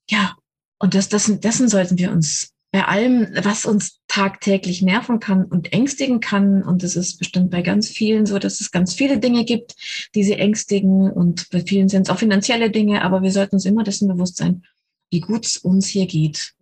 ja, 0.10 0.36
und 0.80 0.96
das, 0.96 1.10
das, 1.10 1.32
dessen 1.40 1.68
sollten 1.68 1.98
wir 1.98 2.12
uns 2.12 2.54
bei 2.72 2.86
allem, 2.86 3.28
was 3.44 3.66
uns 3.66 4.00
tagtäglich 4.08 4.82
nerven 4.82 5.20
kann 5.20 5.46
und 5.46 5.74
ängstigen 5.74 6.20
kann, 6.20 6.62
und 6.64 6.84
es 6.84 6.96
ist 6.96 7.18
bestimmt 7.18 7.50
bei 7.50 7.62
ganz 7.62 7.90
vielen 7.90 8.26
so, 8.26 8.38
dass 8.38 8.62
es 8.62 8.72
ganz 8.72 8.94
viele 8.94 9.20
Dinge 9.20 9.44
gibt, 9.44 9.76
die 10.14 10.24
sie 10.24 10.34
ängstigen, 10.34 11.12
und 11.12 11.50
bei 11.50 11.62
vielen 11.62 11.90
sind 11.90 12.04
es 12.04 12.10
auch 12.10 12.20
finanzielle 12.20 12.70
Dinge, 12.70 13.02
aber 13.02 13.24
wir 13.24 13.32
sollten 13.32 13.56
uns 13.56 13.66
immer 13.66 13.84
dessen 13.84 14.08
bewusst 14.08 14.38
sein, 14.38 14.64
wie 15.10 15.20
gut 15.20 15.46
es 15.46 15.58
uns 15.58 15.88
hier 15.88 16.06
geht. 16.06 16.54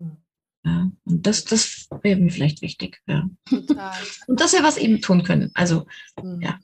Ja, 0.64 0.92
und 1.06 1.28
das, 1.28 1.46
das 1.46 1.88
wäre 2.02 2.20
mir 2.20 2.32
vielleicht 2.32 2.62
wichtig. 2.62 3.02
Ja. 3.08 3.30
Und 4.28 4.42
dass 4.42 4.54
wir 4.54 4.64
was 4.64 4.78
eben 4.78 5.02
tun 5.02 5.24
können. 5.24 5.52
Also, 5.54 5.86
mhm. 6.22 6.42
ja. 6.42 6.60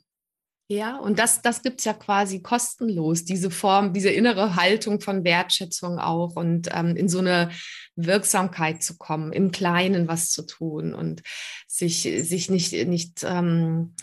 Ja, 0.68 0.96
und 0.96 1.18
das, 1.18 1.42
das 1.42 1.62
gibt 1.62 1.80
es 1.80 1.84
ja 1.84 1.92
quasi 1.92 2.40
kostenlos, 2.40 3.24
diese 3.24 3.50
Form, 3.50 3.92
diese 3.92 4.08
innere 4.08 4.56
Haltung 4.56 5.00
von 5.00 5.22
Wertschätzung 5.22 5.98
auch 5.98 6.36
und 6.36 6.70
ähm, 6.72 6.96
in 6.96 7.08
so 7.08 7.18
eine 7.18 7.50
Wirksamkeit 7.96 8.82
zu 8.82 8.96
kommen, 8.96 9.32
im 9.32 9.50
Kleinen 9.50 10.08
was 10.08 10.30
zu 10.30 10.46
tun 10.46 10.94
und 10.94 11.22
sich, 11.66 12.02
sich 12.02 12.48
nicht, 12.48 12.72
nicht 12.86 13.24
ähm, 13.24 13.94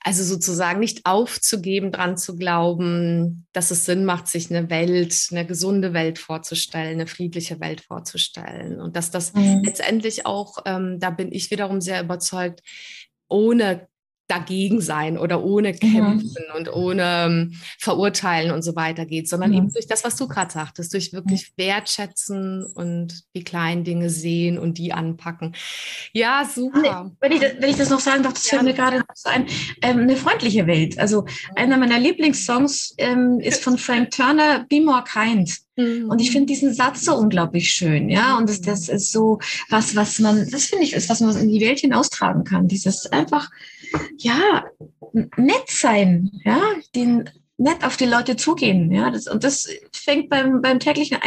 also 0.00 0.24
sozusagen 0.24 0.80
nicht 0.80 1.06
aufzugeben, 1.06 1.92
dran 1.92 2.16
zu 2.16 2.36
glauben, 2.36 3.46
dass 3.52 3.70
es 3.70 3.84
Sinn 3.84 4.04
macht, 4.04 4.26
sich 4.26 4.50
eine 4.50 4.70
Welt, 4.70 5.28
eine 5.30 5.46
gesunde 5.46 5.92
Welt 5.92 6.18
vorzustellen, 6.18 6.94
eine 6.94 7.06
friedliche 7.06 7.60
Welt 7.60 7.82
vorzustellen. 7.82 8.80
Und 8.80 8.96
dass 8.96 9.10
das 9.10 9.34
mhm. 9.34 9.62
letztendlich 9.64 10.24
auch, 10.24 10.58
ähm, 10.66 10.98
da 10.98 11.10
bin 11.10 11.30
ich 11.30 11.50
wiederum 11.50 11.80
sehr 11.80 12.02
überzeugt, 12.02 12.62
ohne 13.28 13.86
dagegen 14.28 14.80
sein 14.80 15.18
oder 15.18 15.42
ohne 15.42 15.72
mhm. 15.72 15.78
kämpfen 15.78 16.44
mhm. 16.50 16.56
und 16.56 16.72
ohne 16.72 17.26
um, 17.26 17.52
verurteilen 17.78 18.52
und 18.52 18.62
so 18.62 18.76
weiter 18.76 19.06
geht, 19.06 19.28
sondern 19.28 19.50
mhm. 19.50 19.56
eben 19.56 19.72
durch 19.72 19.86
das, 19.86 20.04
was 20.04 20.16
du 20.16 20.28
gerade 20.28 20.52
sagtest, 20.52 20.92
durch 20.92 21.12
wirklich 21.12 21.52
wertschätzen 21.56 22.64
und 22.74 23.24
die 23.34 23.42
kleinen 23.42 23.84
Dinge 23.84 24.10
sehen 24.10 24.58
und 24.58 24.78
die 24.78 24.92
anpacken. 24.92 25.54
Ja, 26.12 26.44
super. 26.44 27.10
Wenn 27.20 27.32
ich, 27.32 27.40
wenn 27.40 27.70
ich 27.70 27.76
das 27.76 27.90
noch 27.90 28.00
sagen 28.00 28.22
darf, 28.22 28.34
das 28.34 28.46
fällt 28.46 28.62
mir 28.62 28.74
gerade 28.74 29.02
so 29.14 29.30
ein, 29.30 29.46
ähm, 29.82 30.00
eine 30.00 30.16
freundliche 30.16 30.66
Welt. 30.66 30.98
Also 30.98 31.24
einer 31.56 31.78
meiner 31.78 31.98
Lieblingssongs 31.98 32.94
ähm, 32.98 33.40
ist 33.40 33.64
von 33.64 33.78
Frank 33.78 34.10
Turner, 34.10 34.66
Be 34.68 34.82
More 34.82 35.04
Kind. 35.04 35.58
Mhm. 35.78 36.10
Und 36.10 36.20
ich 36.20 36.32
finde 36.32 36.46
diesen 36.46 36.74
Satz 36.74 37.04
so 37.04 37.16
unglaublich 37.16 37.70
schön, 37.70 38.08
ja. 38.08 38.36
Und 38.36 38.48
das, 38.48 38.60
das 38.60 38.88
ist 38.88 39.12
so 39.12 39.38
was, 39.70 39.94
was 39.94 40.18
man, 40.18 40.48
das 40.50 40.66
finde 40.66 40.84
ich, 40.84 40.92
ist, 40.92 41.08
was 41.08 41.20
man 41.20 41.36
in 41.36 41.48
die 41.48 41.60
Welt 41.60 41.80
hinaustragen 41.80 42.44
kann. 42.44 42.68
Dieses 42.68 43.06
einfach, 43.06 43.50
ja, 44.18 44.64
nett 45.36 45.68
sein, 45.68 46.30
ja, 46.44 46.60
den 46.94 47.30
nett 47.56 47.84
auf 47.84 47.96
die 47.96 48.06
Leute 48.06 48.36
zugehen, 48.36 48.90
ja. 48.92 49.10
Das, 49.10 49.26
und 49.26 49.44
das 49.44 49.68
fängt 49.92 50.28
beim, 50.30 50.62
beim 50.62 50.78
täglichen 50.78 51.18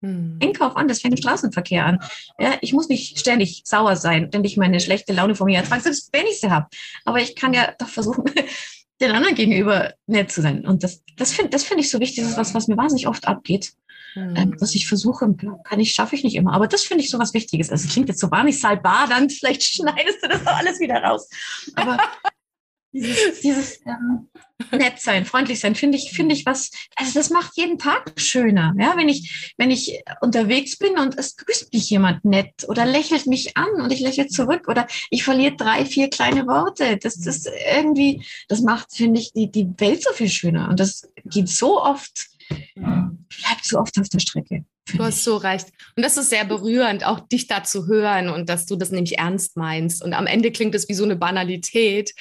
hm. 0.00 0.38
Einkauf 0.40 0.76
an, 0.76 0.86
das 0.86 1.00
fängt 1.00 1.14
im 1.14 1.22
Straßenverkehr 1.22 1.84
an. 1.84 1.98
Ja, 2.38 2.56
ich 2.60 2.72
muss 2.72 2.88
nicht 2.88 3.18
ständig 3.18 3.62
sauer 3.64 3.96
sein, 3.96 4.28
ständig 4.28 4.56
meine 4.56 4.78
schlechte 4.78 5.12
Laune 5.12 5.34
vor 5.34 5.46
mir 5.46 5.58
ertragen, 5.58 5.82
selbst 5.82 6.12
wenn 6.12 6.26
ich 6.26 6.40
sie 6.40 6.50
habe. 6.50 6.68
Aber 7.04 7.20
ich 7.20 7.34
kann 7.34 7.52
ja 7.52 7.74
doch 7.78 7.88
versuchen, 7.88 8.24
den 9.00 9.10
anderen 9.10 9.34
gegenüber 9.34 9.94
nett 10.06 10.30
zu 10.30 10.40
sein. 10.40 10.66
Und 10.66 10.84
das, 10.84 11.02
das 11.16 11.32
finde 11.32 11.50
das 11.50 11.64
finde 11.64 11.82
ich 11.82 11.90
so 11.90 11.98
wichtig, 11.98 12.22
das 12.22 12.32
ist 12.32 12.38
was, 12.38 12.54
was 12.54 12.68
mir 12.68 12.76
wahnsinnig 12.76 13.08
oft 13.08 13.26
abgeht. 13.26 13.72
Mhm. 14.18 14.56
Dass 14.58 14.74
ich 14.74 14.88
versuche, 14.88 15.34
kann 15.64 15.80
ich, 15.80 15.92
schaffe 15.92 16.16
ich 16.16 16.24
nicht 16.24 16.36
immer. 16.36 16.52
Aber 16.52 16.66
das 16.66 16.82
finde 16.82 17.04
ich 17.04 17.10
so 17.10 17.18
was 17.18 17.34
Wichtiges. 17.34 17.70
Also 17.70 17.86
es 17.86 17.92
klingt 17.92 18.08
jetzt 18.08 18.20
so 18.20 18.30
wahnsinnig 18.30 18.60
salbadernd, 18.60 19.32
vielleicht 19.32 19.62
schneidest 19.74 20.22
du 20.22 20.28
das 20.28 20.46
auch 20.46 20.56
alles 20.56 20.80
wieder 20.80 21.02
raus. 21.02 21.28
Aber 21.74 21.98
dieses, 22.92 23.40
dieses 23.40 23.80
ähm, 23.86 24.28
nett 24.72 24.98
sein, 24.98 25.24
freundlich 25.24 25.60
sein, 25.60 25.74
finde 25.74 25.98
ich, 25.98 26.10
finde 26.10 26.34
ich 26.34 26.44
was, 26.46 26.70
also 26.96 27.12
das 27.14 27.30
macht 27.30 27.56
jeden 27.56 27.78
Tag 27.78 28.12
schöner. 28.16 28.74
Ja, 28.78 28.96
wenn 28.96 29.08
ich, 29.08 29.52
wenn 29.56 29.70
ich 29.70 30.02
unterwegs 30.20 30.76
bin 30.78 30.98
und 30.98 31.16
es 31.18 31.36
grüßt 31.36 31.72
mich 31.72 31.90
jemand 31.90 32.24
nett 32.24 32.66
oder 32.66 32.84
lächelt 32.84 33.26
mich 33.26 33.56
an 33.56 33.68
und 33.80 33.92
ich 33.92 34.00
lächle 34.00 34.26
zurück 34.26 34.68
oder 34.68 34.86
ich 35.10 35.22
verliere 35.22 35.56
drei, 35.56 35.84
vier 35.84 36.10
kleine 36.10 36.46
Worte. 36.46 36.96
Das, 36.96 37.18
das 37.20 37.46
irgendwie, 37.72 38.24
das 38.48 38.60
macht, 38.62 38.92
finde 38.94 39.20
ich, 39.20 39.32
die, 39.32 39.50
die 39.50 39.68
Welt 39.78 40.02
so 40.02 40.12
viel 40.12 40.28
schöner. 40.28 40.68
Und 40.68 40.80
das 40.80 41.08
geht 41.24 41.48
so 41.48 41.80
oft, 41.82 42.28
bleibt 42.74 43.64
so 43.64 43.78
oft 43.78 43.98
auf 43.98 44.08
der 44.08 44.20
Strecke. 44.20 44.64
Du 44.96 45.04
hast 45.04 45.24
so 45.24 45.36
recht. 45.36 45.66
Und 45.96 46.04
das 46.04 46.16
ist 46.16 46.30
sehr 46.30 46.44
berührend, 46.44 47.04
auch 47.04 47.20
dich 47.20 47.46
da 47.46 47.64
zu 47.64 47.86
hören 47.86 48.28
und 48.28 48.48
dass 48.48 48.66
du 48.66 48.76
das 48.76 48.90
nämlich 48.90 49.18
ernst 49.18 49.56
meinst. 49.56 50.02
Und 50.02 50.14
am 50.14 50.26
Ende 50.26 50.50
klingt 50.50 50.74
es 50.74 50.88
wie 50.88 50.94
so 50.94 51.04
eine 51.04 51.16
Banalität. 51.16 52.14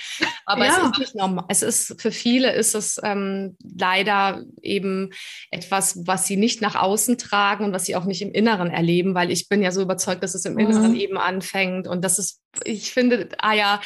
Aber 0.46 0.66
ja. 0.66 0.72
es 0.72 0.78
ist 0.78 1.00
nicht 1.00 1.16
normal. 1.16 1.46
Es 1.48 1.62
ist 1.62 2.02
für 2.02 2.12
viele 2.12 2.54
ist 2.54 2.76
es 2.76 3.00
ähm, 3.04 3.58
leider 3.64 4.44
eben 4.62 5.12
etwas, 5.52 6.06
was 6.06 6.28
sie 6.28 6.38
nicht 6.38 6.62
nach 6.62 6.76
außen 6.76 7.18
tragen 7.18 7.66
und 7.66 7.74
was 7.74 7.86
sie 7.86 7.96
auch 7.96 8.06
nicht 8.06 8.22
im 8.22 8.32
Inneren 8.32 8.70
erleben, 8.70 9.16
weil 9.16 9.32
ich 9.32 9.50
bin 9.50 9.62
ja 9.62 9.72
so 9.72 9.82
überzeugt, 9.82 10.24
dass 10.24 10.36
es 10.36 10.46
im 10.46 10.58
Inneren 10.58 10.92
mhm. 10.92 11.00
eben 11.00 11.18
anfängt. 11.18 11.88
Und 11.88 12.04
das 12.04 12.20
ist, 12.20 12.42
ich 12.64 12.92
finde, 12.92 13.30
ah 13.40 13.54
ja, 13.54 13.82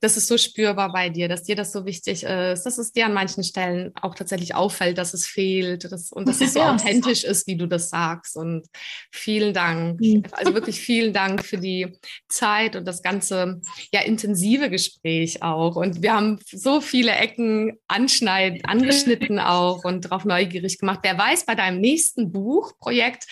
das 0.00 0.16
ist 0.16 0.26
so 0.26 0.36
spürbar 0.36 0.92
bei 0.92 1.08
dir, 1.08 1.28
dass 1.28 1.44
dir 1.44 1.56
das 1.56 1.72
so 1.72 1.86
wichtig 1.86 2.24
ist, 2.24 2.64
dass 2.64 2.78
es 2.78 2.92
dir 2.92 3.06
an 3.06 3.14
manchen 3.14 3.44
Stellen 3.44 3.92
auch 4.00 4.14
tatsächlich 4.14 4.54
auffällt, 4.54 4.98
dass 4.98 5.14
es 5.14 5.26
fehlt 5.26 5.90
dass, 5.90 6.12
und 6.12 6.28
dass 6.28 6.40
es 6.40 6.54
so 6.54 6.58
ja. 6.60 6.74
authentisch 6.74 7.24
ist, 7.24 7.46
wie 7.46 7.56
du 7.56 7.66
das 7.66 7.90
sagst. 7.90 8.11
Und 8.34 8.66
vielen 9.10 9.54
Dank. 9.54 10.00
Mhm. 10.00 10.24
Also 10.32 10.54
wirklich 10.54 10.80
vielen 10.80 11.12
Dank 11.12 11.44
für 11.44 11.58
die 11.58 11.98
Zeit 12.28 12.76
und 12.76 12.86
das 12.86 13.02
ganze 13.02 13.60
ja 13.92 14.00
intensive 14.00 14.70
Gespräch 14.70 15.42
auch. 15.42 15.76
Und 15.76 16.02
wir 16.02 16.14
haben 16.14 16.38
so 16.50 16.80
viele 16.80 17.12
Ecken 17.12 17.78
anschneid, 17.88 18.60
angeschnitten 18.64 19.38
auch 19.38 19.84
und 19.84 20.06
darauf 20.06 20.24
neugierig 20.24 20.78
gemacht. 20.78 21.00
Wer 21.02 21.16
weiß, 21.18 21.46
bei 21.46 21.54
deinem 21.54 21.80
nächsten 21.80 22.32
Buchprojekt 22.32 23.24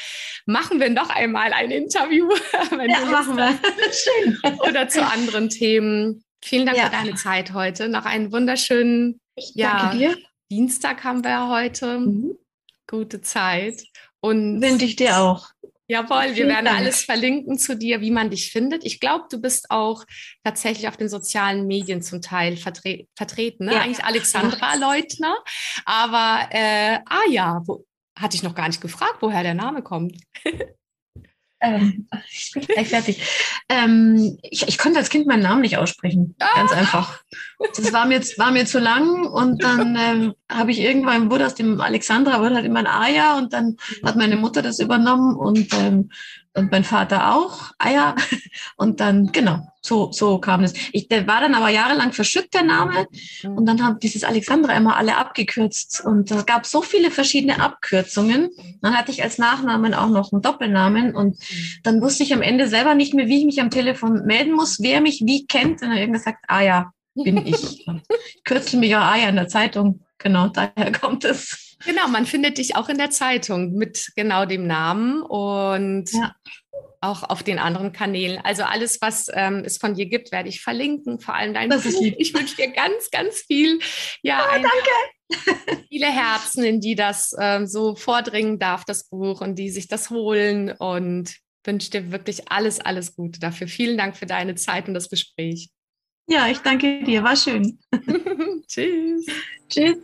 machen 0.46 0.80
wir 0.80 0.90
noch 0.90 1.10
einmal 1.10 1.52
ein 1.52 1.70
Interview. 1.70 2.28
ja, 2.70 3.04
machen 3.06 3.36
wir. 3.36 3.58
Schön. 3.92 4.38
Oder 4.60 4.88
zu 4.88 5.04
anderen 5.04 5.48
Themen. 5.48 6.24
Vielen 6.42 6.66
Dank 6.66 6.78
ja. 6.78 6.86
für 6.86 6.90
deine 6.90 7.14
Zeit 7.14 7.52
heute. 7.52 7.88
Noch 7.88 8.06
einen 8.06 8.32
wunderschönen 8.32 9.20
ja, 9.54 9.94
Dienstag 10.50 11.04
haben 11.04 11.22
wir 11.24 11.48
heute. 11.48 11.98
Mhm. 11.98 12.36
Gute 12.86 13.20
Zeit. 13.20 13.84
Und 14.20 14.60
wünsche 14.60 14.84
ich 14.84 14.96
dir 14.96 15.18
auch. 15.18 15.48
Jawohl, 15.90 16.36
wir 16.36 16.46
werden 16.46 16.68
alles 16.68 17.02
verlinken 17.02 17.58
zu 17.58 17.76
dir, 17.76 18.00
wie 18.00 18.12
man 18.12 18.30
dich 18.30 18.52
findet. 18.52 18.84
Ich 18.84 19.00
glaube, 19.00 19.24
du 19.28 19.40
bist 19.40 19.72
auch 19.72 20.04
tatsächlich 20.44 20.86
auf 20.86 20.96
den 20.96 21.08
sozialen 21.08 21.66
Medien 21.66 22.00
zum 22.00 22.22
Teil 22.22 22.56
vertre 22.56 23.06
vertreten. 23.16 23.64
Ne? 23.64 23.72
Ja. 23.72 23.80
Eigentlich 23.80 24.04
Alexandra 24.04 24.76
Leutner. 24.76 25.36
Aber 25.84 26.48
äh, 26.52 27.00
ah 27.06 27.28
ja, 27.28 27.62
wo, 27.66 27.84
hatte 28.16 28.36
ich 28.36 28.44
noch 28.44 28.54
gar 28.54 28.68
nicht 28.68 28.80
gefragt, 28.80 29.16
woher 29.20 29.42
der 29.42 29.54
Name 29.54 29.82
kommt. 29.82 30.16
Ähm, 31.62 32.08
ich 32.30 32.50
bin 32.54 32.62
gleich 32.62 32.88
fertig. 32.88 33.22
Ähm, 33.68 34.38
ich, 34.42 34.66
ich, 34.66 34.78
konnte 34.78 34.98
als 34.98 35.10
Kind 35.10 35.26
meinen 35.26 35.42
Namen 35.42 35.60
nicht 35.60 35.76
aussprechen. 35.76 36.34
Ganz 36.38 36.72
ah. 36.72 36.76
einfach. 36.76 37.22
Das 37.76 37.92
war 37.92 38.06
mir, 38.06 38.20
war 38.38 38.52
mir 38.52 38.64
zu 38.64 38.78
lang 38.78 39.26
und 39.26 39.62
dann 39.62 39.96
ähm, 39.96 40.34
habe 40.50 40.70
ich 40.70 40.80
irgendwann, 40.80 41.30
wurde 41.30 41.46
aus 41.46 41.54
dem 41.54 41.80
Alexandra, 41.80 42.40
wurde 42.40 42.54
halt 42.54 42.64
immer 42.64 42.80
ein 42.80 42.86
Aya 42.86 43.36
und 43.36 43.52
dann 43.52 43.76
hat 44.02 44.16
meine 44.16 44.36
Mutter 44.36 44.62
das 44.62 44.78
übernommen 44.78 45.36
und 45.36 45.68
ähm, 45.74 46.10
und 46.54 46.72
mein 46.72 46.84
Vater 46.84 47.34
auch 47.34 47.72
Eier. 47.78 48.16
Und 48.76 49.00
dann, 49.00 49.30
genau, 49.30 49.60
so, 49.80 50.10
so 50.10 50.38
kam 50.38 50.64
es. 50.64 50.72
Ich, 50.92 51.06
der 51.08 51.26
war 51.26 51.40
dann 51.40 51.54
aber 51.54 51.68
jahrelang 51.68 52.12
verschüttet, 52.12 52.54
der 52.54 52.64
Name. 52.64 53.06
Und 53.44 53.66
dann 53.66 53.84
haben 53.84 54.00
dieses 54.00 54.24
Alexandra 54.24 54.74
immer 54.74 54.96
alle 54.96 55.16
abgekürzt. 55.16 56.02
Und 56.04 56.30
es 56.30 56.46
gab 56.46 56.66
so 56.66 56.82
viele 56.82 57.10
verschiedene 57.10 57.60
Abkürzungen. 57.60 58.50
Dann 58.82 58.96
hatte 58.96 59.12
ich 59.12 59.22
als 59.22 59.38
Nachnamen 59.38 59.94
auch 59.94 60.08
noch 60.08 60.32
einen 60.32 60.42
Doppelnamen. 60.42 61.14
Und 61.14 61.38
dann 61.84 62.00
wusste 62.02 62.24
ich 62.24 62.34
am 62.34 62.42
Ende 62.42 62.68
selber 62.68 62.94
nicht 62.94 63.14
mehr, 63.14 63.28
wie 63.28 63.38
ich 63.38 63.44
mich 63.46 63.60
am 63.60 63.70
Telefon 63.70 64.24
melden 64.26 64.52
muss, 64.52 64.80
wer 64.80 65.00
mich 65.00 65.22
wie 65.24 65.46
kennt. 65.46 65.82
Und 65.82 65.90
dann 65.90 65.98
irgendwer 65.98 66.20
sagt, 66.20 66.44
ah 66.48 66.62
ja, 66.62 66.92
bin 67.14 67.46
ich. 67.46 67.86
ich 67.86 67.86
kürzel 68.44 68.80
mich 68.80 68.94
auch 68.96 69.02
Eier 69.04 69.28
in 69.28 69.36
der 69.36 69.48
Zeitung. 69.48 70.04
Genau, 70.18 70.48
daher 70.48 70.92
kommt 70.92 71.24
es. 71.24 71.76
Genau, 71.84 72.08
man 72.08 72.26
findet 72.26 72.58
dich 72.58 72.76
auch 72.76 72.88
in 72.88 72.98
der 72.98 73.10
Zeitung 73.10 73.72
mit 73.72 74.12
genau 74.14 74.44
dem 74.44 74.66
Namen 74.66 75.22
und 75.22 76.12
ja. 76.12 76.34
auch 77.00 77.22
auf 77.22 77.42
den 77.42 77.58
anderen 77.58 77.92
Kanälen. 77.92 78.38
Also 78.44 78.64
alles, 78.64 79.00
was 79.00 79.28
ähm, 79.32 79.62
es 79.64 79.78
von 79.78 79.94
dir 79.94 80.06
gibt, 80.06 80.30
werde 80.30 80.50
ich 80.50 80.60
verlinken. 80.60 81.20
Vor 81.20 81.34
allem 81.34 81.54
dein 81.54 81.70
das 81.70 81.84
Buch. 81.84 82.02
Ich 82.18 82.34
wünsche 82.34 82.56
dir 82.56 82.70
ganz, 82.70 83.10
ganz 83.10 83.38
viel. 83.38 83.78
Ja, 84.22 84.46
oh, 84.46 84.62
danke. 84.62 85.84
viele 85.88 86.12
Herzen, 86.12 86.64
in 86.64 86.80
die 86.80 86.96
das 86.96 87.34
ähm, 87.40 87.66
so 87.66 87.94
vordringen 87.94 88.58
darf, 88.58 88.84
das 88.84 89.08
Buch, 89.08 89.40
und 89.40 89.54
die 89.54 89.70
sich 89.70 89.88
das 89.88 90.10
holen. 90.10 90.72
Und 90.72 91.34
wünsche 91.64 91.90
dir 91.90 92.12
wirklich 92.12 92.50
alles, 92.50 92.80
alles 92.80 93.14
Gute 93.14 93.40
dafür. 93.40 93.68
Vielen 93.68 93.96
Dank 93.96 94.16
für 94.16 94.26
deine 94.26 94.54
Zeit 94.54 94.86
und 94.88 94.94
das 94.94 95.08
Gespräch. 95.08 95.70
Ja, 96.30 96.46
ich 96.46 96.60
danke 96.60 97.02
dir. 97.02 97.24
War 97.24 97.34
schön. 97.34 97.76
Tschüss. 98.68 99.26
Tschüss. 99.68 99.96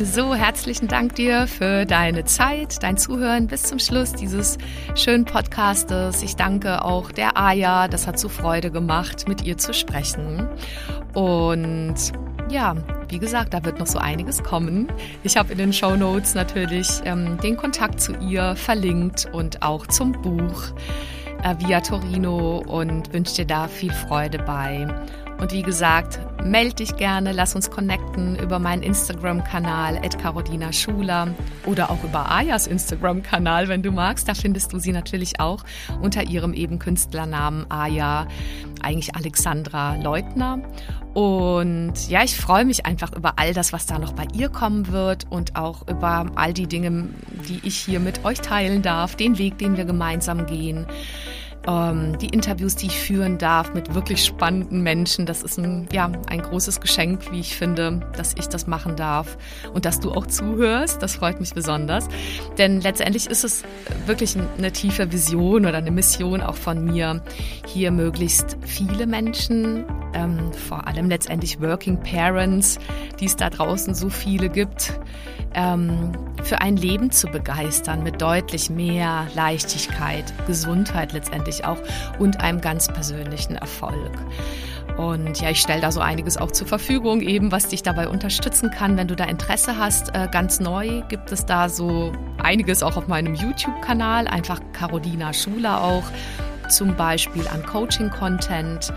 So, 0.00 0.32
herzlichen 0.32 0.86
Dank 0.86 1.16
dir 1.16 1.48
für 1.48 1.84
deine 1.86 2.24
Zeit, 2.24 2.80
dein 2.84 2.96
Zuhören 2.96 3.48
bis 3.48 3.64
zum 3.64 3.80
Schluss 3.80 4.12
dieses 4.12 4.58
schönen 4.94 5.24
Podcastes. 5.24 6.22
Ich 6.22 6.36
danke 6.36 6.84
auch 6.84 7.10
der 7.10 7.36
Aya, 7.36 7.88
das 7.88 8.06
hat 8.06 8.16
so 8.16 8.28
Freude 8.28 8.70
gemacht, 8.70 9.26
mit 9.26 9.42
ihr 9.42 9.58
zu 9.58 9.74
sprechen. 9.74 10.48
Und 11.14 11.96
ja, 12.48 12.76
wie 13.08 13.18
gesagt, 13.18 13.54
da 13.54 13.64
wird 13.64 13.80
noch 13.80 13.88
so 13.88 13.98
einiges 13.98 14.44
kommen. 14.44 14.86
Ich 15.24 15.36
habe 15.36 15.50
in 15.50 15.58
den 15.58 15.72
Show 15.72 15.96
Notes 15.96 16.34
natürlich 16.34 16.88
ähm, 17.04 17.38
den 17.42 17.56
Kontakt 17.56 18.00
zu 18.00 18.16
ihr 18.18 18.54
verlinkt 18.54 19.28
und 19.32 19.62
auch 19.62 19.88
zum 19.88 20.12
Buch 20.12 20.72
via 21.58 21.80
Torino 21.80 22.62
und 22.66 23.12
wünsche 23.12 23.36
dir 23.36 23.46
da 23.46 23.68
viel 23.68 23.92
Freude 23.92 24.38
bei. 24.38 24.86
Und 25.38 25.52
wie 25.52 25.62
gesagt, 25.62 26.20
melde 26.44 26.76
dich 26.76 26.96
gerne, 26.96 27.32
lass 27.32 27.54
uns 27.54 27.70
connecten 27.70 28.36
über 28.36 28.58
meinen 28.58 28.82
Instagram-Kanal 28.82 30.00
Carolina 30.22 30.72
Schuler 30.72 31.34
oder 31.66 31.90
auch 31.90 32.02
über 32.04 32.30
Ayas 32.30 32.66
Instagram-Kanal, 32.66 33.68
wenn 33.68 33.82
du 33.82 33.90
magst. 33.90 34.28
Da 34.28 34.34
findest 34.34 34.72
du 34.72 34.78
sie 34.78 34.92
natürlich 34.92 35.40
auch 35.40 35.64
unter 36.00 36.24
ihrem 36.24 36.54
eben 36.54 36.78
Künstlernamen 36.78 37.68
Aya, 37.70 38.28
eigentlich 38.82 39.14
Alexandra 39.16 39.96
Leutner. 39.96 40.60
Und 41.12 42.08
ja, 42.08 42.22
ich 42.22 42.36
freue 42.36 42.64
mich 42.64 42.86
einfach 42.86 43.12
über 43.12 43.34
all 43.36 43.52
das, 43.52 43.72
was 43.72 43.86
da 43.86 43.98
noch 43.98 44.12
bei 44.12 44.26
ihr 44.32 44.48
kommen 44.48 44.92
wird 44.92 45.26
und 45.28 45.56
auch 45.56 45.86
über 45.88 46.26
all 46.36 46.54
die 46.54 46.66
Dinge, 46.66 47.08
die 47.48 47.60
ich 47.64 47.76
hier 47.76 48.00
mit 48.00 48.24
euch 48.24 48.40
teilen 48.40 48.82
darf, 48.82 49.16
den 49.16 49.38
Weg, 49.38 49.58
den 49.58 49.76
wir 49.76 49.84
gemeinsam 49.84 50.46
gehen 50.46 50.86
ähm, 51.66 52.18
die 52.18 52.28
Interviews, 52.28 52.76
die 52.76 52.86
ich 52.86 52.98
führen 52.98 53.38
darf 53.38 53.74
mit 53.74 53.94
wirklich 53.94 54.24
spannenden 54.24 54.82
Menschen. 54.82 55.26
Das 55.26 55.42
ist 55.42 55.58
ein, 55.58 55.88
ja, 55.92 56.10
ein 56.28 56.42
großes 56.42 56.80
Geschenk, 56.80 57.30
wie 57.32 57.40
ich 57.40 57.56
finde, 57.56 58.00
dass 58.16 58.34
ich 58.38 58.48
das 58.48 58.66
machen 58.66 58.96
darf 58.96 59.36
und 59.72 59.84
dass 59.84 60.00
du 60.00 60.12
auch 60.12 60.26
zuhörst. 60.26 61.02
Das 61.02 61.16
freut 61.16 61.40
mich 61.40 61.54
besonders. 61.54 62.08
Denn 62.58 62.80
letztendlich 62.80 63.26
ist 63.26 63.44
es 63.44 63.62
wirklich 64.06 64.36
eine 64.58 64.72
tiefe 64.72 65.12
Vision 65.12 65.66
oder 65.66 65.78
eine 65.78 65.90
Mission 65.90 66.42
auch 66.42 66.56
von 66.56 66.84
mir, 66.84 67.22
hier 67.66 67.90
möglichst 67.90 68.56
viele 68.64 69.06
Menschen, 69.06 69.84
ähm, 70.14 70.52
vor 70.52 70.86
allem 70.86 71.08
letztendlich 71.08 71.60
Working 71.60 71.98
Parents, 72.00 72.78
die 73.20 73.26
es 73.26 73.36
da 73.36 73.50
draußen 73.50 73.94
so 73.94 74.08
viele 74.08 74.48
gibt, 74.48 74.98
ähm, 75.54 76.12
für 76.42 76.60
ein 76.60 76.76
Leben 76.76 77.10
zu 77.10 77.28
begeistern 77.28 78.02
mit 78.02 78.20
deutlich 78.20 78.70
mehr 78.70 79.26
Leichtigkeit, 79.34 80.32
Gesundheit 80.46 81.12
letztendlich 81.12 81.64
auch 81.64 81.78
und 82.18 82.40
einem 82.40 82.60
ganz 82.60 82.88
persönlichen 82.88 83.56
Erfolg. 83.56 84.12
Und 84.96 85.40
ja, 85.40 85.50
ich 85.50 85.60
stelle 85.60 85.80
da 85.80 85.90
so 85.90 86.00
einiges 86.00 86.36
auch 86.36 86.50
zur 86.50 86.66
Verfügung, 86.66 87.22
eben 87.22 87.50
was 87.50 87.68
dich 87.68 87.82
dabei 87.82 88.08
unterstützen 88.08 88.70
kann, 88.70 88.96
wenn 88.96 89.08
du 89.08 89.16
da 89.16 89.24
Interesse 89.24 89.78
hast. 89.78 90.14
Äh, 90.14 90.28
ganz 90.30 90.60
neu 90.60 91.02
gibt 91.08 91.32
es 91.32 91.46
da 91.46 91.68
so 91.68 92.12
einiges 92.42 92.82
auch 92.82 92.96
auf 92.96 93.08
meinem 93.08 93.34
YouTube-Kanal, 93.34 94.26
einfach 94.28 94.60
Carolina 94.72 95.32
Schuler 95.32 95.82
auch, 95.82 96.04
zum 96.68 96.94
Beispiel 96.96 97.46
an 97.48 97.64
Coaching-Content, 97.64 98.92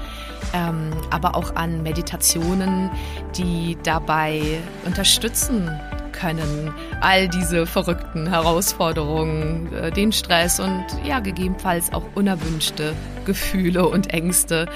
ähm, 0.53 0.91
aber 1.11 1.35
auch 1.35 1.55
an 1.55 1.81
Meditationen, 1.83 2.89
die 3.35 3.77
dabei 3.83 4.59
unterstützen 4.85 5.79
können, 6.15 6.73
all 7.01 7.27
diese 7.27 7.65
verrückten 7.65 8.27
Herausforderungen, 8.27 9.71
äh, 9.73 9.91
den 9.91 10.11
Stress 10.11 10.59
und 10.59 10.85
ja, 11.05 11.19
gegebenenfalls 11.19 11.93
auch 11.93 12.03
unerwünschte 12.15 12.93
Gefühle 13.25 13.87
und 13.87 14.13
Ängste 14.13 14.67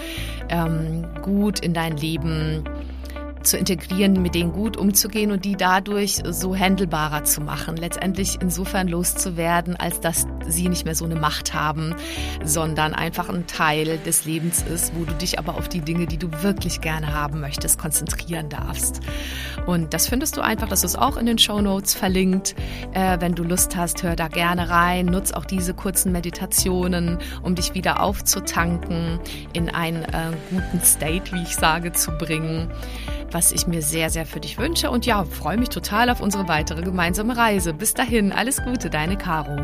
ähm, 0.49 1.07
gut 1.21 1.59
in 1.59 1.73
dein 1.73 1.97
Leben 1.97 2.63
zu 3.43 3.57
integrieren, 3.57 4.21
mit 4.21 4.35
denen 4.35 4.51
gut 4.51 4.77
umzugehen 4.77 5.31
und 5.31 5.45
die 5.45 5.55
dadurch 5.55 6.21
so 6.29 6.55
handelbarer 6.55 7.23
zu 7.23 7.41
machen. 7.41 7.77
Letztendlich 7.77 8.37
insofern 8.41 8.87
loszuwerden, 8.87 9.75
als 9.75 10.01
dass 10.01 10.27
sie 10.47 10.69
nicht 10.69 10.85
mehr 10.85 10.95
so 10.95 11.05
eine 11.05 11.15
Macht 11.15 11.53
haben, 11.53 11.95
sondern 12.43 12.93
einfach 12.93 13.29
ein 13.29 13.47
Teil 13.47 13.97
des 13.99 14.25
Lebens 14.25 14.63
ist, 14.63 14.93
wo 14.95 15.05
du 15.05 15.13
dich 15.13 15.39
aber 15.39 15.55
auf 15.55 15.69
die 15.69 15.81
Dinge, 15.81 16.05
die 16.05 16.17
du 16.17 16.29
wirklich 16.41 16.81
gerne 16.81 17.13
haben 17.13 17.39
möchtest, 17.39 17.79
konzentrieren 17.79 18.49
darfst. 18.49 19.01
Und 19.65 19.93
das 19.93 20.07
findest 20.07 20.37
du 20.37 20.41
einfach, 20.41 20.67
das 20.67 20.83
ist 20.83 20.97
auch 20.97 21.17
in 21.17 21.25
den 21.25 21.37
Show 21.37 21.61
Notes 21.61 21.93
verlinkt. 21.93 22.55
Äh, 22.93 23.17
wenn 23.19 23.35
du 23.35 23.43
Lust 23.43 23.75
hast, 23.75 24.03
hör 24.03 24.15
da 24.15 24.27
gerne 24.27 24.69
rein, 24.69 25.05
nutz 25.05 25.31
auch 25.31 25.45
diese 25.45 25.73
kurzen 25.73 26.11
Meditationen, 26.11 27.19
um 27.43 27.55
dich 27.55 27.73
wieder 27.73 28.01
aufzutanken, 28.01 29.19
in 29.53 29.69
einen 29.69 30.03
äh, 30.03 30.31
guten 30.49 30.81
State, 30.83 31.31
wie 31.31 31.43
ich 31.43 31.55
sage, 31.55 31.91
zu 31.91 32.11
bringen 32.11 32.69
was 33.31 33.51
ich 33.51 33.67
mir 33.67 33.81
sehr, 33.81 34.09
sehr 34.09 34.25
für 34.25 34.39
dich 34.39 34.57
wünsche. 34.57 34.89
Und 34.91 35.05
ja, 35.05 35.23
freue 35.23 35.57
mich 35.57 35.69
total 35.69 36.09
auf 36.09 36.21
unsere 36.21 36.47
weitere 36.47 36.81
gemeinsame 36.81 37.35
Reise. 37.37 37.73
Bis 37.73 37.93
dahin, 37.93 38.31
alles 38.31 38.63
Gute, 38.63 38.89
deine 38.89 39.17
Caro. 39.17 39.57